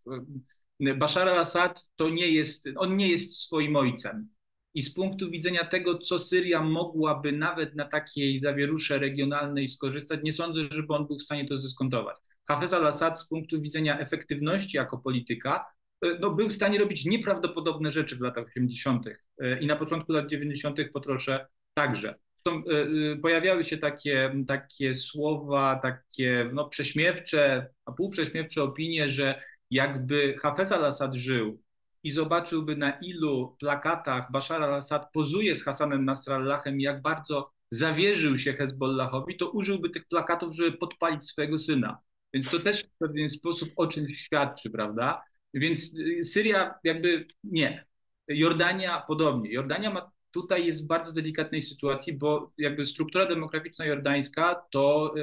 Bashar 0.97 1.29
al-Assad 1.29 1.91
to 1.97 2.09
nie 2.09 2.31
jest, 2.31 2.69
on 2.77 2.97
nie 2.97 3.09
jest 3.09 3.41
swoim 3.41 3.77
ojcem 3.77 4.29
i 4.75 4.83
z 4.83 4.95
punktu 4.95 5.31
widzenia 5.31 5.65
tego, 5.65 5.99
co 5.99 6.19
Syria 6.19 6.63
mogłaby 6.63 7.33
nawet 7.33 7.75
na 7.75 7.85
takiej 7.85 8.39
zawierusze 8.39 8.99
regionalnej 8.99 9.69
skorzystać, 9.69 10.21
nie 10.25 10.33
sądzę, 10.33 10.61
żeby 10.73 10.95
on 10.95 11.07
był 11.07 11.19
w 11.19 11.23
stanie 11.23 11.47
to 11.47 11.57
zdyskontować. 11.57 12.17
Hafez 12.49 12.73
al-Assad 12.73 13.21
z 13.21 13.29
punktu 13.29 13.61
widzenia 13.61 13.99
efektywności 13.99 14.77
jako 14.77 14.99
polityka 14.99 15.65
e, 16.05 16.19
no, 16.21 16.31
był 16.31 16.49
w 16.49 16.53
stanie 16.53 16.79
robić 16.79 17.05
nieprawdopodobne 17.05 17.93
rzeczy 17.93 18.17
w 18.17 18.21
latach 18.21 18.47
80. 18.47 19.07
E, 19.07 19.61
i 19.61 19.67
na 19.67 19.77
początku 19.77 20.13
lat 20.13 20.31
90. 20.31 20.81
po 20.93 21.01
trosze 21.01 21.47
także. 21.75 22.15
E, 22.47 23.17
pojawiały 23.17 23.65
się 23.65 23.79
takie, 23.79 24.45
takie 24.47 24.95
słowa, 24.95 25.81
takie 25.83 26.51
no, 26.53 26.69
prześmiewcze, 26.69 27.71
a 27.85 27.93
półprześmiewcze 27.93 28.63
opinie, 28.63 29.11
że 29.11 29.43
jakby 29.71 30.37
Hafez 30.39 30.73
al-Assad 30.73 31.15
żył 31.15 31.63
i 32.03 32.11
zobaczyłby 32.11 32.77
na 32.77 32.91
ilu 32.91 33.57
plakatach 33.61 34.33
Bashar 34.33 34.63
al-Assad 34.63 35.13
pozuje 35.13 35.57
z 35.57 35.65
Hasanem 35.65 36.05
Nasrallahem, 36.05 36.81
jak 36.81 37.03
bardzo 37.03 37.53
zawierzył 37.71 38.39
się 38.39 38.53
Hezbollahowi, 38.53 39.37
to 39.37 39.51
użyłby 39.51 39.91
tych 39.91 40.09
plakatów, 40.09 40.57
żeby 40.57 40.79
podpalić 40.79 41.25
swojego 41.25 41.59
syna. 41.59 41.99
Więc 42.35 42.51
to 42.51 42.59
też 42.59 42.85
w 42.85 42.99
pewien 42.99 43.29
sposób 43.29 43.69
o 43.77 43.87
czymś 43.87 44.21
świadczy, 44.21 44.71
prawda? 44.71 45.23
Więc 45.55 45.95
y, 45.95 46.25
Syria 46.25 46.75
jakby 46.85 47.27
nie. 47.45 47.85
Jordania 48.29 49.05
podobnie. 49.09 49.53
Jordania 49.53 49.91
ma 49.91 50.11
tutaj 50.31 50.67
jest 50.67 50.85
w 50.85 50.87
bardzo 50.87 51.13
delikatnej 51.13 51.61
sytuacji, 51.61 52.13
bo 52.13 52.53
jakby 52.59 52.87
struktura 52.87 53.27
demograficzna 53.27 53.87
jordańska, 53.87 54.67
to 54.71 55.15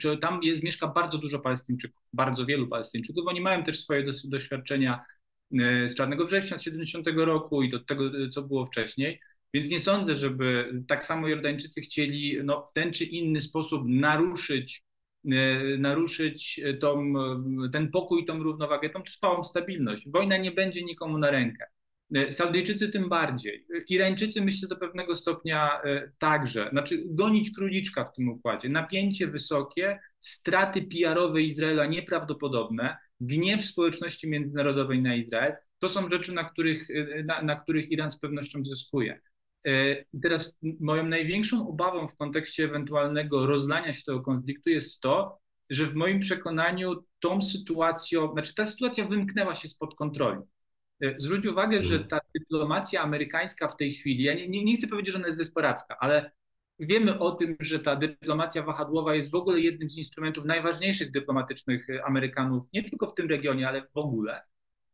czy 0.00 0.18
tam 0.18 0.40
jest, 0.42 0.62
mieszka 0.62 0.88
bardzo 0.88 1.18
dużo 1.18 1.38
Palestyńczyków, 1.38 2.02
bardzo 2.12 2.46
wielu 2.46 2.68
Palestyńczyków. 2.68 3.28
Oni 3.28 3.40
mają 3.40 3.64
też 3.64 3.80
swoje 3.80 4.04
doświadczenia 4.24 5.04
z 5.86 5.94
Czarnego 5.94 6.26
Września 6.26 6.58
z 6.58 6.62
70 6.62 7.06
roku 7.16 7.62
i 7.62 7.70
do 7.70 7.80
tego, 7.80 8.28
co 8.28 8.42
było 8.42 8.66
wcześniej. 8.66 9.20
Więc 9.54 9.70
nie 9.70 9.80
sądzę, 9.80 10.16
żeby 10.16 10.72
tak 10.88 11.06
samo 11.06 11.28
Jordańczycy 11.28 11.80
chcieli 11.80 12.38
no, 12.44 12.64
w 12.66 12.72
ten 12.72 12.92
czy 12.92 13.04
inny 13.04 13.40
sposób 13.40 13.82
naruszyć, 13.86 14.82
e, 15.32 15.78
naruszyć 15.78 16.60
tą, 16.80 17.12
ten 17.72 17.90
pokój, 17.90 18.24
tą 18.24 18.42
równowagę, 18.42 18.90
tą 18.90 19.02
trwałą 19.02 19.44
stabilność. 19.44 20.08
Wojna 20.10 20.36
nie 20.36 20.50
będzie 20.50 20.84
nikomu 20.84 21.18
na 21.18 21.30
rękę. 21.30 21.64
E, 22.14 22.32
Saudyjczycy 22.32 22.88
tym 22.88 23.08
bardziej. 23.08 23.66
Irańczycy 23.88 24.44
myślę 24.44 24.68
do 24.68 24.76
pewnego 24.76 25.14
stopnia 25.14 25.80
także. 26.18 26.68
Znaczy 26.70 27.02
gonić 27.06 27.50
króliczka 27.50 28.04
w 28.04 28.12
tym 28.12 28.28
układzie. 28.28 28.68
Napięcie 28.68 29.26
wysokie, 29.26 29.98
straty 30.20 30.82
PR-owe 30.82 31.42
Izraela 31.42 31.86
nieprawdopodobne 31.86 32.96
gniew 33.26 33.64
społeczności 33.64 34.28
międzynarodowej 34.28 35.02
na 35.02 35.14
Izrael, 35.14 35.56
to 35.78 35.88
są 35.88 36.08
rzeczy, 36.08 36.32
na 36.32 36.44
których, 36.44 36.88
na, 37.24 37.42
na 37.42 37.56
których 37.56 37.90
Iran 37.90 38.10
z 38.10 38.18
pewnością 38.18 38.64
zyskuje. 38.64 39.20
E, 39.66 40.04
I 40.12 40.20
teraz 40.22 40.58
moją 40.80 41.06
największą 41.06 41.68
obawą 41.68 42.08
w 42.08 42.16
kontekście 42.16 42.64
ewentualnego 42.64 43.46
rozlania 43.46 43.92
się 43.92 44.02
tego 44.04 44.20
konfliktu 44.20 44.70
jest 44.70 45.00
to, 45.00 45.38
że 45.70 45.86
w 45.86 45.94
moim 45.94 46.18
przekonaniu 46.18 47.04
tą 47.18 47.42
sytuacją, 47.42 48.32
znaczy 48.32 48.54
ta 48.54 48.64
sytuacja 48.64 49.06
wymknęła 49.06 49.54
się 49.54 49.68
spod 49.68 49.94
kontroli. 49.94 50.40
E, 51.02 51.14
zwróć 51.18 51.46
uwagę, 51.46 51.82
że 51.82 52.04
ta 52.04 52.18
dyplomacja 52.34 53.02
amerykańska 53.02 53.68
w 53.68 53.76
tej 53.76 53.92
chwili, 53.92 54.24
ja 54.24 54.34
nie, 54.34 54.48
nie, 54.48 54.64
nie 54.64 54.76
chcę 54.76 54.88
powiedzieć, 54.88 55.12
że 55.12 55.18
ona 55.18 55.26
jest 55.26 55.38
desperacka, 55.38 55.96
ale 56.00 56.30
Wiemy 56.78 57.18
o 57.18 57.30
tym, 57.30 57.56
że 57.60 57.78
ta 57.78 57.96
dyplomacja 57.96 58.62
wahadłowa 58.62 59.14
jest 59.14 59.30
w 59.30 59.34
ogóle 59.34 59.60
jednym 59.60 59.90
z 59.90 59.98
instrumentów 59.98 60.44
najważniejszych 60.44 61.10
dyplomatycznych 61.10 61.86
Amerykanów, 62.04 62.64
nie 62.72 62.84
tylko 62.84 63.06
w 63.06 63.14
tym 63.14 63.28
regionie, 63.28 63.68
ale 63.68 63.86
w 63.94 63.96
ogóle. 63.96 64.42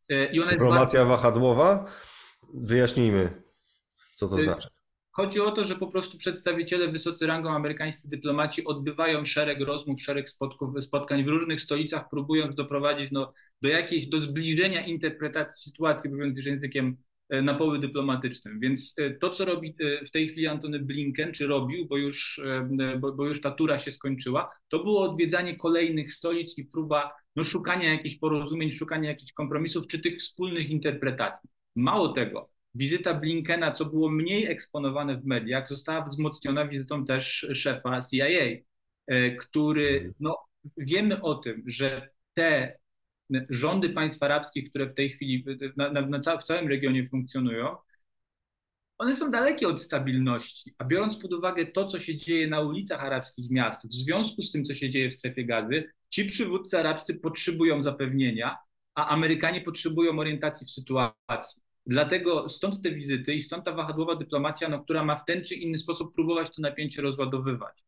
E, 0.09 0.29
dyplomacja 0.51 1.01
bardzo... 1.01 1.07
wahadłowa? 1.07 1.87
Wyjaśnijmy, 2.55 3.43
co 4.15 4.29
to 4.29 4.39
e, 4.39 4.43
znaczy. 4.43 4.69
Chodzi 5.13 5.41
o 5.41 5.51
to, 5.51 5.65
że 5.65 5.75
po 5.75 5.87
prostu 5.87 6.19
przedstawiciele 6.19 6.89
wysocy 6.89 7.27
rangą 7.27 7.51
amerykańscy 7.51 8.09
dyplomaci 8.09 8.65
odbywają 8.65 9.25
szereg 9.25 9.61
rozmów, 9.61 10.03
szereg 10.03 10.29
spotków, 10.29 10.85
spotkań 10.85 11.25
w 11.25 11.29
różnych 11.29 11.61
stolicach, 11.61 12.09
próbując 12.09 12.55
doprowadzić 12.55 13.09
no, 13.13 13.33
do 13.63 13.69
jakiejś, 13.69 14.07
do 14.07 14.19
zbliżenia 14.19 14.87
interpretacji 14.87 15.71
sytuacji, 15.71 16.11
mówiąc 16.11 16.47
językiem 16.47 16.97
E, 16.97 17.10
na 17.31 17.55
polu 17.55 17.79
dyplomatycznym. 17.79 18.61
Więc 18.61 18.95
e, 18.99 19.11
to, 19.11 19.31
co 19.31 19.45
robi 19.45 19.77
e, 19.81 20.05
w 20.05 20.11
tej 20.11 20.29
chwili 20.29 20.47
Antony 20.47 20.79
Blinken, 20.79 21.33
czy 21.33 21.47
robił, 21.47 21.87
bo 21.87 21.97
już, 21.97 22.41
bo, 22.99 23.13
bo 23.13 23.27
już 23.27 23.41
ta 23.41 23.51
tura 23.51 23.79
się 23.79 23.93
skończyła, 23.93 24.51
to 24.69 24.79
było 24.79 25.03
odwiedzanie 25.03 25.57
kolejnych 25.57 26.15
stolic 26.15 26.59
i 26.59 26.65
próba 26.65 27.13
no, 27.37 27.45
szukania 27.45 27.93
jakichś 27.93 28.17
porozumień, 28.17 28.71
szukania 28.71 29.09
jakichś 29.09 29.33
kompromisów, 29.33 29.87
czy 29.87 29.99
tych 29.99 30.19
wspólnych 30.19 30.71
interpretacji. 30.71 31.51
Mało 31.77 32.09
tego, 32.09 32.51
wizyta 32.75 33.15
Blinkena, 33.15 33.73
co 33.73 33.85
było 33.85 34.11
mniej 34.11 34.47
eksponowane 34.47 35.21
w 35.21 35.25
mediach, 35.25 35.69
została 35.69 36.05
wzmocniona 36.05 36.69
wizytą 36.69 37.05
też 37.05 37.47
szefa 37.55 38.01
CIA, 38.01 38.57
który, 39.41 40.15
no, 40.21 40.37
wiemy 40.77 41.23
o 41.23 41.35
tym, 41.35 41.63
że 41.67 42.09
te 42.35 42.79
rządy 43.51 43.91
państw 43.91 44.23
arabskich, 44.23 44.71
które 44.71 44.87
w 44.87 44.95
tej 44.95 45.11
chwili 45.11 45.45
na, 45.77 45.93
na, 45.93 46.01
na 46.01 46.39
w 46.39 46.45
całym 46.45 46.69
regionie 46.69 47.07
funkcjonują, 47.07 47.77
one 48.99 49.17
są 49.17 49.31
dalekie 49.31 49.69
od 49.69 49.83
stabilności. 49.83 50.75
A 50.79 50.85
biorąc 50.85 51.17
pod 51.17 51.33
uwagę 51.33 51.67
to, 51.67 51.87
co 51.87 52.01
się 52.01 52.17
dzieje 52.17 52.49
na 52.49 52.61
ulicach 52.61 53.05
arabskich 53.05 53.51
miast, 53.51 53.87
w 53.87 53.95
związku 53.95 54.43
z 54.43 54.53
tym, 54.53 54.65
co 54.65 54.75
się 54.75 54.91
dzieje 54.91 55.11
w 55.11 55.15
strefie 55.15 55.45
gazy, 55.45 55.93
ci 56.11 56.25
przywódcy 56.25 56.79
arabscy 56.79 57.15
potrzebują 57.15 57.83
zapewnienia, 57.83 58.57
a 58.95 59.07
Amerykanie 59.07 59.61
potrzebują 59.61 60.19
orientacji 60.19 60.67
w 60.67 60.71
sytuacji. 60.71 61.63
Dlatego 61.87 62.49
stąd 62.49 62.83
te 62.83 62.91
wizyty 62.91 63.35
i 63.35 63.41
stąd 63.41 63.65
ta 63.65 63.73
wahadłowa 63.73 64.17
dyplomacja, 64.17 64.69
no, 64.69 64.85
która 64.85 65.05
ma 65.05 65.17
w 65.17 65.25
ten 65.25 65.45
czy 65.45 65.55
inny 65.55 65.79
sposób 65.79 66.15
próbować 66.15 66.57
to 66.57 66.63
napięcie 66.63 67.03
rozładowywać. 67.03 67.85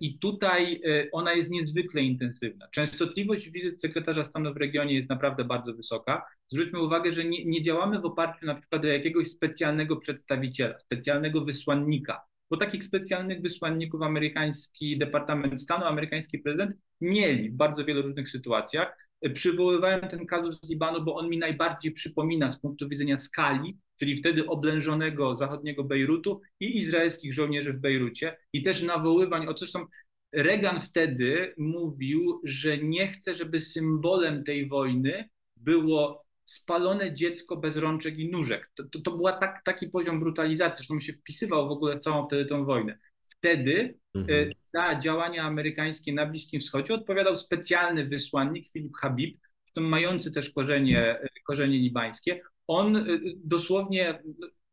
I 0.00 0.18
tutaj 0.18 0.82
ona 1.12 1.32
jest 1.32 1.50
niezwykle 1.50 2.02
intensywna. 2.02 2.68
Częstotliwość 2.68 3.50
wizyt 3.50 3.80
sekretarza 3.80 4.24
stanu 4.24 4.54
w 4.54 4.56
regionie 4.56 4.94
jest 4.94 5.10
naprawdę 5.10 5.44
bardzo 5.44 5.74
wysoka. 5.74 6.26
Zwróćmy 6.48 6.82
uwagę, 6.82 7.12
że 7.12 7.24
nie, 7.24 7.44
nie 7.44 7.62
działamy 7.62 8.00
w 8.00 8.04
oparciu 8.04 8.46
na 8.46 8.54
przykład 8.54 8.84
o 8.84 8.88
jakiegoś 8.88 9.28
specjalnego 9.28 9.96
przedstawiciela, 9.96 10.78
specjalnego 10.78 11.44
wysłannika, 11.44 12.20
bo 12.50 12.56
takich 12.56 12.84
specjalnych 12.84 13.42
wysłanników 13.42 14.02
amerykański 14.02 14.98
Departament 14.98 15.62
Stanu, 15.62 15.84
amerykański 15.84 16.38
prezydent 16.38 16.76
mieli 17.00 17.50
w 17.50 17.56
bardzo 17.56 17.84
wielu 17.84 18.02
różnych 18.02 18.28
sytuacjach. 18.28 19.11
Przywoływałem 19.34 20.08
ten 20.08 20.26
kazus 20.26 20.60
z 20.60 20.68
Libanu, 20.68 21.04
bo 21.04 21.14
on 21.14 21.28
mi 21.28 21.38
najbardziej 21.38 21.92
przypomina 21.92 22.50
z 22.50 22.60
punktu 22.60 22.88
widzenia 22.88 23.18
skali, 23.18 23.78
czyli 23.98 24.16
wtedy 24.16 24.46
oblężonego 24.46 25.34
zachodniego 25.34 25.84
Bejrutu 25.84 26.40
i 26.60 26.78
izraelskich 26.78 27.34
żołnierzy 27.34 27.72
w 27.72 27.78
Bejrucie 27.78 28.36
i 28.52 28.62
też 28.62 28.82
nawoływań, 28.82 29.46
o 29.48 29.56
zresztą 29.56 29.86
Reagan 30.32 30.80
wtedy 30.80 31.54
mówił, 31.58 32.40
że 32.44 32.78
nie 32.78 33.08
chce, 33.08 33.34
żeby 33.34 33.60
symbolem 33.60 34.44
tej 34.44 34.68
wojny 34.68 35.28
było 35.56 36.24
spalone 36.44 37.12
dziecko 37.14 37.56
bez 37.56 37.76
rączek 37.76 38.18
i 38.18 38.30
nóżek. 38.30 38.70
To, 38.74 38.84
to, 38.84 39.00
to 39.00 39.16
była 39.16 39.32
tak, 39.32 39.62
taki 39.64 39.88
poziom 39.88 40.20
brutalizacji, 40.20 40.76
zresztą 40.76 41.00
się 41.00 41.12
wpisywał 41.12 41.68
w 41.68 41.72
ogóle 41.72 41.96
w 41.96 42.00
całą 42.00 42.26
wtedy 42.26 42.46
tą 42.46 42.64
wojnę. 42.64 42.98
Wtedy 43.42 43.98
mhm. 44.14 44.48
E, 44.48 44.52
za 44.62 44.98
działania 44.98 45.42
amerykańskie 45.42 46.12
na 46.12 46.26
Bliskim 46.26 46.60
Wschodzie 46.60 46.94
odpowiadał 46.94 47.36
specjalny 47.36 48.04
wysłannik 48.04 48.70
Filip 48.70 48.96
Habib, 48.96 49.40
mający 49.76 50.32
też 50.32 50.50
korzenie, 50.50 51.18
korzenie 51.46 51.78
libańskie. 51.78 52.40
On 52.66 52.96
e, 52.96 53.02
dosłownie 53.44 54.22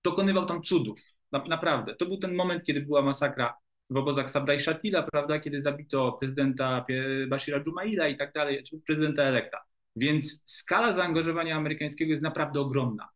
dokonywał 0.03 0.45
tam 0.45 0.61
cudów, 0.61 0.99
naprawdę. 1.31 1.95
To 1.95 2.05
był 2.05 2.17
ten 2.17 2.35
moment, 2.35 2.63
kiedy 2.63 2.81
była 2.81 3.01
masakra 3.01 3.57
w 3.89 3.97
obozach 3.97 4.29
Sabra 4.29 4.53
i 4.53 4.59
Shatila, 4.59 5.03
prawda, 5.11 5.39
kiedy 5.39 5.61
zabito 5.61 6.11
prezydenta 6.11 6.85
Bashira 7.27 7.63
Jumaila 7.65 8.07
i 8.07 8.17
tak 8.17 8.33
dalej, 8.33 8.63
prezydenta 8.87 9.23
elekta. 9.23 9.57
Więc 9.95 10.43
skala 10.45 10.95
zaangażowania 10.95 11.55
amerykańskiego 11.55 12.11
jest 12.11 12.23
naprawdę 12.23 12.59
ogromna. 12.59 13.09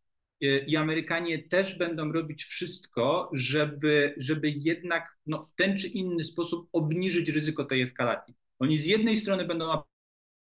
I 0.68 0.76
Amerykanie 0.76 1.44
też 1.44 1.78
będą 1.78 2.12
robić 2.12 2.44
wszystko, 2.44 3.30
żeby, 3.34 4.14
żeby 4.18 4.54
jednak 4.56 5.18
no, 5.26 5.44
w 5.44 5.56
ten 5.56 5.80
czy 5.80 5.88
inny 5.88 6.24
sposób 6.24 6.70
obniżyć 6.72 7.30
ryzyko 7.30 7.66
tej 7.66 7.82
eskalacji. 7.82 8.34
Oni 8.60 8.78
z 8.78 8.86
jednej 8.86 9.18
strony 9.18 9.46
będą 9.46 9.86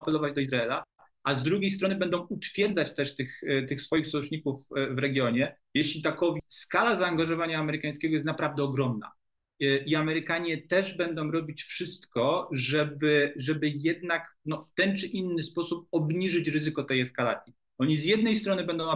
apelować 0.01 0.35
do 0.35 0.41
Izraela, 0.41 0.85
a 1.23 1.35
z 1.35 1.43
drugiej 1.43 1.71
strony 1.71 1.97
będą 1.97 2.27
utwierdzać 2.27 2.95
też 2.95 3.15
tych, 3.15 3.41
tych 3.69 3.81
swoich 3.81 4.07
sojuszników 4.07 4.69
w 4.91 4.99
regionie. 4.99 5.57
Jeśli 5.75 6.03
takowi 6.03 6.41
skala 6.49 6.99
zaangażowania 6.99 7.59
amerykańskiego 7.59 8.15
jest 8.15 8.27
naprawdę 8.27 8.63
ogromna. 8.63 9.13
I 9.87 9.95
Amerykanie 9.95 10.63
też 10.63 10.97
będą 10.97 11.31
robić 11.31 11.63
wszystko, 11.63 12.49
żeby, 12.53 13.33
żeby 13.37 13.73
jednak 13.75 14.37
no, 14.45 14.63
w 14.63 14.75
ten 14.75 14.99
czy 14.99 15.07
inny 15.07 15.43
sposób 15.43 15.89
obniżyć 15.91 16.49
ryzyko 16.49 16.85
tej 16.85 17.01
eskalacji. 17.01 17.53
Oni 17.79 17.97
z 17.97 18.05
jednej 18.05 18.37
strony 18.37 18.65
będą 18.65 18.91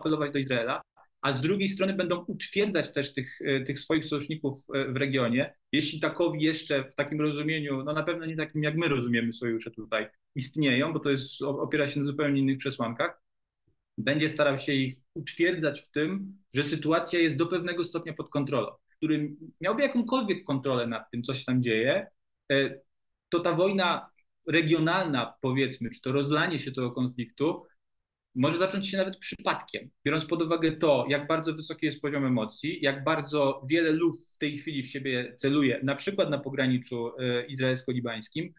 apelować 0.00 0.32
do 0.32 0.38
Izraela, 0.38 0.82
a 1.22 1.32
z 1.32 1.40
drugiej 1.40 1.68
strony 1.68 1.94
będą 1.94 2.24
utwierdzać 2.24 2.92
też 2.92 3.12
tych, 3.12 3.38
tych 3.66 3.78
swoich 3.78 4.04
sojuszników 4.04 4.66
w 4.88 4.96
regionie, 4.96 5.54
jeśli 5.72 6.00
takowi 6.00 6.42
jeszcze 6.42 6.84
w 6.84 6.94
takim 6.94 7.20
rozumieniu, 7.20 7.84
no 7.84 7.92
na 7.92 8.02
pewno 8.02 8.26
nie 8.26 8.36
takim 8.36 8.62
jak 8.62 8.76
my 8.76 8.88
rozumiemy 8.88 9.32
sojusze 9.32 9.70
tutaj, 9.70 10.06
istnieją, 10.34 10.92
bo 10.92 11.00
to 11.00 11.10
jest, 11.10 11.42
opiera 11.42 11.88
się 11.88 12.00
na 12.00 12.06
zupełnie 12.06 12.40
innych 12.40 12.58
przesłankach, 12.58 13.22
będzie 13.98 14.28
starał 14.28 14.58
się 14.58 14.72
ich 14.72 14.96
utwierdzać 15.14 15.80
w 15.80 15.90
tym, 15.90 16.38
że 16.54 16.62
sytuacja 16.62 17.18
jest 17.18 17.36
do 17.36 17.46
pewnego 17.46 17.84
stopnia 17.84 18.12
pod 18.14 18.28
kontrolą 18.28 18.66
który 19.00 19.36
miałby 19.60 19.82
jakąkolwiek 19.82 20.44
kontrolę 20.44 20.86
nad 20.86 21.10
tym, 21.10 21.22
co 21.22 21.34
się 21.34 21.44
tam 21.44 21.62
dzieje, 21.62 22.06
e, 22.52 22.80
to 23.28 23.40
ta 23.40 23.54
wojna 23.54 24.10
regionalna, 24.46 25.34
powiedzmy, 25.40 25.90
czy 25.90 26.00
to 26.00 26.12
rozlanie 26.12 26.58
się 26.58 26.72
tego 26.72 26.90
konfliktu, 26.90 27.66
może 28.34 28.56
zacząć 28.56 28.88
się 28.88 28.96
nawet 28.96 29.18
przypadkiem, 29.18 29.90
biorąc 30.04 30.26
pod 30.26 30.42
uwagę 30.42 30.72
to, 30.72 31.06
jak 31.08 31.26
bardzo 31.26 31.54
wysoki 31.54 31.86
jest 31.86 32.00
poziom 32.00 32.24
emocji, 32.24 32.78
jak 32.82 33.04
bardzo 33.04 33.62
wiele 33.70 33.92
luf 33.92 34.16
w 34.34 34.38
tej 34.38 34.58
chwili 34.58 34.82
w 34.82 34.86
siebie 34.86 35.34
celuje, 35.34 35.80
na 35.82 35.94
przykład 35.94 36.30
na 36.30 36.38
pograniczu 36.38 37.12
e, 37.18 37.46
izraelsko-libańskim, 37.46 38.54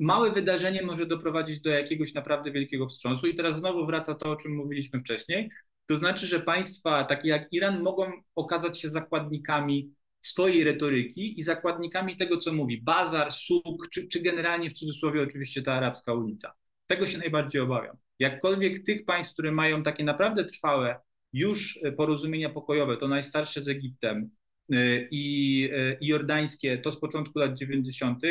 małe 0.00 0.32
wydarzenie 0.32 0.82
może 0.82 1.06
doprowadzić 1.06 1.60
do 1.60 1.70
jakiegoś 1.70 2.14
naprawdę 2.14 2.52
wielkiego 2.52 2.86
wstrząsu. 2.86 3.26
I 3.26 3.34
teraz 3.34 3.56
znowu 3.56 3.86
wraca 3.86 4.14
to, 4.14 4.30
o 4.30 4.36
czym 4.36 4.56
mówiliśmy 4.56 5.00
wcześniej, 5.00 5.50
to 5.86 5.96
znaczy, 5.96 6.26
że 6.26 6.40
państwa 6.40 7.04
takie 7.04 7.28
jak 7.28 7.52
Iran 7.52 7.82
mogą 7.82 8.12
okazać 8.34 8.80
się 8.80 8.88
zakładnikami 8.88 9.94
swojej 10.22 10.64
retoryki 10.64 11.40
i 11.40 11.42
zakładnikami 11.42 12.16
tego, 12.16 12.36
co 12.36 12.52
mówi 12.52 12.82
bazar, 12.82 13.32
suk, 13.32 13.88
czy, 13.90 14.08
czy 14.08 14.22
generalnie 14.22 14.70
w 14.70 14.74
cudzysłowie 14.74 15.22
oczywiście 15.22 15.62
ta 15.62 15.74
arabska 15.74 16.14
ulica. 16.14 16.54
Tego 16.86 17.06
się 17.06 17.18
najbardziej 17.18 17.62
obawiam. 17.62 17.96
Jakkolwiek 18.18 18.84
tych 18.84 19.04
państw, 19.04 19.32
które 19.32 19.52
mają 19.52 19.82
takie 19.82 20.04
naprawdę 20.04 20.44
trwałe 20.44 21.00
już 21.32 21.80
porozumienia 21.96 22.50
pokojowe, 22.50 22.96
to 22.96 23.08
najstarsze 23.08 23.62
z 23.62 23.68
Egiptem 23.68 24.30
y, 24.72 25.08
i, 25.10 25.64
y, 25.72 25.98
i 26.00 26.06
jordańskie, 26.06 26.78
to 26.78 26.92
z 26.92 27.00
początku 27.00 27.38
lat 27.38 27.58
90., 27.58 28.22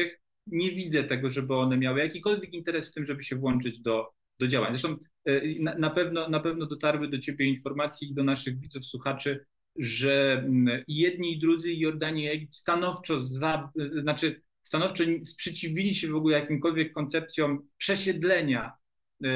nie 0.48 0.72
widzę 0.72 1.04
tego, 1.04 1.30
żeby 1.30 1.56
one 1.56 1.78
miały 1.78 2.00
jakikolwiek 2.00 2.54
interes 2.54 2.92
w 2.92 2.94
tym, 2.94 3.06
żeby 3.06 3.24
się 3.24 3.36
włączyć 3.36 3.80
do, 3.80 4.10
do 4.40 4.48
działań. 4.48 4.78
Zresztą 4.78 4.98
e, 5.26 5.42
na, 5.80 5.90
pewno, 5.90 6.30
na 6.30 6.40
pewno 6.40 6.66
dotarły 6.66 7.08
do 7.08 7.20
Ciebie 7.20 7.46
informacje 7.46 8.08
i 8.08 8.14
do 8.14 8.24
naszych 8.24 8.60
widzów, 8.60 8.86
słuchaczy, 8.86 9.46
że 9.80 10.44
mm, 10.46 10.84
jedni 10.88 11.34
i 11.34 11.40
drudzy, 11.40 11.74
i 11.74 11.80
i 11.80 12.28
Egipt 12.28 12.56
stanowczo, 12.56 13.20
za, 13.20 13.72
znaczy 13.76 14.42
stanowczo 14.64 15.04
sprzeciwili 15.24 15.96
się 15.96 16.08
w 16.08 16.16
ogóle 16.16 16.40
jakimkolwiek 16.40 16.94
koncepcjom 16.94 17.68
przesiedlenia 17.78 18.72
e, 19.24 19.30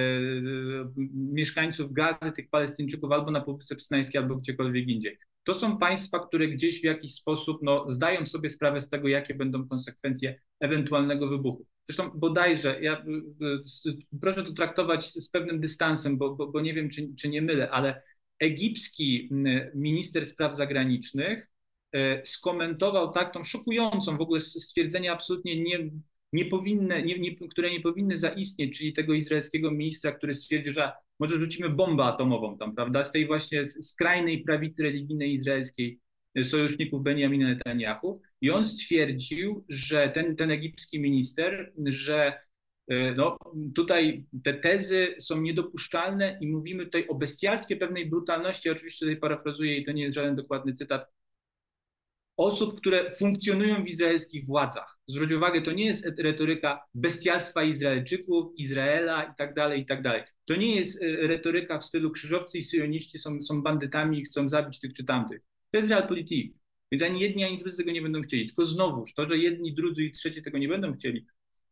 mieszkańców 1.13 1.93
Gazy, 1.93 2.31
tych 2.35 2.49
Palestyńczyków 2.49 3.11
albo 3.11 3.31
na 3.31 3.41
Półwysep 3.41 3.81
Synański, 3.81 4.17
albo 4.17 4.35
gdziekolwiek 4.35 4.87
indziej. 4.87 5.17
To 5.43 5.53
są 5.53 5.77
państwa, 5.77 6.27
które 6.27 6.47
gdzieś 6.47 6.81
w 6.81 6.83
jakiś 6.83 7.13
sposób 7.13 7.59
no, 7.61 7.85
zdają 7.91 8.25
sobie 8.25 8.49
sprawę 8.49 8.81
z 8.81 8.89
tego, 8.89 9.07
jakie 9.07 9.35
będą 9.35 9.67
konsekwencje 9.67 10.39
ewentualnego 10.59 11.27
wybuchu. 11.27 11.65
Zresztą 11.85 12.11
bodajże, 12.15 12.79
ja, 12.81 13.05
y, 13.85 13.89
y, 13.89 13.97
proszę 14.21 14.43
to 14.43 14.53
traktować 14.53 15.05
z 15.05 15.29
pewnym 15.29 15.59
dystansem, 15.59 16.17
bo, 16.17 16.35
bo, 16.35 16.47
bo 16.47 16.61
nie 16.61 16.73
wiem, 16.73 16.89
czy, 16.89 17.13
czy 17.19 17.29
nie 17.29 17.41
mylę, 17.41 17.69
ale 17.69 18.01
egipski 18.39 19.29
minister 19.75 20.25
spraw 20.25 20.57
zagranicznych 20.57 21.49
skomentował 22.23 23.11
tak 23.11 23.33
tą 23.33 23.43
szokującą 23.43 24.17
w 24.17 24.21
ogóle 24.21 24.39
stwierdzenie 24.39 25.11
absolutnie 25.11 25.61
nie, 25.61 25.89
nie 26.33 26.45
powinne, 26.45 27.01
nie, 27.01 27.19
nie, 27.19 27.35
które 27.49 27.71
nie 27.71 27.81
powinny 27.81 28.17
zaistnieć, 28.17 28.77
czyli 28.77 28.93
tego 28.93 29.13
izraelskiego 29.13 29.71
ministra, 29.71 30.11
który 30.11 30.33
stwierdził, 30.33 30.73
że 30.73 30.91
może 31.19 31.35
rzucimy 31.35 31.69
bombę 31.69 32.03
atomową 32.03 32.57
tam, 32.57 32.75
prawda, 32.75 33.03
z 33.03 33.11
tej 33.11 33.27
właśnie 33.27 33.69
skrajnej 33.69 34.43
prawicy 34.43 34.83
religijnej 34.83 35.33
izraelskiej 35.33 35.99
sojuszników 36.43 37.03
Benjamina 37.03 37.47
Netanyahu. 37.47 38.21
I 38.41 38.51
on 38.51 38.63
stwierdził, 38.63 39.65
że 39.69 40.09
ten, 40.09 40.35
ten 40.35 40.51
egipski 40.51 40.99
minister, 40.99 41.73
że 41.85 42.39
e, 42.87 43.11
no, 43.15 43.37
tutaj 43.75 44.25
te 44.43 44.53
tezy 44.53 45.15
są 45.19 45.41
niedopuszczalne 45.41 46.37
i 46.41 46.47
mówimy 46.47 46.85
tutaj 46.85 47.07
o 47.07 47.15
bestialskiej 47.15 47.77
pewnej 47.77 48.09
brutalności, 48.09 48.69
oczywiście 48.69 49.05
tutaj 49.05 49.19
parafrazuję 49.19 49.77
i 49.77 49.85
to 49.85 49.91
nie 49.91 50.03
jest 50.03 50.15
żaden 50.15 50.35
dokładny 50.35 50.73
cytat, 50.73 51.05
osób, 52.37 52.77
które 52.77 53.11
funkcjonują 53.11 53.83
w 53.83 53.87
izraelskich 53.87 54.45
władzach. 54.45 54.99
Zwróć 55.07 55.31
uwagę, 55.31 55.61
to 55.61 55.71
nie 55.71 55.85
jest 55.85 56.07
retoryka 56.17 56.83
bestialstwa 56.95 57.63
Izraelczyków, 57.63 58.47
Izraela 58.57 59.23
i 59.23 59.35
tak 59.37 59.53
dalej, 59.53 59.81
i 59.81 59.85
tak. 59.85 60.33
To 60.45 60.55
nie 60.55 60.75
jest 60.75 61.01
e, 61.01 61.05
retoryka 61.05 61.79
w 61.79 61.85
stylu 61.85 62.11
krzyżowcy 62.11 62.57
i 62.57 62.63
syjoniści 62.63 63.19
są, 63.19 63.41
są 63.41 63.61
bandytami 63.61 64.19
i 64.19 64.23
chcą 64.23 64.49
zabić 64.49 64.79
tych 64.79 64.93
czy 64.93 65.03
tamtych. 65.03 65.41
To 65.71 65.77
jest 65.77 65.89
realpolitik. 65.89 66.55
Więc 66.91 67.03
ani 67.03 67.19
jedni, 67.19 67.43
ani 67.43 67.59
drudzy 67.59 67.77
tego 67.77 67.91
nie 67.91 68.01
będą 68.01 68.21
chcieli. 68.21 68.47
Tylko 68.47 68.65
znowuż, 68.65 69.13
to, 69.13 69.29
że 69.29 69.37
jedni, 69.37 69.73
drudzy 69.73 70.03
i 70.03 70.11
trzeci 70.11 70.41
tego 70.41 70.57
nie 70.57 70.67
będą 70.67 70.93
chcieli, 70.93 71.25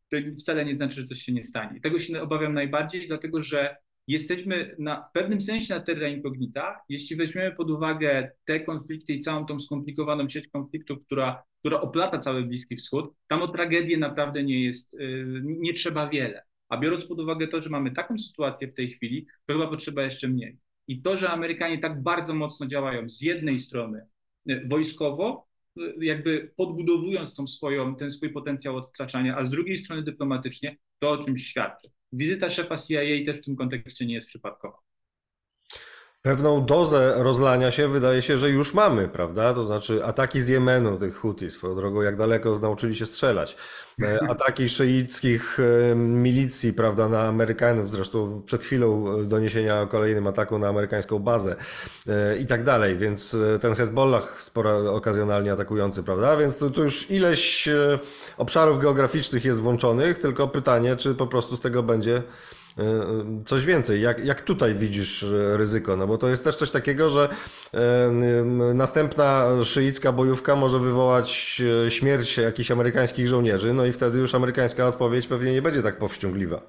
to 0.09 0.18
wcale 0.39 0.66
nie 0.66 0.76
znaczy, 0.76 1.01
że 1.01 1.07
coś 1.07 1.20
się 1.20 1.34
nie 1.34 1.43
stanie. 1.43 1.82
Tego 1.82 1.99
się 1.99 2.22
obawiam 2.22 2.53
najbardziej, 2.53 3.07
dlatego 3.07 3.43
że 3.43 3.76
jesteśmy 4.08 4.76
na, 4.80 5.03
w 5.03 5.12
pewnym 5.12 5.41
sensie 5.41 5.74
na 5.74 5.80
terra 5.80 6.08
incognita, 6.08 6.80
jeśli 6.89 7.16
weźmiemy 7.16 7.56
pod 7.56 7.72
uwagę 7.72 8.32
te 8.45 8.60
konflikty 8.60 9.14
i 9.14 9.20
całą 9.20 9.45
tą 9.45 9.60
skomplikowaną 9.60 10.30
sieć 10.30 10.47
konfliktów, 10.47 11.06
która, 11.06 11.43
która 11.60 11.82
oplata 11.82 12.18
cały 12.18 12.43
Bliski 12.43 12.76
Wschód, 12.76 13.14
tam 13.28 13.41
o 13.41 13.47
tragedię 13.47 13.97
naprawdę 13.97 14.43
nie 14.43 14.64
jest, 14.64 14.93
y, 14.93 15.41
nie 15.43 15.74
trzeba 15.74 16.10
wiele. 16.10 16.43
A 16.70 16.78
biorąc 16.78 17.06
pod 17.06 17.20
uwagę 17.20 17.47
to, 17.47 17.62
że 17.62 17.70
mamy 17.70 17.91
taką 17.91 18.18
sytuację 18.18 18.68
w 18.68 18.74
tej 18.74 18.89
chwili, 18.89 19.28
to 19.45 19.53
chyba 19.53 19.68
potrzeba 19.68 20.03
jeszcze 20.03 20.28
mniej. 20.28 20.58
I 20.88 21.01
to, 21.01 21.18
że 21.18 21.30
Amerykanie 21.30 21.78
tak 21.78 22.03
bardzo 22.03 22.34
mocno 22.34 22.68
działają 22.68 23.10
z 23.10 23.22
jednej 23.22 23.60
strony 23.60 24.08
e, 24.49 24.68
wojskowo, 24.68 25.47
e, 25.78 25.82
jakby 26.01 26.53
podbudowując 26.56 27.34
tą 27.34 27.47
swoją, 27.47 27.95
ten 27.95 28.12
swój 28.12 28.30
potencjał 28.30 28.78
odstraczania, 28.78 29.38
a 29.38 29.45
z 29.45 29.49
drugiej 29.49 29.78
strony 29.78 30.03
dyplomatycznie, 30.03 30.78
to 30.99 31.10
o 31.10 31.18
czymś 31.18 31.47
świadczy. 31.47 31.89
Wizyta 32.16 32.49
szefa 32.49 32.76
CIA 32.78 33.26
też 33.26 33.38
w 33.38 33.45
tym 33.45 33.55
kontekście 33.55 34.05
nie 34.05 34.13
jest 34.13 34.28
przypadkowa. 34.28 34.84
Pewną 36.26 36.65
dozę 36.65 37.13
rozlania 37.17 37.71
się 37.71 37.88
wydaje 37.88 38.21
się, 38.21 38.38
że 38.38 38.49
już 38.49 38.73
mamy, 38.73 39.07
prawda? 39.07 39.53
To 39.53 39.63
znaczy 39.63 40.05
ataki 40.05 40.41
z 40.41 40.47
Jemenu, 40.47 40.97
tych 40.97 41.15
Houthi, 41.15 41.51
swoją 41.51 41.76
drogą, 41.76 42.01
jak 42.01 42.15
daleko 42.15 42.59
nauczyli 42.59 42.95
się 42.95 43.05
strzelać. 43.05 43.57
E, 44.01 44.19
ataki 44.32 44.69
szyickich 44.69 45.57
e, 45.91 45.95
milicji, 45.95 46.73
prawda, 46.73 47.09
na 47.09 47.21
Amerykanów, 47.21 47.91
zresztą 47.91 48.41
przed 48.45 48.63
chwilą 48.63 49.05
doniesienia 49.28 49.82
o 49.82 49.88
kolejnym 49.88 50.28
ataku 50.28 50.59
na 50.59 50.67
amerykańską 50.67 51.19
bazę 51.19 51.55
e, 52.07 52.38
i 52.38 52.45
tak 52.45 52.63
dalej, 52.63 52.97
więc 52.97 53.38
ten 53.61 53.76
Hezbollah 53.76 54.41
sporo 54.41 54.95
okazjonalnie 54.95 55.51
atakujący, 55.51 56.03
prawda? 56.03 56.38
Więc 56.38 56.57
tu, 56.57 56.71
tu 56.71 56.84
już 56.84 57.11
ileś 57.11 57.69
obszarów 58.38 58.80
geograficznych 58.80 59.45
jest 59.45 59.59
włączonych, 59.59 60.19
tylko 60.19 60.47
pytanie, 60.47 60.95
czy 60.95 61.15
po 61.15 61.28
prostu 61.28 61.57
z 61.57 61.59
tego 61.59 61.84
będzie 61.84 62.15
E, 62.15 62.64
coś 63.45 63.65
więcej. 63.65 64.01
Jak, 64.01 64.26
jak 64.26 64.41
tutaj 64.41 64.76
widzisz 64.76 65.23
e, 65.23 65.57
ryzyko? 65.57 65.97
No 65.97 66.07
bo 66.07 66.17
to 66.17 66.30
jest 66.30 66.43
też 66.43 66.55
coś 66.55 66.71
takiego, 66.71 67.09
że 67.09 67.30
e, 67.73 68.11
następna 68.73 69.47
szyicka 69.63 70.11
bojówka 70.11 70.55
może 70.55 70.80
wywołać 70.80 71.61
śmierć 71.89 72.38
jakichś 72.38 72.71
amerykańskich 72.71 73.28
żołnierzy, 73.28 73.73
no 73.73 73.86
i 73.86 73.91
wtedy 73.91 74.17
już 74.17 74.36
amerykańska 74.36 74.88
odpowiedź 74.88 75.28
pewnie 75.28 75.53
nie 75.53 75.61
będzie 75.61 75.82
tak 75.82 75.97
powściągliwa. 75.97 76.61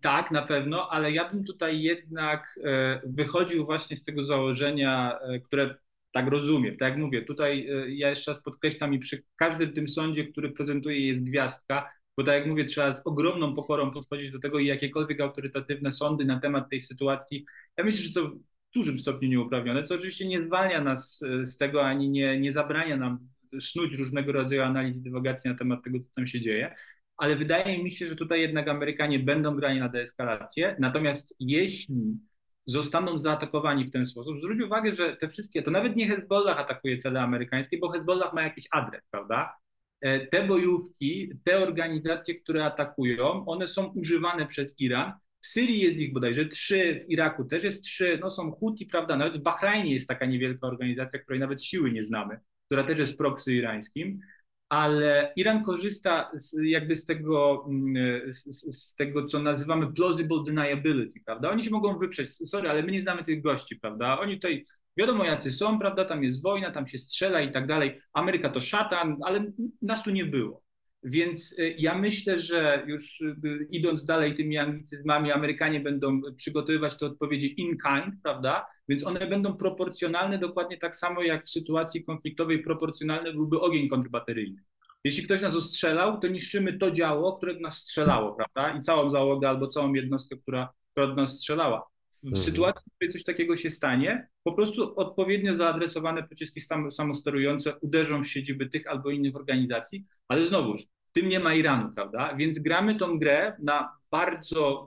Tak, 0.00 0.30
na 0.30 0.42
pewno, 0.42 0.88
ale 0.90 1.12
ja 1.12 1.30
bym 1.30 1.44
tutaj 1.44 1.82
jednak 1.82 2.58
wychodził 3.06 3.64
właśnie 3.64 3.96
z 3.96 4.04
tego 4.04 4.24
założenia, 4.24 5.18
które 5.44 5.74
tak 6.12 6.28
rozumiem. 6.28 6.76
Tak 6.76 6.88
jak 6.88 6.98
mówię, 6.98 7.22
tutaj 7.22 7.68
ja 7.88 8.10
jeszcze 8.10 8.30
raz 8.30 8.42
podkreślam 8.42 8.94
i 8.94 8.98
przy 8.98 9.22
każdym 9.36 9.72
tym 9.72 9.88
sądzie, 9.88 10.24
który 10.24 10.50
prezentuje 10.50 11.06
jest 11.06 11.24
gwiazdka, 11.24 11.90
bo 12.16 12.24
tak 12.24 12.34
jak 12.34 12.46
mówię, 12.46 12.64
trzeba 12.64 12.92
z 12.92 13.06
ogromną 13.06 13.54
pokorą 13.54 13.90
podchodzić 13.90 14.30
do 14.30 14.38
tego 14.38 14.58
i 14.58 14.66
jakiekolwiek 14.66 15.20
autorytatywne 15.20 15.92
sądy 15.92 16.24
na 16.24 16.40
temat 16.40 16.70
tej 16.70 16.80
sytuacji, 16.80 17.44
ja 17.76 17.84
myślę, 17.84 18.04
że 18.04 18.12
są 18.12 18.30
w 18.70 18.74
dużym 18.74 18.98
stopniu 18.98 19.28
nieuprawnione, 19.28 19.82
co 19.82 19.94
oczywiście 19.94 20.28
nie 20.28 20.42
zwalnia 20.42 20.80
nas 20.80 21.22
e, 21.22 21.46
z 21.46 21.58
tego, 21.58 21.84
ani 21.84 22.10
nie, 22.10 22.40
nie 22.40 22.52
zabrania 22.52 22.96
nam 22.96 23.18
snuć 23.60 23.92
różnego 23.92 24.32
rodzaju 24.32 24.62
analiz, 24.62 25.02
dywagacji 25.02 25.50
na 25.50 25.56
temat 25.56 25.84
tego, 25.84 25.98
co 25.98 26.14
tam 26.16 26.26
się 26.26 26.40
dzieje, 26.40 26.74
ale 27.16 27.36
wydaje 27.36 27.82
mi 27.82 27.90
się, 27.90 28.06
że 28.06 28.16
tutaj 28.16 28.40
jednak 28.40 28.68
Amerykanie 28.68 29.18
będą 29.18 29.56
grali 29.56 29.80
na 29.80 29.88
deeskalację, 29.88 30.76
natomiast 30.78 31.36
jeśli 31.40 32.18
zostaną 32.66 33.18
zaatakowani 33.18 33.84
w 33.84 33.90
ten 33.90 34.06
sposób, 34.06 34.38
zwróć 34.38 34.62
uwagę, 34.62 34.96
że 34.96 35.16
te 35.16 35.28
wszystkie, 35.28 35.62
to 35.62 35.70
nawet 35.70 35.96
nie 35.96 36.08
Hezbollah 36.08 36.58
atakuje 36.58 36.96
cele 36.96 37.20
amerykańskie, 37.20 37.78
bo 37.78 37.90
Hezbollah 37.90 38.34
ma 38.34 38.42
jakiś 38.42 38.64
adres, 38.70 39.02
prawda? 39.10 39.61
E, 40.02 40.26
te 40.26 40.46
bojówki, 40.46 41.32
te 41.44 41.58
organizacje, 41.58 42.34
które 42.34 42.64
atakują, 42.64 43.44
one 43.46 43.66
są 43.66 43.86
używane 43.86 44.46
przez 44.46 44.74
Iran. 44.78 45.12
W 45.40 45.46
Syrii 45.46 45.80
jest 45.80 46.00
ich 46.00 46.12
bodajże 46.12 46.46
trzy, 46.46 47.00
w 47.00 47.10
Iraku 47.10 47.44
też 47.44 47.64
jest 47.64 47.82
trzy, 47.82 48.18
no 48.20 48.30
są 48.30 48.50
Huti, 48.50 48.86
prawda, 48.86 49.16
nawet 49.16 49.38
w 49.38 49.42
Bahrajnie 49.42 49.94
jest 49.94 50.08
taka 50.08 50.26
niewielka 50.26 50.66
organizacja, 50.66 51.18
której 51.18 51.40
nawet 51.40 51.64
siły 51.64 51.92
nie 51.92 52.02
znamy, 52.02 52.40
która 52.66 52.84
też 52.84 52.98
jest 52.98 53.18
proksy 53.18 53.54
irańskim, 53.54 54.20
ale 54.68 55.32
Iran 55.36 55.64
korzysta 55.64 56.30
z, 56.34 56.56
jakby 56.62 56.96
z 56.96 57.04
tego, 57.04 57.66
mm, 57.68 58.32
z, 58.32 58.76
z, 58.76 58.94
tego, 58.94 59.26
co 59.26 59.38
nazywamy 59.38 59.92
plausible 59.92 60.42
deniability, 60.46 61.20
prawda? 61.24 61.50
Oni 61.50 61.64
się 61.64 61.70
mogą 61.70 61.98
wyprzeć, 61.98 62.30
sorry, 62.30 62.70
ale 62.70 62.82
my 62.82 62.92
nie 62.92 63.00
znamy 63.00 63.24
tych 63.24 63.42
gości, 63.42 63.76
prawda? 63.76 64.18
Oni 64.20 64.34
tutaj 64.34 64.64
Wiadomo, 64.96 65.24
jacy 65.24 65.50
są, 65.50 65.78
prawda? 65.78 66.04
Tam 66.04 66.24
jest 66.24 66.42
wojna, 66.42 66.70
tam 66.70 66.86
się 66.86 66.98
strzela 66.98 67.40
i 67.40 67.52
tak 67.52 67.66
dalej. 67.66 67.98
Ameryka 68.12 68.48
to 68.48 68.60
szatan, 68.60 69.16
ale 69.24 69.52
nas 69.82 70.02
tu 70.02 70.10
nie 70.10 70.24
było. 70.24 70.62
Więc 71.04 71.58
y, 71.58 71.74
ja 71.78 71.98
myślę, 71.98 72.40
że 72.40 72.84
już 72.86 73.20
y, 73.20 73.36
idąc 73.70 74.04
dalej 74.04 74.34
tymi 74.34 74.58
anglicyzmami, 74.58 75.32
Amerykanie 75.32 75.80
będą 75.80 76.20
przygotowywać 76.36 76.98
te 76.98 77.06
odpowiedzi 77.06 77.60
in 77.60 77.68
kind, 77.68 78.14
prawda? 78.22 78.66
Więc 78.88 79.06
one 79.06 79.26
będą 79.26 79.56
proporcjonalne 79.56 80.38
dokładnie 80.38 80.76
tak 80.76 80.96
samo 80.96 81.22
jak 81.22 81.44
w 81.44 81.50
sytuacji 81.50 82.04
konfliktowej 82.04 82.62
proporcjonalny 82.62 83.32
byłby 83.32 83.60
ogień 83.60 83.88
kontrbateryjny. 83.88 84.62
Jeśli 85.04 85.24
ktoś 85.24 85.42
nas 85.42 85.56
ostrzelał, 85.56 86.18
to 86.18 86.28
niszczymy 86.28 86.78
to 86.78 86.90
działo, 86.90 87.36
które 87.36 87.60
nas 87.60 87.78
strzelało, 87.78 88.36
prawda? 88.36 88.78
I 88.78 88.80
całą 88.80 89.10
załogę 89.10 89.48
albo 89.48 89.68
całą 89.68 89.92
jednostkę, 89.92 90.36
która, 90.36 90.72
która 90.92 91.06
do 91.06 91.14
nas 91.14 91.32
strzelała. 91.32 91.91
W 92.22 92.26
mhm. 92.26 92.42
sytuacji, 92.42 92.84
w 92.90 92.94
której 92.96 93.12
coś 93.12 93.24
takiego 93.24 93.56
się 93.56 93.70
stanie, 93.70 94.28
po 94.42 94.52
prostu 94.52 94.98
odpowiednio 94.98 95.56
zaadresowane 95.56 96.22
pociski 96.22 96.60
samosterujące 96.90 97.78
uderzą 97.80 98.22
w 98.22 98.28
siedziby 98.28 98.68
tych 98.68 98.86
albo 98.86 99.10
innych 99.10 99.36
organizacji, 99.36 100.06
ale 100.28 100.44
znowuż, 100.44 100.82
w 100.82 101.12
tym 101.12 101.28
nie 101.28 101.40
ma 101.40 101.54
Iranu, 101.54 101.92
prawda? 101.94 102.36
Więc 102.36 102.58
gramy 102.58 102.94
tą 102.94 103.18
grę 103.18 103.56
na 103.62 103.88
bardzo, 104.10 104.86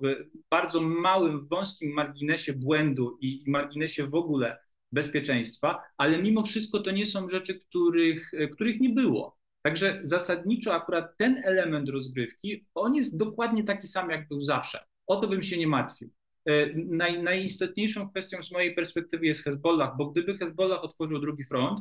bardzo 0.49 0.81
małym, 0.81 1.45
wąskim 1.47 1.93
marginesie 1.93 2.53
błędu 2.53 3.17
i 3.21 3.43
marginesie 3.47 4.07
w 4.07 4.15
ogóle 4.15 4.57
bezpieczeństwa, 4.91 5.81
ale 5.97 6.21
mimo 6.21 6.43
wszystko 6.43 6.79
to 6.79 6.91
nie 6.91 7.05
są 7.05 7.27
rzeczy, 7.27 7.59
których, 7.59 8.31
których 8.51 8.79
nie 8.79 8.89
było. 8.89 9.38
Także 9.65 9.99
zasadniczo 10.03 10.73
akurat 10.73 11.17
ten 11.17 11.41
element 11.43 11.89
rozgrywki, 11.89 12.65
on 12.75 12.95
jest 12.95 13.17
dokładnie 13.17 13.63
taki 13.63 13.88
sam, 13.88 14.09
jak 14.09 14.27
był 14.27 14.41
zawsze. 14.41 14.86
O 15.07 15.15
to 15.15 15.27
bym 15.27 15.43
się 15.43 15.57
nie 15.57 15.67
martwił. 15.67 16.09
E, 16.45 16.73
naj, 16.75 17.23
najistotniejszą 17.23 18.09
kwestią 18.09 18.43
z 18.43 18.51
mojej 18.51 18.75
perspektywy 18.75 19.25
jest 19.25 19.43
Hezbollah, 19.43 19.97
bo 19.97 20.05
gdyby 20.05 20.37
Hezbollah 20.37 20.83
otworzył 20.83 21.19
drugi 21.19 21.43
front, 21.43 21.79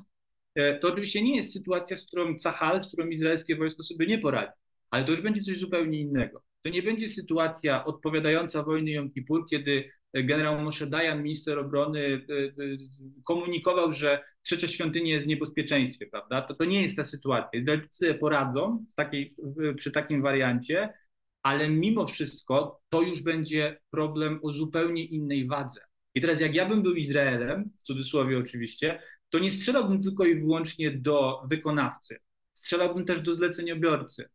e, 0.54 0.78
to 0.78 0.88
oczywiście 0.88 1.22
nie 1.22 1.36
jest 1.36 1.52
sytuacja, 1.52 1.96
z 1.96 2.06
którą 2.06 2.36
Cahal, 2.36 2.84
z 2.84 2.88
którą 2.88 3.06
izraelskie 3.06 3.56
wojsko 3.56 3.82
sobie 3.82 4.06
nie 4.06 4.18
poradzi, 4.18 4.52
ale 4.90 5.04
to 5.04 5.10
już 5.10 5.20
będzie 5.20 5.42
coś 5.42 5.58
zupełnie 5.58 6.00
innego. 6.00 6.42
To 6.62 6.70
nie 6.70 6.82
będzie 6.82 7.08
sytuacja 7.08 7.84
odpowiadająca 7.84 8.62
wojny 8.62 8.90
Jom 8.90 9.10
Kippur, 9.10 9.46
kiedy 9.50 9.90
generał 10.14 10.60
Moshe 10.60 10.86
Dayan, 10.86 11.22
minister 11.22 11.58
obrony, 11.58 12.00
e, 12.00 12.20
komunikował, 13.24 13.92
że 13.92 14.22
trzecia 14.42 14.68
świątynia 14.68 15.12
jest 15.12 15.24
w 15.24 15.28
niebezpieczeństwie, 15.28 16.06
prawda? 16.06 16.42
To, 16.42 16.54
to 16.54 16.64
nie 16.64 16.82
jest 16.82 16.96
ta 16.96 17.04
sytuacja. 17.04 17.60
Izraelczycy 17.60 18.14
poradzą 18.14 18.84
w 18.92 18.94
takiej, 18.94 19.30
przy 19.76 19.90
takim 19.90 20.22
wariancie, 20.22 20.88
ale 21.44 21.68
mimo 21.68 22.06
wszystko 22.06 22.80
to 22.88 23.02
już 23.02 23.22
będzie 23.22 23.80
problem 23.90 24.40
o 24.42 24.50
zupełnie 24.50 25.04
innej 25.04 25.46
wadze. 25.46 25.80
I 26.14 26.20
teraz 26.20 26.40
jak 26.40 26.54
ja 26.54 26.66
bym 26.66 26.82
był 26.82 26.94
Izraelem, 26.94 27.70
w 27.78 27.82
cudzysłowie 27.82 28.38
oczywiście, 28.38 29.02
to 29.30 29.38
nie 29.38 29.50
strzelałbym 29.50 30.02
tylko 30.02 30.24
i 30.24 30.34
wyłącznie 30.34 30.90
do 30.90 31.42
wykonawcy, 31.50 32.20
strzelałbym 32.54 33.04
też 33.04 33.20
do 33.20 33.34
zleceniobiorcy, 33.34 34.28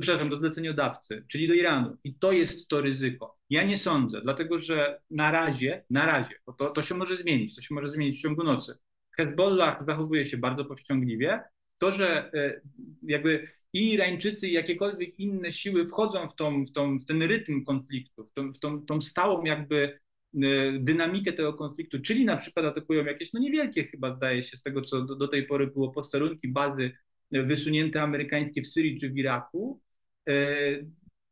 przepraszam, 0.00 0.28
do 0.28 0.36
zleceniodawcy, 0.36 1.24
czyli 1.28 1.48
do 1.48 1.54
Iranu. 1.54 1.96
I 2.04 2.14
to 2.14 2.32
jest 2.32 2.68
to 2.68 2.80
ryzyko. 2.80 3.38
Ja 3.50 3.62
nie 3.62 3.78
sądzę, 3.78 4.20
dlatego 4.20 4.60
że 4.60 5.00
na 5.10 5.30
razie, 5.30 5.84
na 5.90 6.06
razie, 6.06 6.34
bo 6.46 6.52
to, 6.52 6.70
to 6.70 6.82
się 6.82 6.94
może 6.94 7.16
zmienić, 7.16 7.56
to 7.56 7.62
się 7.62 7.74
może 7.74 7.88
zmienić 7.88 8.18
w 8.18 8.22
ciągu 8.22 8.44
nocy. 8.44 8.74
Hezbollah 9.16 9.86
zachowuje 9.86 10.26
się 10.26 10.36
bardzo 10.36 10.64
powściągliwie. 10.64 11.42
To, 11.78 11.92
że 11.92 12.32
e, 12.32 12.60
jakby 13.02 13.48
i 13.74 13.92
Irańczycy, 13.92 14.48
i 14.48 14.52
jakiekolwiek 14.52 15.20
inne 15.20 15.52
siły 15.52 15.86
wchodzą 15.86 16.28
w, 16.28 16.34
tą, 16.34 16.64
w, 16.64 16.72
tą, 16.72 16.98
w 16.98 17.04
ten 17.04 17.22
rytm 17.22 17.64
konfliktu, 17.64 18.24
w 18.24 18.32
tą, 18.32 18.52
w 18.52 18.58
tą, 18.58 18.86
tą 18.86 19.00
stałą 19.00 19.44
jakby 19.44 19.98
e, 20.42 20.72
dynamikę 20.78 21.32
tego 21.32 21.52
konfliktu, 21.54 22.00
czyli 22.00 22.24
na 22.24 22.36
przykład 22.36 22.66
atakują 22.66 23.04
jakieś, 23.04 23.32
no 23.32 23.40
niewielkie 23.40 23.84
chyba 23.84 24.16
zdaje 24.16 24.42
się 24.42 24.56
z 24.56 24.62
tego, 24.62 24.82
co 24.82 25.02
do, 25.02 25.16
do 25.16 25.28
tej 25.28 25.46
pory 25.46 25.66
było 25.66 25.90
posterunki, 25.90 26.48
bazy 26.48 26.92
wysunięte 27.32 28.02
amerykańskie 28.02 28.62
w 28.62 28.66
Syrii 28.66 29.00
czy 29.00 29.10
w 29.10 29.16
Iraku, 29.16 29.80
e, 30.28 30.34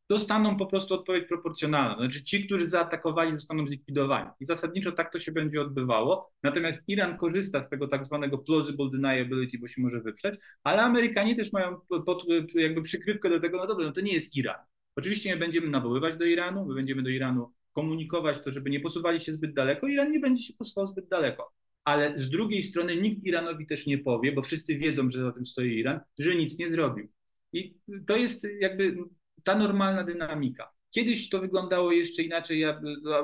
dostaną 0.09 0.57
po 0.57 0.67
prostu 0.67 0.95
odpowiedź 0.95 1.29
proporcjonalną. 1.29 1.97
Znaczy 1.97 2.23
ci, 2.23 2.47
którzy 2.47 2.67
zaatakowali, 2.67 3.35
zostaną 3.35 3.67
zlikwidowani. 3.67 4.31
I 4.41 4.45
zasadniczo 4.45 4.93
tak 4.93 5.13
to 5.13 5.19
się 5.19 5.33
będzie 5.33 5.61
odbywało. 5.61 6.33
Natomiast 6.43 6.89
Iran 6.89 7.19
korzysta 7.19 7.65
z 7.65 7.69
tego 7.69 7.89
tak 7.89 8.07
zwanego 8.07 8.39
plausible 8.39 8.91
deniability, 8.91 9.59
bo 9.59 9.69
się 9.69 9.83
może 9.83 10.01
wyprzeć, 10.01 10.35
ale 10.63 10.83
Amerykanie 10.83 11.37
też 11.37 11.53
mają 11.53 11.81
pod, 12.07 12.25
jakby 12.55 12.83
przykrywkę 12.83 13.31
do 13.31 13.41
tego, 13.41 13.59
no 13.59 13.67
dobrze, 13.67 13.87
no 13.87 13.93
to 13.93 14.01
nie 14.01 14.13
jest 14.13 14.37
Iran. 14.37 14.57
Oczywiście 14.97 15.31
nie 15.31 15.37
będziemy 15.37 15.69
nawoływać 15.69 16.17
do 16.17 16.25
Iranu, 16.25 16.67
my 16.67 16.75
będziemy 16.75 17.03
do 17.03 17.11
Iranu 17.11 17.53
komunikować 17.73 18.41
to, 18.41 18.53
żeby 18.53 18.71
nie 18.71 18.81
posuwali 18.81 19.21
się 19.21 19.33
zbyt 19.33 19.55
daleko, 19.55 19.89
Iran 19.89 20.13
nie 20.13 20.21
będzie 20.21 20.43
się 20.43 20.55
posuwał 20.59 20.87
zbyt 20.87 21.09
daleko. 21.09 21.53
Ale 21.85 22.19
z 22.19 22.31
drugiej 22.31 22.63
strony 22.63 22.97
nikt 22.97 23.25
Iranowi 23.25 23.67
też 23.67 23.87
nie 23.87 23.99
powie, 23.99 24.33
bo 24.33 24.43
wszyscy 24.43 24.79
wiedzą, 24.79 25.09
że 25.09 25.25
za 25.25 25.33
tym 25.33 25.47
stoi 25.47 25.79
Iran, 25.79 26.01
że 26.19 26.35
nic 26.35 26.59
nie 26.59 26.71
zrobił. 26.71 27.09
I 27.53 27.75
to 28.07 28.17
jest 28.17 28.47
jakby 28.61 28.97
ta 29.45 29.55
normalna 29.55 30.05
dynamika. 30.05 30.73
Kiedyś 30.91 31.29
to 31.29 31.41
wyglądało 31.41 31.93
jeszcze 31.93 32.23
inaczej. 32.23 32.61
Ja 32.61 32.81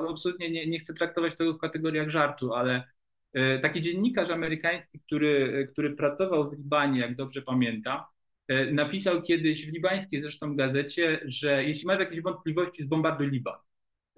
absolutnie 0.09 0.49
nie, 0.49 0.67
nie 0.67 0.79
chcę 0.79 0.93
traktować 0.93 1.35
tego 1.35 1.53
w 1.53 1.57
kategoriach 1.57 2.09
żartu, 2.09 2.53
ale 2.53 2.83
e, 3.33 3.59
taki 3.59 3.81
dziennikarz 3.81 4.29
amerykański, 4.29 4.99
który, 4.99 5.67
który 5.71 5.95
pracował 5.95 6.49
w 6.49 6.53
Libanie, 6.53 6.99
jak 6.99 7.15
dobrze 7.15 7.41
pamiętam, 7.41 8.01
e, 8.47 8.71
napisał 8.71 9.21
kiedyś 9.21 9.69
w 9.69 9.73
libańskiej 9.73 10.21
zresztą 10.21 10.55
gazecie, 10.55 11.19
że 11.25 11.63
jeśli 11.63 11.87
masz 11.87 11.99
jakieś 11.99 12.21
wątpliwości, 12.21 12.83
zbombarduj 12.83 13.29
Liban. 13.29 13.57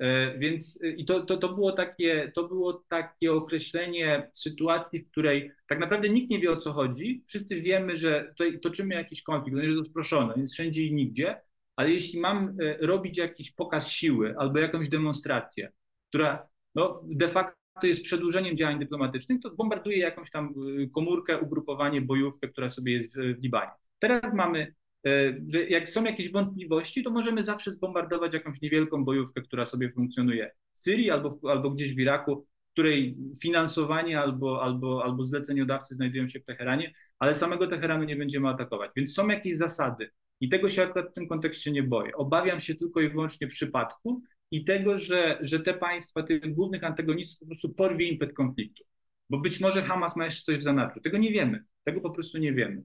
E, 0.01 0.37
więc 0.37 0.79
i 0.97 1.05
to, 1.05 1.19
to, 1.19 1.37
to, 1.37 1.53
było 1.53 1.71
takie, 1.71 2.31
to 2.35 2.47
było 2.47 2.73
takie 2.89 3.33
określenie 3.33 4.29
sytuacji, 4.33 4.99
w 4.99 5.11
której 5.11 5.51
tak 5.67 5.79
naprawdę 5.79 6.09
nikt 6.09 6.29
nie 6.29 6.39
wie 6.39 6.51
o 6.51 6.57
co 6.57 6.73
chodzi. 6.73 7.23
Wszyscy 7.27 7.61
wiemy, 7.61 7.97
że 7.97 8.33
to, 8.37 8.43
toczymy 8.61 8.95
jakiś 8.95 9.21
konflikt, 9.21 9.57
on 9.57 9.63
jest 9.63 9.77
rozproszony, 9.77 10.33
jest 10.37 10.53
wszędzie 10.53 10.85
i 10.85 10.93
nigdzie, 10.93 11.41
ale 11.75 11.91
jeśli 11.91 12.19
mam 12.19 12.55
e, 12.61 12.77
robić 12.77 13.17
jakiś 13.17 13.51
pokaz 13.51 13.91
siły 13.91 14.35
albo 14.37 14.59
jakąś 14.59 14.89
demonstrację, 14.89 15.71
która 16.09 16.47
no, 16.75 17.01
de 17.05 17.27
facto 17.27 17.55
to 17.81 17.87
jest 17.87 18.03
przedłużeniem 18.03 18.57
działań 18.57 18.79
dyplomatycznych, 18.79 19.39
to 19.39 19.55
bombarduje 19.55 19.97
jakąś 19.97 20.29
tam 20.29 20.53
komórkę, 20.93 21.39
ugrupowanie, 21.39 22.01
bojówkę, 22.01 22.47
która 22.47 22.69
sobie 22.69 22.93
jest 22.93 23.15
w 23.17 23.43
Libanie. 23.43 23.71
Teraz 23.99 24.33
mamy 24.33 24.73
E, 25.07 25.33
że 25.47 25.63
jak 25.63 25.89
są 25.89 26.03
jakieś 26.03 26.31
wątpliwości, 26.31 27.03
to 27.03 27.11
możemy 27.11 27.43
zawsze 27.43 27.71
zbombardować 27.71 28.33
jakąś 28.33 28.61
niewielką 28.61 29.05
bojówkę, 29.05 29.41
która 29.41 29.65
sobie 29.65 29.91
funkcjonuje 29.91 30.51
w 30.73 30.79
Syrii 30.79 31.11
albo, 31.11 31.39
albo 31.49 31.69
gdzieś 31.69 31.95
w 31.95 31.99
Iraku, 31.99 32.47
której 32.73 33.17
finansowanie 33.41 34.19
albo, 34.19 34.63
albo, 34.63 35.03
albo 35.03 35.23
zleceniodawcy 35.23 35.95
znajdują 35.95 36.27
się 36.27 36.39
w 36.39 36.43
Teheranie, 36.43 36.93
ale 37.19 37.35
samego 37.35 37.67
Teheranu 37.67 38.03
nie 38.03 38.15
będziemy 38.15 38.49
atakować. 38.49 38.91
Więc 38.95 39.13
są 39.13 39.27
jakieś 39.27 39.57
zasady 39.57 40.11
i 40.41 40.49
tego 40.49 40.69
się 40.69 40.83
akurat 40.83 41.09
w 41.09 41.13
tym 41.13 41.27
kontekście 41.27 41.71
nie 41.71 41.83
boję. 41.83 42.15
Obawiam 42.15 42.59
się 42.59 42.75
tylko 42.75 43.01
i 43.01 43.09
wyłącznie 43.09 43.47
przypadku 43.47 44.21
i 44.51 44.65
tego, 44.65 44.97
że, 44.97 45.37
że 45.41 45.59
te 45.59 45.73
państwa, 45.73 46.23
tych 46.23 46.53
głównych 46.53 46.83
antagonistów 46.83 47.39
po 47.39 47.45
prostu 47.45 47.69
porwie 47.69 48.07
impet 48.07 48.33
konfliktu. 48.33 48.83
Bo 49.29 49.39
być 49.39 49.59
może 49.59 49.81
Hamas 49.81 50.15
ma 50.15 50.25
jeszcze 50.25 50.43
coś 50.43 50.57
w 50.57 50.63
zanadrzu. 50.63 51.01
Tego 51.01 51.17
nie 51.17 51.31
wiemy. 51.31 51.63
Tego 51.83 52.01
po 52.01 52.09
prostu 52.09 52.37
nie 52.37 52.53
wiemy. 52.53 52.83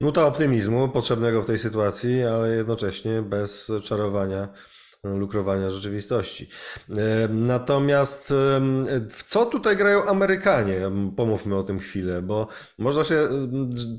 Nuta 0.00 0.26
optymizmu 0.26 0.88
potrzebnego 0.88 1.42
w 1.42 1.46
tej 1.46 1.58
sytuacji, 1.58 2.22
ale 2.22 2.56
jednocześnie 2.56 3.22
bez 3.22 3.72
czarowania, 3.84 4.48
lukrowania 5.04 5.70
rzeczywistości. 5.70 6.48
Natomiast 7.28 8.34
w 9.10 9.22
co 9.24 9.46
tutaj 9.46 9.76
grają 9.76 10.04
Amerykanie? 10.04 10.80
Pomówmy 11.16 11.56
o 11.56 11.62
tym 11.62 11.78
chwilę, 11.78 12.22
bo 12.22 12.48
można 12.78 13.04
się 13.04 13.28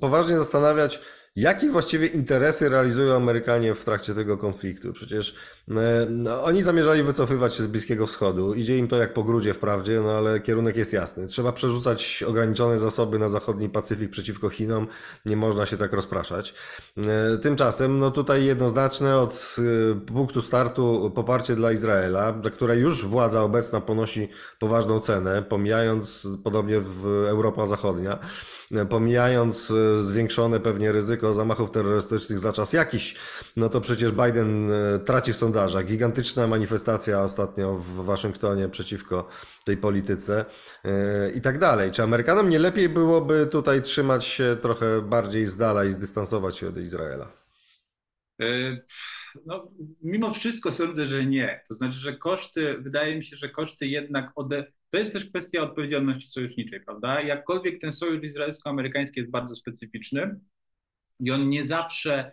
poważnie 0.02 0.38
zastanawiać, 0.38 1.00
Jakie 1.36 1.70
właściwie 1.70 2.08
interesy 2.08 2.70
realizują 2.70 3.16
Amerykanie 3.16 3.74
w 3.74 3.86
trakcie 3.86 4.16
tego 4.16 4.38
konfliktu? 4.38 4.94
Przecież 4.94 5.36
no, 6.10 6.44
oni 6.44 6.64
zamierzali 6.64 7.04
wycofywać 7.04 7.56
się 7.56 7.64
z 7.64 7.68
Bliskiego 7.68 8.08
Wschodu. 8.08 8.54
Idzie 8.54 8.78
im 8.78 8.88
to 8.88 8.98
jak 8.98 9.14
po 9.14 9.24
grudzie 9.24 9.54
wprawdzie, 9.54 10.02
no 10.02 10.12
ale 10.12 10.40
kierunek 10.40 10.76
jest 10.76 10.94
jasny. 10.94 11.28
Trzeba 11.28 11.52
przerzucać 11.52 12.24
ograniczone 12.28 12.80
zasoby 12.80 13.20
na 13.20 13.30
zachodni 13.30 13.70
Pacyfik 13.70 14.12
przeciwko 14.12 14.50
Chinom. 14.50 14.88
Nie 15.26 15.38
można 15.38 15.66
się 15.66 15.78
tak 15.78 15.94
rozpraszać. 15.94 16.54
E, 16.98 17.38
tymczasem, 17.38 18.00
no 18.00 18.12
tutaj 18.12 18.46
jednoznaczne 18.46 19.18
od 19.18 19.56
e, 19.60 19.96
punktu 20.00 20.42
startu 20.42 21.12
poparcie 21.16 21.56
dla 21.56 21.72
Izraela, 21.72 22.32
dla 22.32 22.52
której 22.52 22.80
już 22.80 23.06
władza 23.06 23.44
obecna 23.44 23.82
ponosi 23.82 24.30
poważną 24.60 25.00
cenę, 25.00 25.44
pomijając 25.44 26.28
podobnie 26.44 26.80
w 26.80 27.06
Europa 27.30 27.68
Zachodnia, 27.68 28.20
pomijając 28.90 29.74
zwiększone 30.00 30.60
pewnie 30.60 30.92
ryzyko 30.92 31.34
zamachów 31.34 31.72
terrorystycznych 31.72 32.40
za 32.40 32.54
czas 32.54 32.74
jakiś, 32.74 33.16
no 33.58 33.70
to 33.70 33.82
przecież 33.82 34.12
Biden 34.12 34.72
e, 34.72 35.00
traci 35.00 35.34
w 35.34 35.38
sondażach. 35.62 35.86
Gigantyczna 35.86 36.48
manifestacja 36.48 37.24
ostatnio 37.24 37.76
w 37.76 38.06
Waszyngtonie 38.06 38.70
przeciwko 38.70 39.30
tej 39.66 39.78
polityce 39.78 40.46
e, 40.86 41.32
i 41.32 41.42
tak 41.42 41.60
dalej. 41.60 41.92
Czy 41.92 42.04
Amerykanom 42.04 42.50
nie 42.50 42.60
lepiej 42.60 42.90
byłoby 42.90 43.48
tutaj 43.52 43.82
trzymać 43.82 44.26
się 44.26 44.58
trochę 44.62 45.02
bardziej 45.02 45.46
z 45.46 45.58
dala 45.58 45.86
i 45.86 45.92
zdystansować 45.92 46.58
się 46.58 46.68
od 46.68 46.78
Izraela? 46.78 47.32
E, 48.42 48.78
no, 49.46 49.72
mimo 50.04 50.32
wszystko 50.32 50.72
sądzę, 50.72 51.06
że 51.06 51.26
nie. 51.26 51.64
To 51.70 51.74
znaczy, 51.74 51.98
że 51.98 52.18
koszty, 52.18 52.78
wydaje 52.80 53.16
mi 53.16 53.24
się, 53.24 53.36
że 53.36 53.50
koszty 53.50 53.88
jednak 53.88 54.32
ode... 54.36 54.64
To 54.90 54.98
jest 54.98 55.14
też 55.14 55.26
kwestia 55.26 55.62
odpowiedzialności 55.62 56.28
sojuszniczej, 56.28 56.82
prawda? 56.82 57.22
Jakkolwiek 57.22 57.82
ten 57.82 57.94
sojusz 57.94 58.24
izraelsko-amerykański 58.24 59.20
jest 59.20 59.32
bardzo 59.32 59.56
specyficzny, 59.56 60.40
i 61.20 61.32
on 61.32 61.48
nie 61.48 61.66
zawsze, 61.66 62.32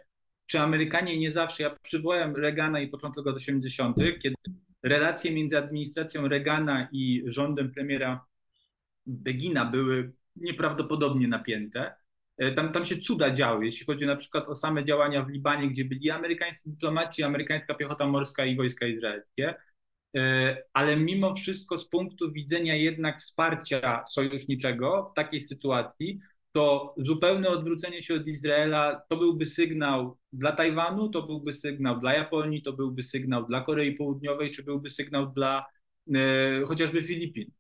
czy 0.49 0.61
Amerykanie 0.61 1.19
nie 1.19 1.33
zawsze, 1.33 1.63
ja 1.63 1.77
przywołałem 1.83 2.37
Reagana 2.37 2.81
i 2.81 2.89
początek 2.89 3.27
lat 3.27 3.37
80., 3.37 3.97
kiedy 4.23 4.37
relacje 4.83 5.33
między 5.33 5.59
administracją 5.59 6.29
Reagana 6.29 6.89
i 6.93 7.23
rządem 7.27 7.73
premiera 7.73 8.25
Begina 9.07 9.65
były 9.65 10.13
nieprawdopodobnie 10.37 11.29
napięte. 11.29 11.95
E, 12.39 12.53
tam, 12.53 12.73
tam 12.73 12.85
się 12.85 12.97
cuda 12.97 13.31
działy, 13.31 13.65
jeśli 13.65 13.87
chodzi 13.87 14.07
na 14.07 14.17
przykład 14.17 14.49
o 14.49 14.55
same 14.55 14.85
działania 14.85 15.23
w 15.23 15.29
Libanie, 15.29 15.69
gdzie 15.69 15.85
byli 15.85 16.11
amerykańscy 16.11 16.71
dyplomaci, 16.71 17.23
amerykańska 17.23 17.75
piechota 17.75 18.07
morska 18.07 18.45
i 18.45 18.57
wojska 18.57 18.87
izraelskie. 18.87 19.55
E, 20.17 20.57
ale 20.73 20.97
mimo 20.97 21.35
wszystko 21.35 21.79
z 21.79 21.89
punktu 21.89 22.33
widzenia 22.33 22.77
jednak 22.77 23.21
wsparcia 23.21 24.05
sojuszniczego 24.07 25.05
w 25.13 25.15
takiej 25.15 25.41
sytuacji, 25.41 26.21
to 26.59 26.95
zupełne 26.97 27.49
odwrócenie 27.49 28.03
się 28.03 28.15
od 28.15 28.27
Izraela 28.27 29.03
to 29.09 29.17
byłby 29.17 29.47
sygnał 29.47 30.19
dla 30.33 30.53
Tajwanu, 30.53 31.09
to 31.09 31.23
byłby 31.23 31.53
sygnał 31.53 32.01
dla 32.01 32.15
Japonii, 32.15 32.63
to 32.63 32.73
byłby 32.73 33.03
sygnał 33.03 33.47
dla 33.47 33.61
Korei 33.61 33.93
Południowej, 33.93 34.51
czy 34.51 34.63
byłby 34.63 34.91
sygnał 34.91 35.33
dla 35.33 35.67
e, 36.15 36.63
chociażby 36.67 37.03
Filipin. 37.03 37.51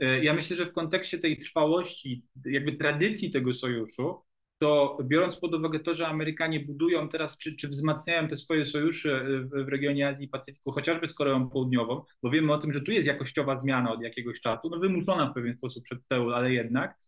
E, 0.00 0.24
ja 0.24 0.34
myślę, 0.34 0.56
że 0.56 0.66
w 0.66 0.72
kontekście 0.72 1.18
tej 1.18 1.38
trwałości, 1.38 2.22
jakby 2.44 2.72
tradycji 2.72 3.30
tego 3.30 3.52
sojuszu, 3.52 4.22
to 4.58 4.98
biorąc 5.04 5.36
pod 5.40 5.54
uwagę 5.54 5.78
to, 5.78 5.94
że 5.94 6.06
Amerykanie 6.06 6.60
budują 6.60 7.08
teraz, 7.08 7.38
czy, 7.38 7.56
czy 7.56 7.68
wzmacniają 7.68 8.28
te 8.28 8.36
swoje 8.36 8.66
sojusze 8.66 9.24
w, 9.24 9.64
w 9.64 9.68
regionie 9.68 10.08
Azji 10.08 10.26
i 10.26 10.28
Pacyfiku, 10.28 10.72
chociażby 10.72 11.08
z 11.08 11.14
Koreą 11.14 11.50
Południową, 11.50 12.02
bo 12.22 12.30
wiemy 12.30 12.52
o 12.52 12.58
tym, 12.58 12.72
że 12.72 12.80
tu 12.80 12.90
jest 12.90 13.08
jakościowa 13.08 13.60
zmiana 13.60 13.92
od 13.92 14.02
jakiegoś 14.02 14.40
czasu, 14.40 14.70
no 14.70 14.78
wymuszona 14.78 15.30
w 15.30 15.34
pewien 15.34 15.54
sposób 15.54 15.84
przez 15.84 15.98
Seul, 16.12 16.34
ale 16.34 16.52
jednak, 16.52 17.07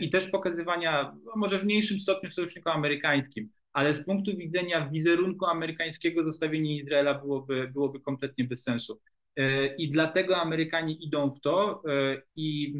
i 0.00 0.10
też 0.10 0.30
pokazywania, 0.30 1.16
no 1.24 1.32
może 1.36 1.58
w 1.58 1.64
mniejszym 1.64 2.00
stopniu 2.00 2.30
sojusznikom 2.30 2.72
amerykańskim, 2.72 3.50
ale 3.72 3.94
z 3.94 4.04
punktu 4.04 4.36
widzenia 4.36 4.88
wizerunku 4.88 5.46
amerykańskiego 5.46 6.24
zostawienie 6.24 6.76
Izraela 6.76 7.14
byłoby, 7.14 7.68
byłoby 7.68 8.00
kompletnie 8.00 8.44
bez 8.44 8.62
sensu. 8.62 9.00
E, 9.36 9.76
I 9.76 9.90
dlatego 9.90 10.36
Amerykanie 10.36 10.94
idą 10.94 11.30
w 11.30 11.40
to 11.40 11.82
e, 11.88 12.22
i 12.36 12.74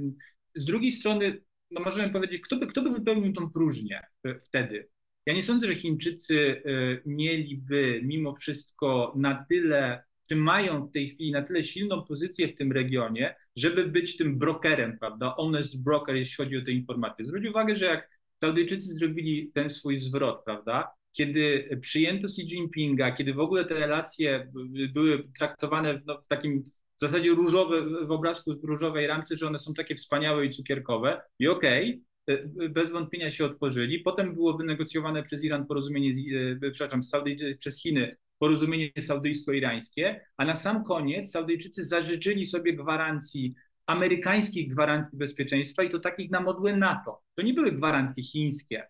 z 0.55 0.64
drugiej 0.64 0.92
strony, 0.92 1.42
no 1.70 1.80
możemy 1.80 2.12
powiedzieć, 2.12 2.42
kto 2.42 2.57
by, 2.57 2.66
kto 2.66 2.82
by 2.82 2.90
wypełnił 2.90 3.32
tą 3.32 3.50
próżnię 3.50 4.00
wtedy? 4.44 4.88
Ja 5.26 5.34
nie 5.34 5.42
sądzę, 5.42 5.66
że 5.66 5.74
Chińczycy 5.74 6.62
mieliby 7.07 8.00
mimo 8.05 8.34
wszystko 8.34 9.12
na 9.16 9.46
tyle 9.48 10.03
czy 10.28 10.36
mają 10.36 10.86
w 10.86 10.92
tej 10.92 11.09
chwili 11.09 11.32
na 11.32 11.42
tyle 11.42 11.64
silną 11.64 12.03
pozycję 12.03 12.48
w 12.48 12.55
tym 12.55 12.72
regionie, 12.72 13.34
żeby 13.57 13.84
być 13.84 14.16
tym 14.16 14.38
brokerem, 14.38 14.98
prawda, 14.98 15.34
honest 15.36 15.82
broker, 15.82 16.16
jeśli 16.16 16.44
chodzi 16.44 16.57
o 16.57 16.64
te 16.64 16.70
informacje. 16.70 17.24
Zwróć 17.24 17.46
uwagę, 17.46 17.76
że 17.76 17.84
jak 17.84 18.09
Saudyjczycy 18.40 18.94
zrobili 18.94 19.50
ten 19.55 19.70
swój 19.70 20.00
zwrot, 20.00 20.44
prawda, 20.44 20.90
kiedy 21.12 21.78
przyjęto 21.80 22.24
Xi 22.24 22.42
Jinpinga, 22.42 23.12
kiedy 23.12 23.34
w 23.34 23.40
ogóle 23.40 23.64
te 23.64 23.74
relacje 23.74 24.53
były 24.94 25.28
traktowane 25.38 26.00
no, 26.07 26.20
w 26.22 26.28
takim 26.28 26.64
w 26.96 27.00
zasadzie 27.00 27.30
różowe, 27.30 28.07
w 28.07 28.11
obrazku 28.11 28.55
w 28.55 28.64
różowej 28.64 29.07
ramce, 29.07 29.36
że 29.36 29.46
one 29.46 29.59
są 29.59 29.74
takie 29.74 29.94
wspaniałe 29.94 30.46
i 30.46 30.50
cukierkowe 30.50 31.22
i 31.38 31.48
okej, 31.48 32.03
okay, 32.26 32.68
bez 32.68 32.90
wątpienia 32.90 33.30
się 33.30 33.44
otworzyli. 33.44 34.00
Potem 34.00 34.34
było 34.34 34.57
wynegocjowane 34.57 35.22
przez 35.22 35.44
Iran 35.44 35.66
porozumienie, 35.66 36.14
z, 36.14 36.18
e, 36.64 36.70
przepraszam, 36.70 37.03
z 37.03 37.12
przez 37.59 37.82
Chiny 37.82 38.16
porozumienie 38.43 38.90
saudyjsko-irańskie, 39.01 40.20
a 40.36 40.45
na 40.45 40.57
sam 40.57 40.84
koniec 40.84 41.30
Saudyjczycy 41.30 41.84
zażyczyli 41.84 42.47
sobie 42.47 42.72
gwarancji, 42.72 43.55
amerykańskich 43.86 44.68
gwarancji 44.68 45.18
bezpieczeństwa 45.18 45.82
i 45.82 45.88
to 45.88 45.99
takich 45.99 46.30
na 46.30 46.40
modłę 46.40 46.76
NATO. 46.76 47.22
To 47.34 47.43
nie 47.43 47.55
były 47.55 47.72
gwarancje 47.72 48.22
chińskie. 48.22 48.86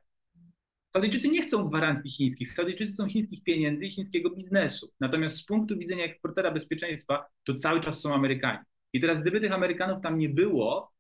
Saudyjczycy 0.93 1.29
nie 1.29 1.43
chcą 1.43 1.69
gwarancji 1.69 2.11
chińskich, 2.11 2.53
Saudyjczycy 2.53 2.93
chcą 2.93 3.09
chińskich 3.09 3.43
pieniędzy 3.43 3.87
i 3.87 3.91
chińskiego 3.91 4.31
biznesu. 4.31 4.93
Natomiast 5.01 5.37
z 5.37 5.45
punktu 5.45 5.79
widzenia 5.79 6.05
eksportera 6.05 6.51
bezpieczeństwa 6.51 7.25
to 7.45 7.55
cały 7.55 7.81
czas 7.81 8.01
są 8.01 8.15
Amerykanie. 8.15 8.65
I 8.93 9.01
teraz 9.01 9.19
gdyby 9.19 9.41
tych 9.41 9.53
Amerykanów 9.53 10.01
tam 10.01 10.19
nie 10.19 10.29
było, 10.29 10.93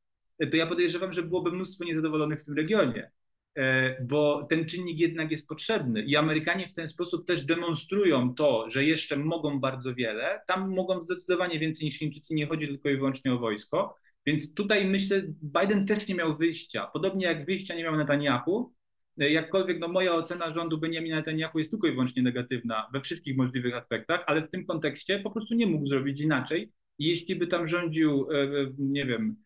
to 0.50 0.56
ja 0.56 0.66
podejrzewam, 0.66 1.12
że 1.12 1.22
byłoby 1.22 1.52
mnóstwo 1.52 1.84
niezadowolonych 1.84 2.40
w 2.40 2.44
tym 2.44 2.56
regionie. 2.56 3.10
E, 3.56 3.96
bo 4.04 4.46
ten 4.50 4.66
czynnik 4.66 5.00
jednak 5.00 5.30
jest 5.30 5.48
potrzebny 5.48 6.02
i 6.02 6.16
Amerykanie 6.16 6.68
w 6.68 6.72
ten 6.72 6.86
sposób 6.86 7.26
też 7.26 7.44
demonstrują 7.44 8.34
to, 8.34 8.70
że 8.70 8.84
jeszcze 8.84 9.16
mogą 9.16 9.60
bardzo 9.60 9.94
wiele. 9.94 10.40
Tam 10.46 10.74
mogą 10.74 11.02
zdecydowanie 11.02 11.58
więcej 11.58 11.84
niż 11.86 11.98
Chińczycy, 11.98 12.34
nie 12.34 12.46
chodzi 12.46 12.68
tylko 12.68 12.88
i 12.88 12.96
wyłącznie 12.96 13.32
o 13.32 13.38
wojsko. 13.38 13.96
Więc 14.26 14.54
tutaj 14.54 14.86
myślę, 14.86 15.22
Biden 15.42 15.86
też 15.86 16.08
nie 16.08 16.14
miał 16.14 16.36
wyjścia. 16.36 16.86
Podobnie 16.92 17.26
jak 17.26 17.46
wyjścia 17.46 17.74
nie 17.74 17.82
miał 17.82 17.96
Netanyahu, 17.96 18.74
e, 19.20 19.30
jakkolwiek 19.30 19.78
no, 19.80 19.88
moja 19.88 20.14
ocena 20.14 20.54
rządu 20.54 20.78
Benjamina 20.78 21.16
Netanyahu 21.16 21.58
jest 21.58 21.70
tylko 21.70 21.86
i 21.86 21.90
wyłącznie 21.90 22.22
negatywna 22.22 22.88
we 22.92 23.00
wszystkich 23.00 23.36
możliwych 23.36 23.74
aspektach, 23.74 24.24
ale 24.26 24.42
w 24.42 24.50
tym 24.50 24.66
kontekście 24.66 25.18
po 25.18 25.30
prostu 25.30 25.54
nie 25.54 25.66
mógł 25.66 25.86
zrobić 25.86 26.20
inaczej. 26.20 26.72
Jeśli 26.98 27.36
by 27.36 27.46
tam 27.46 27.68
rządził, 27.68 28.28
e, 28.30 28.48
nie 28.78 29.06
wiem, 29.06 29.36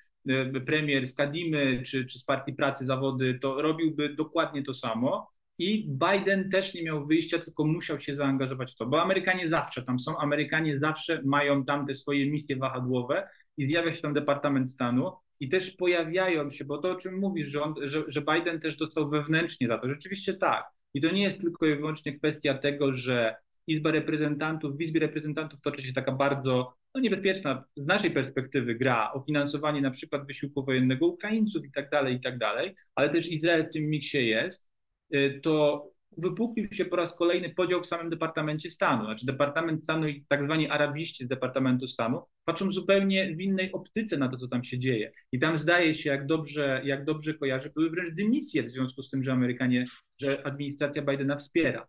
premier 0.66 1.06
z 1.06 1.14
Kadimy 1.14 1.82
czy, 1.82 2.06
czy 2.06 2.18
z 2.18 2.24
Partii 2.24 2.52
Pracy 2.52 2.86
Zawody, 2.86 3.38
to 3.38 3.62
robiłby 3.62 4.14
dokładnie 4.14 4.62
to 4.62 4.74
samo. 4.74 5.36
I 5.58 5.88
Biden 5.88 6.50
też 6.50 6.74
nie 6.74 6.82
miał 6.82 7.06
wyjścia, 7.06 7.38
tylko 7.38 7.64
musiał 7.64 7.98
się 7.98 8.16
zaangażować 8.16 8.72
w 8.72 8.76
to, 8.76 8.86
bo 8.86 9.02
Amerykanie 9.02 9.50
zawsze 9.50 9.82
tam 9.82 9.98
są, 9.98 10.18
Amerykanie 10.18 10.78
zawsze 10.78 11.22
mają 11.24 11.64
tam 11.64 11.86
te 11.86 11.94
swoje 11.94 12.30
misje 12.30 12.56
wahadłowe 12.56 13.28
i 13.56 13.66
zjawia 13.66 13.94
się 13.94 14.02
tam 14.02 14.14
Departament 14.14 14.70
Stanu 14.70 15.12
i 15.40 15.48
też 15.48 15.70
pojawiają 15.70 16.50
się, 16.50 16.64
bo 16.64 16.78
to 16.78 16.90
o 16.90 16.94
czym 16.94 17.18
mówisz, 17.18 17.48
że, 17.48 17.62
on, 17.62 17.74
że, 17.82 18.04
że 18.08 18.22
Biden 18.22 18.60
też 18.60 18.76
dostał 18.76 19.10
wewnętrznie 19.10 19.68
za 19.68 19.78
to, 19.78 19.90
rzeczywiście 19.90 20.34
tak. 20.34 20.64
I 20.94 21.00
to 21.00 21.12
nie 21.12 21.22
jest 21.22 21.40
tylko 21.40 21.66
i 21.66 21.76
wyłącznie 21.76 22.18
kwestia 22.18 22.54
tego, 22.54 22.92
że 22.92 23.36
Izba 23.66 23.90
Reprezentantów, 23.90 24.76
w 24.76 24.80
Izbie 24.80 25.00
Reprezentantów 25.00 25.60
toczy 25.60 25.82
się 25.82 25.92
taka 25.92 26.12
bardzo 26.12 26.74
no 26.96 27.02
niebezpieczna 27.02 27.64
z 27.76 27.86
naszej 27.86 28.10
perspektywy 28.10 28.74
gra 28.74 29.12
o 29.12 29.20
finansowanie 29.20 29.80
na 29.80 29.90
przykład 29.90 30.26
wysiłku 30.26 30.64
wojennego 30.64 31.06
Ukraińców 31.06 31.64
i 31.64 31.72
tak 31.72 31.90
dalej, 31.90 32.14
i 32.14 32.20
tak 32.20 32.38
dalej, 32.38 32.74
ale 32.94 33.10
też 33.10 33.28
Izrael 33.28 33.66
w 33.66 33.72
tym 33.72 33.84
miksie 33.84 34.26
jest, 34.26 34.68
y, 35.14 35.40
to 35.42 35.86
wypuklił 36.18 36.72
się 36.72 36.84
po 36.84 36.96
raz 36.96 37.16
kolejny 37.16 37.54
podział 37.54 37.82
w 37.82 37.86
samym 37.86 38.10
Departamencie 38.10 38.70
Stanu. 38.70 39.04
Znaczy 39.04 39.26
Departament 39.26 39.82
Stanu 39.82 40.08
i 40.08 40.24
tak 40.28 40.44
zwani 40.44 40.68
arabiści 40.68 41.24
z 41.24 41.28
Departamentu 41.28 41.86
Stanu 41.86 42.22
patrzą 42.44 42.70
zupełnie 42.70 43.36
w 43.36 43.40
innej 43.40 43.72
optyce 43.72 44.18
na 44.18 44.28
to, 44.28 44.36
co 44.36 44.48
tam 44.48 44.64
się 44.64 44.78
dzieje. 44.78 45.12
I 45.32 45.38
tam 45.38 45.58
zdaje 45.58 45.94
się, 45.94 46.10
jak 46.10 46.26
dobrze, 46.26 46.82
jak 46.84 47.04
dobrze 47.04 47.34
kojarzę, 47.34 47.70
były 47.74 47.90
wręcz 47.90 48.10
dymisje 48.10 48.62
w 48.62 48.70
związku 48.70 49.02
z 49.02 49.10
tym, 49.10 49.22
że 49.22 49.32
Amerykanie, 49.32 49.84
że 50.20 50.46
administracja 50.46 51.02
Bidena 51.02 51.36
wspiera. 51.36 51.86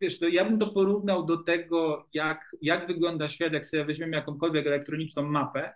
Wiesz, 0.00 0.18
to 0.18 0.28
ja 0.28 0.44
bym 0.44 0.58
to 0.58 0.66
porównał 0.66 1.26
do 1.26 1.36
tego, 1.36 2.08
jak, 2.12 2.56
jak 2.62 2.86
wygląda 2.86 3.28
świat, 3.28 3.52
jak 3.52 3.66
sobie 3.66 3.84
weźmiemy 3.84 4.16
jakąkolwiek 4.16 4.66
elektroniczną 4.66 5.22
mapę, 5.22 5.72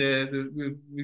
y, 0.00 0.28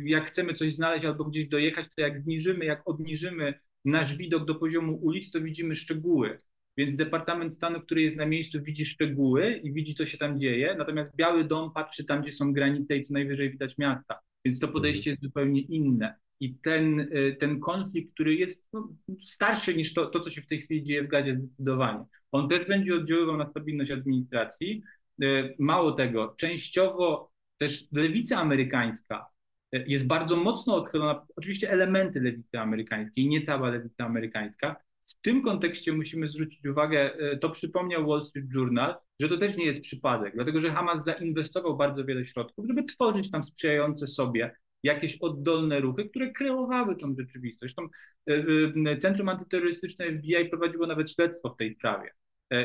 jak 0.05 0.27
chcemy 0.27 0.55
coś 0.55 0.73
znaleźć 0.73 1.07
albo 1.07 1.25
gdzieś 1.25 1.49
dojechać, 1.49 1.87
to 1.97 2.01
jak 2.01 2.23
zniżymy, 2.23 2.65
jak 2.65 2.83
obniżymy 2.89 3.55
nasz 3.85 4.17
widok 4.17 4.45
do 4.45 4.55
poziomu 4.55 4.97
ulic, 4.97 5.31
to 5.31 5.41
widzimy 5.41 5.77
szczegóły. 5.77 6.39
Więc 6.77 6.97
Departament 6.97 7.55
Stanu, 7.55 7.81
który 7.81 8.03
jest 8.03 8.17
na 8.17 8.27
miejscu, 8.27 8.59
widzi 8.63 8.87
szczegóły 8.87 9.53
i 9.53 9.73
widzi, 9.73 9.95
co 9.95 10.07
się 10.07 10.19
tam 10.19 10.41
dzieje, 10.41 10.75
natomiast 10.79 11.17
Biały 11.17 11.45
Dom 11.45 11.73
patrzy 11.73 12.05
tam, 12.05 12.23
gdzie 12.23 12.33
są 12.33 12.53
granice 12.53 12.97
i 12.97 13.03
co 13.03 13.15
najwyżej 13.15 13.51
widać 13.51 13.79
miasta. 13.79 14.21
Więc 14.45 14.59
to 14.59 14.69
podejście 14.69 15.11
jest 15.11 15.23
zupełnie 15.23 15.61
inne. 15.61 16.15
I 16.41 16.55
ten, 16.55 17.01
y, 17.01 17.37
ten 17.41 17.61
konflikt, 17.61 18.15
który 18.15 18.35
jest 18.35 18.65
no, 18.73 18.89
starszy 19.27 19.75
niż 19.75 19.95
to, 19.95 20.07
to, 20.07 20.21
co 20.21 20.31
się 20.31 20.43
w 20.43 20.47
tej 20.47 20.59
chwili 20.59 20.83
dzieje 20.83 21.03
w 21.05 21.09
Gazie, 21.09 21.33
zdecydowanie, 21.33 22.05
on 22.33 22.49
też 22.49 22.69
będzie 22.69 22.95
oddziaływał 22.95 23.37
na 23.37 23.51
stabilność 23.51 23.91
administracji. 23.91 24.83
Y, 25.23 25.55
mało 25.59 25.93
tego, 25.93 26.35
częściowo 26.39 27.31
też 27.59 27.89
lewica 27.93 28.41
amerykańska 28.41 29.27
jest 29.73 30.07
bardzo 30.07 30.37
mocno 30.37 30.77
odchylona, 30.77 31.27
oczywiście 31.37 31.71
elementy 31.71 32.21
lewicy 32.21 32.59
amerykańskiej, 32.59 33.29
nie 33.29 33.41
cała 33.41 33.71
lewica 33.71 34.05
amerykańska. 34.05 34.77
W 35.07 35.21
tym 35.21 35.43
kontekście 35.43 35.93
musimy 35.93 36.29
zwrócić 36.29 36.67
uwagę, 36.67 37.11
to 37.41 37.51
przypomniał 37.51 38.07
Wall 38.07 38.25
Street 38.25 38.55
Journal, 38.55 38.95
że 39.21 39.29
to 39.29 39.37
też 39.37 39.57
nie 39.57 39.65
jest 39.65 39.81
przypadek, 39.81 40.35
dlatego 40.35 40.61
że 40.61 40.73
Hamas 40.73 41.05
zainwestował 41.05 41.77
bardzo 41.77 42.05
wiele 42.05 42.25
środków, 42.25 42.67
żeby 42.69 42.85
tworzyć 42.85 43.31
tam 43.31 43.43
sprzyjające 43.43 44.07
sobie 44.07 44.57
jakieś 44.83 45.17
oddolne 45.21 45.81
ruchy, 45.81 46.09
które 46.09 46.31
kreowały 46.31 46.97
tą 46.97 47.15
rzeczywistość. 47.19 47.75
Zresztą 47.75 47.89
e, 48.31 48.45
e, 48.91 48.97
Centrum 48.97 49.29
Antyterrorystyczne 49.29 50.07
FBI 50.13 50.49
prowadziło 50.51 50.87
nawet 50.87 51.11
śledztwo 51.11 51.51
w 51.51 51.57
tej 51.57 51.75
sprawie. 51.75 52.11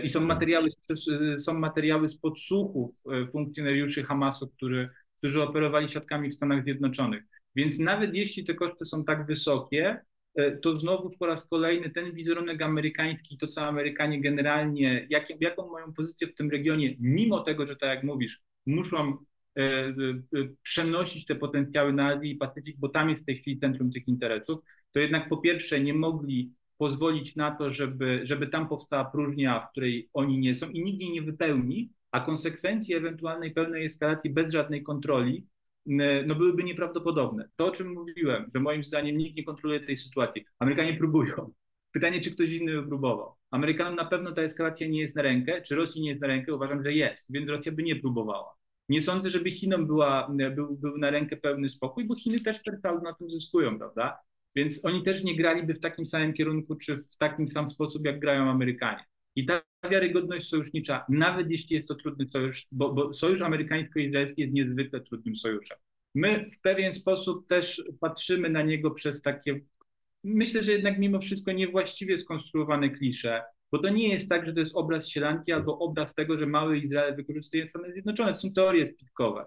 I 0.03 0.09
są 0.09 0.21
materiały, 0.21 0.69
są 1.39 1.59
materiały 1.59 2.09
z 2.09 2.19
podsłuchów 2.19 2.91
funkcjonariuszy 3.31 4.03
Hamasu, 4.03 4.47
który, 4.47 4.89
którzy 5.17 5.43
operowali 5.43 5.89
siatkami 5.89 6.29
w 6.29 6.33
Stanach 6.33 6.63
Zjednoczonych. 6.63 7.23
Więc 7.55 7.79
nawet 7.79 8.15
jeśli 8.15 8.43
te 8.43 8.53
koszty 8.53 8.85
są 8.85 9.03
tak 9.03 9.27
wysokie, 9.27 10.01
e, 10.35 10.57
to 10.57 10.75
znowu 10.75 11.09
po 11.19 11.25
raz 11.25 11.47
kolejny 11.47 11.89
ten 11.89 12.13
wizerunek 12.13 12.61
amerykański, 12.61 13.37
to 13.37 13.47
co 13.47 13.61
Amerykanie 13.61 14.21
generalnie, 14.21 15.07
jak, 15.09 15.41
jaką 15.41 15.71
mają 15.71 15.93
pozycję 15.93 16.27
w 16.27 16.35
tym 16.35 16.51
regionie, 16.51 16.95
mimo 16.99 17.39
tego, 17.39 17.67
że 17.67 17.75
tak 17.75 17.89
jak 17.89 18.03
mówisz, 18.03 18.41
muszą 18.65 18.97
e, 18.97 19.13
e, 19.13 19.17
przenosić 20.63 21.25
te 21.25 21.35
potencjały 21.35 21.93
na 21.93 22.07
Azję 22.07 22.31
i 22.31 22.35
Pacyfik, 22.35 22.77
bo 22.79 22.89
tam 22.89 23.09
jest 23.09 23.23
w 23.23 23.25
tej 23.25 23.37
chwili 23.37 23.59
centrum 23.59 23.91
tych 23.91 24.07
interesów, 24.07 24.59
to 24.91 24.99
jednak 24.99 25.29
po 25.29 25.37
pierwsze 25.37 25.79
nie 25.79 25.93
mogli 25.93 26.53
pozwolić 26.77 27.35
na 27.35 27.51
to, 27.51 27.73
żeby, 27.73 28.21
żeby 28.23 28.47
tam 28.47 28.67
powstała 28.67 29.05
próżnia, 29.05 29.59
w 29.59 29.71
której 29.71 30.09
oni 30.13 30.39
nie 30.39 30.55
są 30.55 30.69
i 30.69 30.83
nikt 30.83 31.01
jej 31.01 31.11
nie 31.11 31.21
wypełni, 31.21 31.89
a 32.11 32.19
konsekwencje 32.19 32.97
ewentualnej 32.97 33.51
pełnej 33.51 33.85
eskalacji 33.85 34.29
bez 34.29 34.51
żadnej 34.51 34.83
kontroli 34.83 35.45
no 36.25 36.35
byłyby 36.35 36.63
nieprawdopodobne. 36.63 37.49
To, 37.55 37.67
o 37.67 37.71
czym 37.71 37.93
mówiłem, 37.93 38.51
że 38.55 38.61
moim 38.61 38.83
zdaniem 38.83 39.17
nikt 39.17 39.37
nie 39.37 39.43
kontroluje 39.43 39.79
tej 39.79 39.97
sytuacji. 39.97 40.45
Amerykanie 40.59 40.93
próbują. 40.93 41.51
Pytanie, 41.91 42.21
czy 42.21 42.31
ktoś 42.31 42.51
inny 42.51 42.81
by 42.81 42.87
próbował. 42.87 43.35
Amerykanom 43.51 43.95
na 43.95 44.05
pewno 44.05 44.31
ta 44.31 44.41
eskalacja 44.41 44.87
nie 44.87 44.99
jest 44.99 45.15
na 45.15 45.21
rękę, 45.21 45.61
czy 45.61 45.75
Rosji 45.75 46.01
nie 46.01 46.09
jest 46.09 46.21
na 46.21 46.27
rękę, 46.27 46.55
uważam, 46.55 46.83
że 46.83 46.93
jest, 46.93 47.31
więc 47.33 47.49
Rosja 47.49 47.71
by 47.71 47.83
nie 47.83 47.95
próbowała. 47.95 48.55
Nie 48.89 49.01
sądzę, 49.01 49.29
żeby 49.29 49.51
Chinom 49.51 49.87
była, 49.87 50.29
był, 50.55 50.77
był 50.77 50.97
na 50.97 51.11
rękę 51.11 51.37
pełny 51.37 51.69
spokój, 51.69 52.05
bo 52.05 52.15
Chiny 52.15 52.39
też 52.39 52.59
per 52.59 53.01
na 53.03 53.13
tym 53.13 53.29
zyskują, 53.29 53.77
prawda? 53.77 54.17
Więc 54.55 54.85
oni 54.85 55.03
też 55.03 55.23
nie 55.23 55.37
graliby 55.37 55.73
w 55.73 55.79
takim 55.79 56.05
samym 56.05 56.33
kierunku, 56.33 56.75
czy 56.75 56.97
w 56.97 57.17
takim 57.17 57.47
sam 57.47 57.69
sposób, 57.69 58.05
jak 58.05 58.19
grają 58.19 58.49
Amerykanie. 58.49 59.03
I 59.35 59.45
ta 59.45 59.61
wiarygodność 59.91 60.47
sojusznicza, 60.47 61.05
nawet 61.09 61.51
jeśli 61.51 61.75
jest 61.75 61.87
to 61.87 61.95
trudny 61.95 62.29
sojusz, 62.29 62.67
bo, 62.71 62.93
bo 62.93 63.13
sojusz 63.13 63.41
amerykańsko-izraelski 63.41 64.41
jest 64.41 64.53
niezwykle 64.53 65.01
trudnym 65.01 65.35
sojuszem. 65.35 65.77
My 66.15 66.49
w 66.49 66.59
pewien 66.59 66.91
sposób 66.91 67.47
też 67.47 67.83
patrzymy 67.99 68.49
na 68.49 68.61
niego 68.61 68.91
przez 68.91 69.21
takie, 69.21 69.59
myślę, 70.23 70.63
że 70.63 70.71
jednak 70.71 70.99
mimo 70.99 71.19
wszystko 71.19 71.51
niewłaściwie 71.51 72.17
skonstruowane 72.17 72.89
klisze, 72.89 73.43
bo 73.75 73.81
to 73.81 73.89
nie 73.89 74.09
jest 74.09 74.29
tak, 74.29 74.45
że 74.45 74.53
to 74.53 74.59
jest 74.59 74.75
obraz 74.75 75.09
sielanki 75.09 75.51
albo 75.51 75.79
obraz 75.79 76.15
tego, 76.15 76.37
że 76.37 76.45
mały 76.45 76.77
Izrael 76.77 77.15
wykorzystuje 77.15 77.67
Stany 77.67 77.93
Zjednoczone. 77.93 78.35
Są 78.35 78.53
teorie 78.53 78.85
spitkowe. 78.85 79.45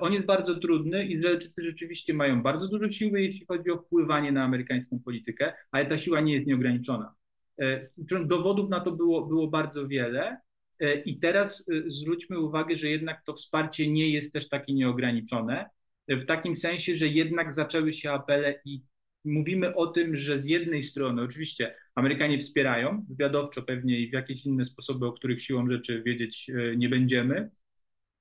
On 0.00 0.12
jest 0.12 0.26
bardzo 0.26 0.54
trudny. 0.54 1.04
Izraelczycy 1.04 1.66
rzeczywiście 1.66 2.14
mają 2.14 2.42
bardzo 2.42 2.68
dużo 2.68 2.90
siły, 2.90 3.22
jeśli 3.22 3.46
chodzi 3.46 3.70
o 3.70 3.78
wpływanie 3.78 4.32
na 4.32 4.44
amerykańską 4.44 5.00
politykę, 5.04 5.52
ale 5.70 5.86
ta 5.86 5.98
siła 5.98 6.20
nie 6.20 6.34
jest 6.34 6.46
nieograniczona. 6.46 7.14
E, 7.60 7.88
dowodów 8.24 8.70
na 8.70 8.80
to 8.80 8.92
było, 8.92 9.26
było 9.26 9.48
bardzo 9.48 9.88
wiele. 9.88 10.40
E, 10.80 10.94
I 10.94 11.18
teraz 11.18 11.68
e, 11.68 11.82
zwróćmy 11.86 12.38
uwagę, 12.38 12.76
że 12.76 12.88
jednak 12.88 13.22
to 13.24 13.34
wsparcie 13.34 13.90
nie 13.90 14.10
jest 14.10 14.32
też 14.32 14.48
takie 14.48 14.74
nieograniczone, 14.74 15.70
w 16.08 16.26
takim 16.26 16.56
sensie, 16.56 16.96
że 16.96 17.06
jednak 17.06 17.52
zaczęły 17.52 17.92
się 17.92 18.10
apele 18.10 18.60
i 18.64 18.82
mówimy 19.24 19.74
o 19.74 19.86
tym, 19.86 20.16
że 20.16 20.38
z 20.38 20.46
jednej 20.46 20.82
strony 20.82 21.22
oczywiście 21.22 21.74
Amerykanie 22.00 22.38
wspierają, 22.38 23.04
wywiadowczo 23.08 23.62
pewnie 23.62 24.00
i 24.00 24.10
w 24.10 24.12
jakieś 24.12 24.46
inne 24.46 24.64
sposoby, 24.64 25.06
o 25.06 25.12
których 25.12 25.42
siłą 25.42 25.70
rzeczy 25.70 26.02
wiedzieć 26.02 26.50
nie 26.76 26.88
będziemy, 26.88 27.50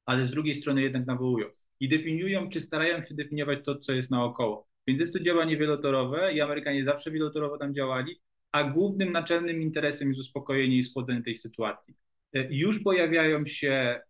ale 0.05 0.25
z 0.25 0.31
drugiej 0.31 0.53
strony 0.53 0.81
jednak 0.81 1.05
nawołują 1.05 1.47
i 1.79 1.89
definiują, 1.89 2.49
czy 2.49 2.61
starają 2.61 3.03
się 3.03 3.15
definiować 3.15 3.59
to, 3.65 3.75
co 3.75 3.93
jest 3.93 4.11
naokoło. 4.11 4.67
Więc 4.87 4.99
jest 4.99 5.13
to 5.13 5.19
działanie 5.19 5.57
wielotorowe 5.57 6.33
i 6.33 6.41
Amerykanie 6.41 6.85
zawsze 6.85 7.11
wielotorowo 7.11 7.57
tam 7.57 7.73
działali, 7.73 8.19
a 8.51 8.63
głównym 8.63 9.11
naczelnym 9.11 9.61
interesem 9.61 10.07
jest 10.07 10.19
uspokojenie 10.19 10.77
i 10.77 10.83
schłodzenie 10.83 11.21
tej 11.21 11.35
sytuacji. 11.35 11.93
E, 12.33 12.47
już 12.53 12.79
pojawiają 12.79 13.45
się 13.45 13.71
e, 13.71 14.01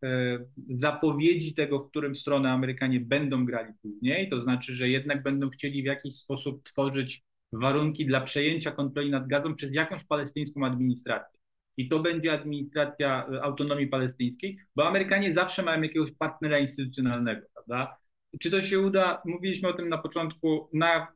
zapowiedzi 0.70 1.54
tego, 1.54 1.80
w 1.80 1.90
którym 1.90 2.16
stronę 2.16 2.52
Amerykanie 2.52 3.00
będą 3.00 3.46
grali 3.46 3.74
później, 3.82 4.30
to 4.30 4.40
znaczy, 4.40 4.76
że 4.76 4.90
jednak 4.90 5.24
będą 5.24 5.50
chcieli 5.50 5.84
w 5.84 5.86
jakiś 5.86 6.16
sposób 6.16 6.64
tworzyć 6.64 7.24
warunki 7.52 8.06
dla 8.06 8.22
przejęcia 8.22 8.72
kontroli 8.72 9.10
nad 9.10 9.28
gazą 9.28 9.56
przez 9.56 9.74
jakąś 9.74 10.04
palestyńską 10.04 10.66
administrację. 10.66 11.40
I 11.78 11.90
to 11.90 12.00
będzie 12.00 12.34
administracja 12.34 13.28
e, 13.34 13.44
autonomii 13.44 13.88
palestyńskiej, 13.88 14.58
bo 14.76 14.88
Amerykanie 14.88 15.34
zawsze 15.34 15.64
mają 15.64 15.82
jakiegoś 15.82 16.12
partnera 16.12 16.60
instytucjonalnego, 16.60 17.48
prawda? 17.54 17.98
Czy 18.42 18.52
to 18.52 18.64
się 18.64 18.80
uda? 18.80 19.22
Mówiliśmy 19.26 19.70
o 19.70 19.74
tym 19.74 19.90
na 19.90 19.98
początku. 19.98 20.70
Na 20.74 21.08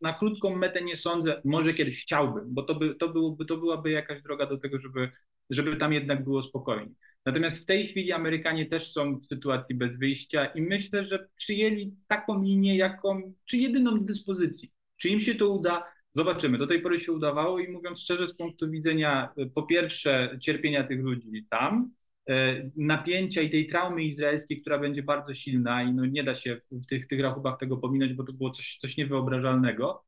na 0.00 0.12
krótką 0.12 0.56
metę 0.56 0.82
nie 0.82 0.96
sądzę, 0.96 1.42
może 1.44 1.72
kiedyś 1.72 2.02
chciałbym, 2.02 2.54
bo 2.54 2.62
to, 2.62 2.74
by, 2.74 2.94
to, 2.94 3.08
byłoby, 3.08 3.44
to 3.44 3.56
byłaby 3.56 3.90
jakaś 3.90 4.22
droga 4.22 4.46
do 4.46 4.58
tego, 4.58 4.78
żeby, 4.78 5.10
żeby 5.50 5.76
tam 5.76 5.92
jednak 5.92 6.24
było 6.24 6.42
spokojnie. 6.42 6.94
Natomiast 7.26 7.62
w 7.62 7.66
tej 7.66 7.86
chwili 7.86 8.12
Amerykanie 8.12 8.66
też 8.66 8.92
są 8.92 9.16
w 9.16 9.26
sytuacji 9.26 9.74
bez 9.74 9.98
wyjścia 9.98 10.46
i 10.46 10.62
myślę, 10.62 11.04
że 11.04 11.28
przyjęli 11.36 11.94
taką 12.06 12.42
linię, 12.42 12.76
jaką, 12.76 13.34
czy 13.44 13.56
jedyną 13.56 13.98
dyspozycji. 14.00 14.72
Czy 14.96 15.08
im 15.08 15.20
się 15.20 15.34
to 15.34 15.48
uda? 15.48 15.84
Zobaczymy. 16.14 16.58
Do 16.58 16.66
tej 16.66 16.80
pory 16.80 17.00
się 17.00 17.12
udawało 17.12 17.58
i 17.58 17.68
mówiąc 17.68 18.02
szczerze, 18.02 18.28
z 18.28 18.36
punktu 18.36 18.70
widzenia 18.70 19.34
po 19.54 19.62
pierwsze 19.62 20.38
cierpienia 20.40 20.84
tych 20.84 21.00
ludzi 21.00 21.46
tam, 21.50 21.90
E, 22.30 22.70
napięcia 22.76 23.42
i 23.42 23.50
tej 23.50 23.66
traumy 23.66 24.04
izraelskiej, 24.04 24.60
która 24.60 24.78
będzie 24.78 25.02
bardzo 25.02 25.34
silna 25.34 25.82
i 25.82 25.94
no 25.94 26.06
nie 26.06 26.24
da 26.24 26.34
się 26.34 26.56
w 26.70 26.86
tych, 26.86 27.06
tych 27.06 27.20
rachubach 27.20 27.58
tego 27.58 27.76
pominąć, 27.76 28.14
bo 28.14 28.24
to 28.24 28.32
było 28.32 28.50
coś, 28.50 28.76
coś 28.76 28.96
niewyobrażalnego, 28.96 30.04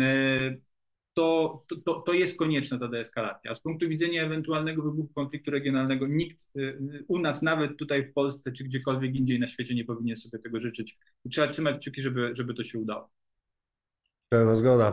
e, 0.00 0.56
to, 1.14 1.64
to, 1.84 1.94
to 2.00 2.12
jest 2.12 2.38
konieczna 2.38 2.78
ta 2.78 2.88
deeskalacja. 2.88 3.54
Z 3.54 3.60
punktu 3.60 3.88
widzenia 3.88 4.22
ewentualnego 4.22 4.82
wybuchu 4.82 5.08
konfliktu 5.14 5.50
regionalnego 5.50 6.06
nikt 6.06 6.46
e, 6.56 6.60
u 7.08 7.18
nas, 7.18 7.42
nawet 7.42 7.76
tutaj 7.76 8.10
w 8.10 8.12
Polsce 8.12 8.52
czy 8.52 8.64
gdziekolwiek 8.64 9.14
indziej 9.14 9.40
na 9.40 9.46
świecie 9.46 9.74
nie 9.74 9.84
powinien 9.84 10.16
sobie 10.16 10.38
tego 10.38 10.60
życzyć. 10.60 10.98
I 11.24 11.30
trzeba 11.30 11.52
trzymać 11.52 11.76
kciuki, 11.80 12.02
żeby, 12.02 12.30
żeby 12.34 12.54
to 12.54 12.64
się 12.64 12.78
udało. 12.78 13.10
Pełna 14.28 14.54
zgoda. 14.54 14.92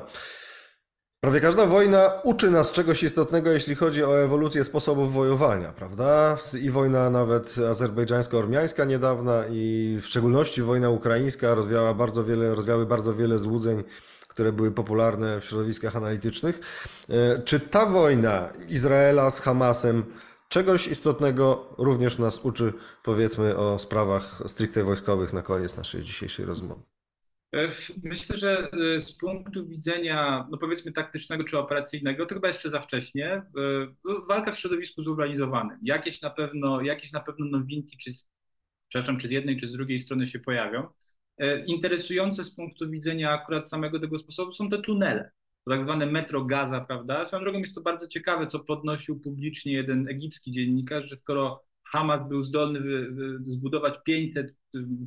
Prawie 1.24 1.40
każda 1.40 1.66
wojna 1.66 2.12
uczy 2.24 2.52
nas 2.52 2.72
czegoś 2.72 3.04
istotnego, 3.04 3.52
jeśli 3.52 3.76
chodzi 3.76 4.04
o 4.04 4.20
ewolucję 4.20 4.64
sposobów 4.64 5.14
wojowania, 5.14 5.72
prawda? 5.72 6.38
I 6.62 6.70
wojna 6.70 7.10
nawet 7.10 7.56
azerbejdżańsko-ormiańska 7.70 8.86
niedawna 8.86 9.44
i 9.52 9.98
w 10.02 10.06
szczególności 10.06 10.62
wojna 10.62 10.90
ukraińska 10.90 11.56
rozwiała 11.56 11.94
bardzo 11.94 12.24
wiele, 12.24 12.56
rozwiały 12.56 12.86
bardzo 12.86 13.14
wiele 13.14 13.40
złudzeń, 13.40 13.84
które 14.28 14.52
były 14.52 14.72
popularne 14.72 15.40
w 15.40 15.46
środowiskach 15.46 15.96
analitycznych. 15.96 16.60
E, 17.10 17.42
czy 17.42 17.60
ta 17.60 17.86
wojna 17.86 18.50
Izraela 18.70 19.30
z 19.30 19.42
Hamasem 19.42 20.04
czegoś 20.50 20.88
istotnego 20.88 21.76
również 21.78 22.18
nas 22.18 22.40
uczy, 22.40 22.74
powiedzmy, 23.04 23.58
o 23.58 23.80
sprawach 23.80 24.42
stricte 24.48 24.84
wojskowych 24.84 25.34
na 25.34 25.42
koniec 25.42 25.78
naszej 25.78 26.02
dzisiejszej 26.02 26.46
rozmowy. 26.46 26.93
E, 27.54 27.70
myślę, 28.04 28.38
że 28.38 28.72
e, 28.96 29.00
z 29.00 29.18
punktu 29.18 29.68
widzenia, 29.68 30.48
no 30.52 30.58
powiedzmy, 30.58 30.92
taktycznego 30.92 31.44
czy 31.44 31.58
operacyjnego, 31.58 32.26
to 32.26 32.36
chyba 32.36 32.48
jeszcze 32.48 32.70
za 32.70 32.82
wcześnie. 32.82 33.28
E, 33.28 33.44
no, 34.06 34.26
walka 34.30 34.52
w 34.52 34.60
środowisku 34.60 35.04
zurbanizowanym. 35.04 35.78
Jakieś 35.84 36.22
na 36.22 36.30
pewno, 36.30 36.82
jakieś 36.82 37.12
na 37.12 37.20
pewno 37.20 37.46
nowinki, 37.46 37.98
czy, 37.98 38.12
przepraszam, 38.88 39.18
czy 39.18 39.28
z 39.28 39.32
jednej, 39.32 39.58
czy 39.58 39.68
z 39.68 39.72
drugiej 39.72 40.00
strony 40.00 40.28
się 40.28 40.40
pojawią. 40.40 40.88
Interesujące 41.66 42.44
z 42.44 42.56
punktu 42.56 42.90
widzenia 42.90 43.32
akurat 43.32 43.70
samego 43.70 44.00
tego 44.00 44.18
sposobu 44.18 44.54
są 44.54 44.70
te 44.70 44.78
tunele, 44.78 45.32
tak 45.70 45.82
zwane 45.82 46.06
metro 46.06 46.46
Gaza, 46.46 46.82
prawda? 46.82 47.26
Swoją 47.26 47.44
drogą 47.44 47.60
jest 47.60 47.76
to 47.76 47.82
bardzo 47.82 48.08
ciekawe, 48.08 48.48
co 48.48 48.60
podnosił 48.60 49.20
publicznie 49.20 49.74
jeden 49.74 50.08
egipski 50.08 50.52
dziennikarz, 50.52 51.10
że 51.10 51.18
skoro 51.18 51.64
Hamas 51.94 52.28
był 52.30 52.44
zdolny 52.44 52.80
zbudować 53.46 53.94
500 54.04 54.56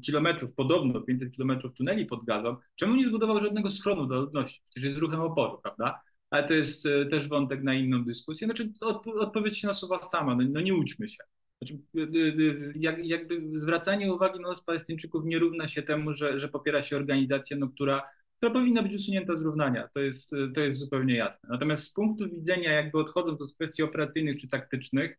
kilometrów, 0.04 0.52
podobno 0.52 1.00
500 1.00 1.32
kilometrów 1.32 1.74
tuneli 1.74 2.06
pod 2.06 2.24
gazą, 2.24 2.56
czemu 2.76 2.96
nie 2.96 3.06
zbudował 3.06 3.40
żadnego 3.40 3.70
schronu 3.70 4.06
dla 4.06 4.18
ludności? 4.18 4.62
Przecież 4.64 4.84
jest 4.84 4.98
ruchem 4.98 5.20
oporu, 5.20 5.60
prawda? 5.62 6.00
Ale 6.30 6.44
to 6.44 6.54
jest 6.54 6.86
e, 6.86 7.06
też 7.06 7.28
wątek 7.28 7.62
na 7.62 7.74
inną 7.74 8.04
dyskusję. 8.04 8.46
Znaczy, 8.46 8.72
odpowiedź 9.04 9.58
się 9.58 9.66
nasuwa 9.66 10.02
sama, 10.02 10.36
no, 10.36 10.44
no 10.50 10.60
nie 10.60 10.74
łudźmy 10.74 11.08
się. 11.08 11.24
Znaczy, 11.62 11.82
e, 11.96 12.02
e, 12.02 12.72
jak, 12.74 13.04
jakby 13.04 13.42
zwracanie 13.50 14.12
uwagi 14.12 14.40
na 14.40 14.48
los 14.48 14.64
Palestyńczyków 14.64 15.24
nie 15.24 15.38
równa 15.38 15.68
się 15.68 15.82
temu, 15.82 16.14
że, 16.14 16.38
że 16.38 16.48
popiera 16.48 16.84
się 16.84 16.96
organizację, 16.96 17.56
no, 17.56 17.68
która, 17.68 18.02
która 18.36 18.52
powinna 18.52 18.82
być 18.82 18.94
usunięta 18.94 19.36
z 19.36 19.42
równania. 19.42 19.88
To 19.94 20.00
jest, 20.00 20.30
to 20.54 20.60
jest 20.60 20.80
zupełnie 20.80 21.16
jasne. 21.16 21.48
Natomiast 21.48 21.84
z 21.84 21.92
punktu 21.92 22.28
widzenia, 22.28 22.72
jakby 22.72 22.98
odchodząc 22.98 23.42
od 23.42 23.54
kwestii 23.54 23.82
operacyjnych 23.82 24.40
czy 24.40 24.48
taktycznych, 24.48 25.18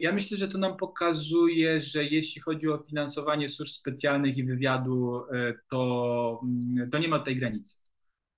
ja 0.00 0.12
myślę, 0.12 0.36
że 0.36 0.48
to 0.48 0.58
nam 0.58 0.76
pokazuje, 0.76 1.80
że 1.80 2.04
jeśli 2.04 2.40
chodzi 2.40 2.68
o 2.68 2.78
finansowanie 2.78 3.48
służb 3.48 3.72
specjalnych 3.72 4.36
i 4.36 4.44
wywiadu, 4.44 5.22
e, 5.32 5.54
to, 5.70 6.40
mm, 6.42 6.90
to 6.90 6.98
nie 6.98 7.08
ma 7.08 7.18
tej 7.18 7.36
granicy. 7.36 7.76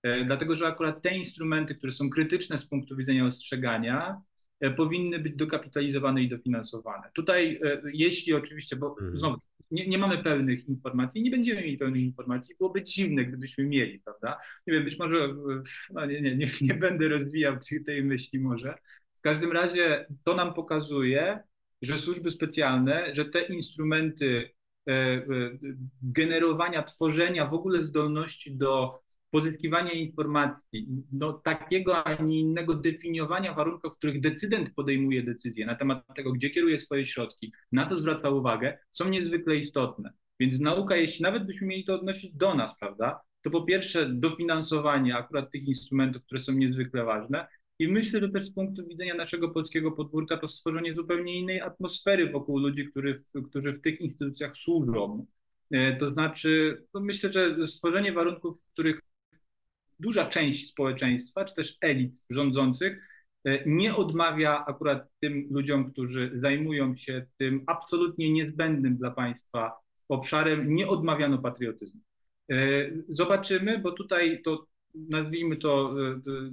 E, 0.02 0.24
dlatego, 0.24 0.56
że 0.56 0.66
akurat 0.66 1.02
te 1.02 1.16
instrumenty, 1.16 1.74
które 1.74 1.92
są 1.92 2.10
krytyczne 2.10 2.58
z 2.58 2.66
punktu 2.66 2.96
widzenia 2.96 3.26
ostrzegania, 3.26 4.22
powinny 4.76 5.18
być 5.18 5.36
dokapitalizowane 5.36 6.22
i 6.22 6.28
dofinansowane. 6.28 7.10
Tutaj, 7.14 7.60
jeśli 7.92 8.34
oczywiście, 8.34 8.76
bo 8.76 8.90
mhm. 8.90 9.16
znowu 9.16 9.36
nie, 9.70 9.86
nie, 9.86 9.98
mamy 9.98 10.18
pełnych 10.18 10.68
informacji, 10.68 11.22
nie 11.22 11.30
będziemy 11.30 11.60
mieli 11.60 11.78
pełnych 11.78 12.02
informacji, 12.02 12.54
byłoby 12.58 12.82
dziwne, 12.82 13.24
gdybyśmy 13.24 13.64
mieli, 13.64 13.98
prawda? 13.98 14.40
Nie 14.66 14.74
wiem, 14.74 14.84
być 14.84 14.98
może, 14.98 15.34
no 15.90 16.06
nie, 16.06 16.20
nie, 16.20 16.36
nie, 16.36 16.50
nie 16.60 16.74
będę 16.74 17.08
rozwijał 17.08 17.58
tej, 17.68 17.84
tej 17.84 18.04
myśli 18.04 18.40
może, 18.40 18.74
w 19.20 19.22
każdym 19.22 19.52
razie 19.52 20.06
to 20.24 20.34
nam 20.34 20.54
pokazuje, 20.54 21.38
że 21.82 21.98
służby 21.98 22.30
specjalne, 22.30 23.14
że 23.14 23.24
te 23.24 23.42
instrumenty 23.42 24.50
e, 24.88 24.92
e, 24.92 25.24
generowania, 26.02 26.82
tworzenia 26.82 27.46
w 27.46 27.54
ogóle 27.54 27.82
zdolności 27.82 28.56
do 28.56 29.00
pozyskiwania 29.30 29.92
informacji, 29.92 30.88
no, 31.12 31.32
takiego, 31.32 32.06
a 32.06 32.22
nie 32.22 32.40
innego 32.40 32.74
definiowania 32.74 33.54
warunków, 33.54 33.94
w 33.94 33.96
których 33.96 34.20
decydent 34.20 34.74
podejmuje 34.74 35.22
decyzję 35.22 35.66
na 35.66 35.74
temat 35.74 36.04
tego, 36.16 36.32
gdzie 36.32 36.50
kieruje 36.50 36.78
swoje 36.78 37.06
środki, 37.06 37.52
na 37.72 37.86
to 37.86 37.96
zwraca 37.96 38.30
uwagę, 38.30 38.78
są 38.90 39.08
niezwykle 39.08 39.56
istotne. 39.56 40.12
Więc 40.40 40.60
nauka, 40.60 40.96
jeśli 40.96 41.22
nawet 41.22 41.46
byśmy 41.46 41.66
mieli 41.66 41.84
to 41.84 41.94
odnosić 41.94 42.32
do 42.32 42.54
nas, 42.54 42.78
prawda, 42.78 43.20
to 43.42 43.50
po 43.50 43.62
pierwsze 43.62 44.08
dofinansowanie 44.08 45.16
akurat 45.16 45.50
tych 45.50 45.68
instrumentów, 45.68 46.24
które 46.24 46.40
są 46.40 46.52
niezwykle 46.52 47.04
ważne, 47.04 47.46
i 47.80 47.88
myślę, 47.88 48.20
że 48.20 48.28
też 48.28 48.44
z 48.44 48.54
punktu 48.54 48.86
widzenia 48.86 49.14
naszego 49.14 49.48
polskiego 49.48 49.92
podwórka 49.92 50.36
to 50.36 50.46
stworzenie 50.46 50.94
zupełnie 50.94 51.38
innej 51.38 51.60
atmosfery 51.60 52.30
wokół 52.30 52.58
ludzi, 52.58 52.90
którzy, 52.90 53.22
którzy 53.50 53.72
w 53.72 53.80
tych 53.80 54.00
instytucjach 54.00 54.56
służą. 54.56 55.26
E, 55.70 55.96
to 55.96 56.10
znaczy, 56.10 56.82
no 56.94 57.00
myślę, 57.00 57.32
że 57.32 57.66
stworzenie 57.66 58.12
warunków, 58.12 58.60
w 58.60 58.72
których 58.72 59.00
duża 59.98 60.26
część 60.26 60.68
społeczeństwa, 60.68 61.44
czy 61.44 61.54
też 61.54 61.76
elit 61.80 62.22
rządzących 62.30 63.08
e, 63.44 63.62
nie 63.66 63.96
odmawia 63.96 64.64
akurat 64.66 65.08
tym 65.20 65.48
ludziom, 65.50 65.92
którzy 65.92 66.30
zajmują 66.34 66.96
się 66.96 67.26
tym 67.38 67.64
absolutnie 67.66 68.32
niezbędnym 68.32 68.96
dla 68.96 69.10
państwa 69.10 69.72
obszarem, 70.08 70.74
nie 70.74 70.88
odmawiano 70.88 71.38
patriotyzmu. 71.38 72.00
E, 72.50 72.56
zobaczymy, 73.08 73.78
bo 73.78 73.92
tutaj 73.92 74.42
to 74.42 74.66
nazwijmy 74.94 75.56
to 75.56 75.94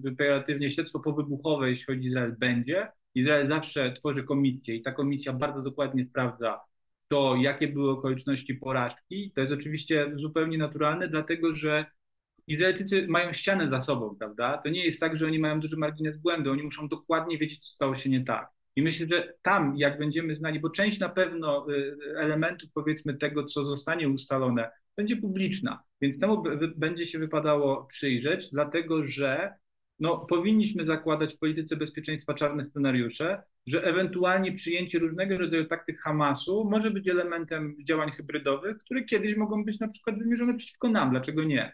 e, 0.08 0.16
pejoratywnie, 0.16 0.70
śledztwo 0.70 1.00
powybuchowe, 1.00 1.70
jeśli 1.70 1.86
chodzi 1.86 2.00
o 2.00 2.04
Izrael, 2.04 2.36
będzie. 2.40 2.88
Izrael 3.16 3.50
zawsze 3.50 3.92
tworzy 3.92 4.24
komisję 4.24 4.76
i 4.76 4.82
ta 4.82 4.92
komisja 4.92 5.34
bardzo 5.34 5.62
dokładnie 5.62 6.06
sprawdza 6.06 6.60
to, 7.08 7.36
jakie 7.36 7.68
były 7.68 7.92
okoliczności 7.92 8.56
porażki. 8.56 9.32
To 9.36 9.42
jest 9.42 9.54
oczywiście 9.54 10.12
zupełnie 10.16 10.58
naturalne, 10.58 11.08
dlatego 11.08 11.56
że 11.56 11.86
Izraelczycy 12.48 13.08
mają 13.08 13.34
ścianę 13.34 13.68
za 13.68 13.82
sobą, 13.82 14.16
prawda? 14.16 14.58
To 14.58 14.70
nie 14.70 14.86
jest 14.86 15.00
tak, 15.00 15.18
że 15.18 15.26
oni 15.26 15.40
mają 15.40 15.60
duży 15.60 15.78
margines 15.78 16.18
błędu, 16.18 16.52
oni 16.52 16.64
muszą 16.64 16.88
dokładnie 16.88 17.38
wiedzieć, 17.38 17.60
co 17.60 17.72
stało 17.72 17.96
się 17.96 18.10
nie 18.10 18.24
tak. 18.24 18.50
I 18.76 18.82
myślę, 18.82 19.08
że 19.12 19.34
tam, 19.42 19.78
jak 19.78 20.00
będziemy 20.00 20.36
znali, 20.36 20.60
bo 20.60 20.70
część 20.70 21.00
na 21.00 21.10
pewno 21.10 21.68
e, 21.70 22.20
elementów, 22.20 22.70
powiedzmy, 22.74 23.18
tego, 23.18 23.44
co 23.44 23.66
zostanie 23.66 24.10
ustalone, 24.10 24.70
będzie 24.98 25.18
publiczna, 25.18 25.84
więc 26.02 26.20
temu 26.20 26.44
będzie 26.76 27.06
się 27.06 27.20
wypadało 27.20 27.84
przyjrzeć, 27.86 28.50
dlatego 28.52 29.08
że 29.08 29.54
no, 30.00 30.18
powinniśmy 30.18 30.86
zakładać 30.86 31.36
w 31.36 31.40
polityce 31.40 31.76
bezpieczeństwa 31.76 32.34
czarne 32.34 32.64
scenariusze, 32.64 33.44
że 33.68 33.84
ewentualnie 33.84 34.54
przyjęcie 34.54 35.00
różnego 35.00 35.38
rodzaju 35.38 35.66
taktyk 35.66 36.00
Hamasu 36.00 36.70
może 36.72 36.92
być 36.92 37.10
elementem 37.10 37.76
działań 37.84 38.12
hybrydowych, 38.12 38.78
które 38.78 39.04
kiedyś 39.04 39.36
mogą 39.36 39.66
być 39.66 39.80
na 39.80 39.88
przykład 39.88 40.20
wymierzone 40.20 40.58
przeciwko 40.58 40.90
nam. 40.90 41.12
Dlaczego 41.12 41.44
nie? 41.44 41.74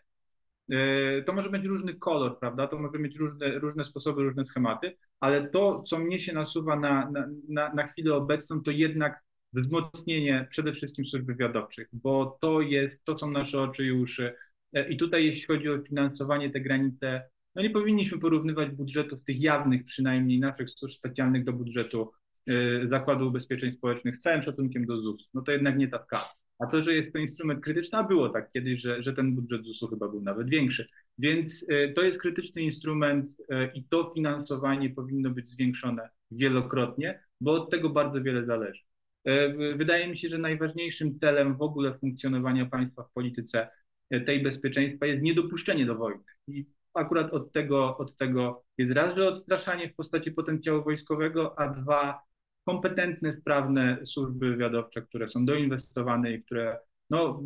E, 0.71 1.21
to 1.21 1.33
może 1.33 1.49
być 1.49 1.65
różny 1.65 1.93
kolor, 1.93 2.39
prawda? 2.39 2.67
To 2.67 2.79
może 2.79 2.99
mieć 2.99 3.15
różne, 3.15 3.59
różne 3.59 3.83
sposoby, 3.83 4.23
różne 4.23 4.45
schematy, 4.45 4.97
ale 5.19 5.49
to, 5.49 5.83
co 5.83 5.99
mnie 5.99 6.19
się 6.19 6.33
nasuwa 6.33 6.79
na, 6.79 7.11
na, 7.11 7.27
na, 7.49 7.73
na 7.73 7.87
chwilę 7.87 8.15
obecną, 8.15 8.61
to 8.61 8.71
jednak 8.71 9.23
wzmocnienie 9.53 10.47
przede 10.49 10.73
wszystkim 10.73 11.05
służb 11.05 11.25
wywiadowczych, 11.25 11.87
bo 11.93 12.37
to 12.41 12.61
jest, 12.61 13.03
to 13.03 13.17
są 13.17 13.31
nasze 13.31 13.59
oczy 13.59 13.85
i 13.85 13.91
uszy. 13.91 14.33
E, 14.73 14.89
I 14.89 14.97
tutaj, 14.97 15.25
jeśli 15.25 15.45
chodzi 15.45 15.69
o 15.69 15.79
finansowanie, 15.79 16.49
te 16.49 16.61
granice, 16.61 17.23
no 17.55 17.61
nie 17.61 17.69
powinniśmy 17.69 18.19
porównywać 18.19 18.69
budżetów 18.69 19.23
tych 19.23 19.41
jawnych, 19.41 19.85
przynajmniej 19.85 20.39
naszych 20.39 20.69
służb 20.69 20.95
specjalnych 20.95 21.43
do 21.43 21.53
budżetu 21.53 22.11
y, 22.49 22.87
Zakładu 22.89 23.27
Ubezpieczeń 23.27 23.71
Społecznych, 23.71 24.17
całym 24.17 24.43
szacunkiem 24.43 24.85
do 24.85 25.01
ZUS. 25.01 25.29
No 25.33 25.41
to 25.41 25.51
jednak 25.51 25.77
nie 25.77 25.87
ta 25.87 26.03
skala. 26.03 26.25
A 26.59 26.67
to, 26.67 26.83
że 26.83 26.93
jest 26.93 27.13
to 27.13 27.19
instrument 27.19 27.63
krytyczny, 27.63 27.97
a 27.97 28.03
było 28.03 28.29
tak 28.29 28.51
kiedyś, 28.51 28.81
że, 28.81 29.03
że 29.03 29.13
ten 29.13 29.35
budżet 29.35 29.65
ZUS-u 29.65 29.87
chyba 29.87 30.07
był 30.07 30.21
nawet 30.21 30.49
większy. 30.49 30.87
Więc 31.17 31.63
y, 31.63 31.93
to 31.95 32.03
jest 32.03 32.21
krytyczny 32.21 32.61
instrument 32.61 33.37
i 33.73 33.83
to 33.83 34.11
finansowanie 34.15 34.89
powinno 34.89 35.29
być 35.29 35.49
zwiększone 35.49 36.09
wielokrotnie, 36.31 37.23
bo 37.41 37.53
od 37.53 37.71
tego 37.71 37.89
bardzo 37.89 38.23
wiele 38.23 38.45
zależy. 38.45 38.83
E, 39.25 39.49
wydaje 39.75 40.07
mi 40.07 40.17
się, 40.17 40.29
że 40.29 40.37
najważniejszym 40.37 41.15
celem 41.15 41.57
w 41.57 41.61
ogóle 41.61 41.93
funkcjonowania 41.93 42.65
państwa 42.65 43.03
w 43.03 43.11
polityce 43.11 43.69
e, 44.09 44.21
tej 44.21 44.43
bezpieczeństwa 44.43 45.05
jest 45.05 45.23
niedopuszczenie 45.23 45.85
do 45.85 45.95
wojny. 45.95 46.23
I 46.47 46.65
akurat 46.93 47.33
od 47.33 47.51
tego, 47.51 47.97
od 47.97 48.15
tego 48.15 48.63
jest 48.77 48.91
raz, 48.91 49.15
że 49.15 49.29
odstraszanie 49.29 49.89
w 49.89 49.95
postaci 49.95 50.31
potencjału 50.31 50.83
wojskowego, 50.83 51.59
a 51.59 51.69
dwa 51.69 52.21
kompetentne, 52.65 53.31
sprawne 53.31 54.05
służby 54.05 54.49
wywiadowcze, 54.49 55.01
które 55.01 55.27
są 55.27 55.45
doinwestowane 55.45 56.33
i 56.33 56.43
które 56.43 56.79
no, 57.09 57.43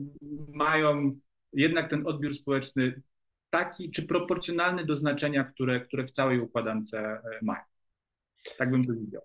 mają 0.53 1.19
jednak 1.53 1.89
ten 1.89 2.07
odbiór 2.07 2.35
społeczny 2.35 3.01
taki 3.49 3.91
czy 3.91 4.07
proporcjonalny 4.07 4.85
do 4.85 4.95
znaczenia, 4.95 5.43
które, 5.43 5.81
które 5.81 6.05
w 6.05 6.11
całej 6.11 6.39
układance 6.39 6.93
e, 6.93 7.21
mają. 7.41 7.63
Tak 8.57 8.71
bym 8.71 8.85
to 8.85 8.93
widział. 8.93 9.21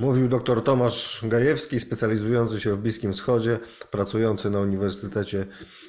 Mówił 0.00 0.28
dr 0.28 0.64
Tomasz 0.64 1.20
Gajewski, 1.22 1.80
specjalizujący 1.80 2.60
się 2.60 2.74
w 2.74 2.78
Bliskim 2.78 3.12
Wschodzie, 3.12 3.58
pracujący 3.90 4.50
na 4.50 4.60
Uniwersytecie 4.60 5.46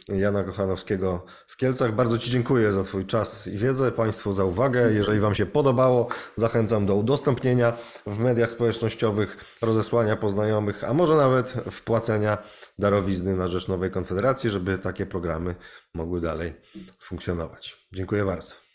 Jana 0.07 0.43
Kochanowskiego 0.43 1.25
w 1.47 1.57
Kielcach. 1.57 1.95
Bardzo 1.95 2.17
Ci 2.17 2.31
dziękuję 2.31 2.71
za 2.71 2.83
Twój 2.83 3.05
czas 3.05 3.47
i 3.47 3.57
wiedzę, 3.57 3.91
Państwu 3.91 4.33
za 4.33 4.45
uwagę. 4.45 4.93
Jeżeli 4.93 5.19
Wam 5.19 5.35
się 5.35 5.45
podobało, 5.45 6.07
zachęcam 6.35 6.85
do 6.85 6.95
udostępnienia 6.95 7.73
w 8.07 8.19
mediach 8.19 8.51
społecznościowych, 8.51 9.57
rozesłania 9.61 10.15
poznajomych, 10.15 10.83
a 10.83 10.93
może 10.93 11.15
nawet 11.15 11.53
wpłacenia 11.71 12.38
darowizny 12.79 13.35
na 13.35 13.47
rzecz 13.47 13.67
Nowej 13.67 13.91
Konfederacji, 13.91 14.49
żeby 14.49 14.77
takie 14.77 15.05
programy 15.05 15.55
mogły 15.93 16.21
dalej 16.21 16.53
funkcjonować. 16.99 17.88
Dziękuję 17.93 18.25
bardzo. 18.25 18.70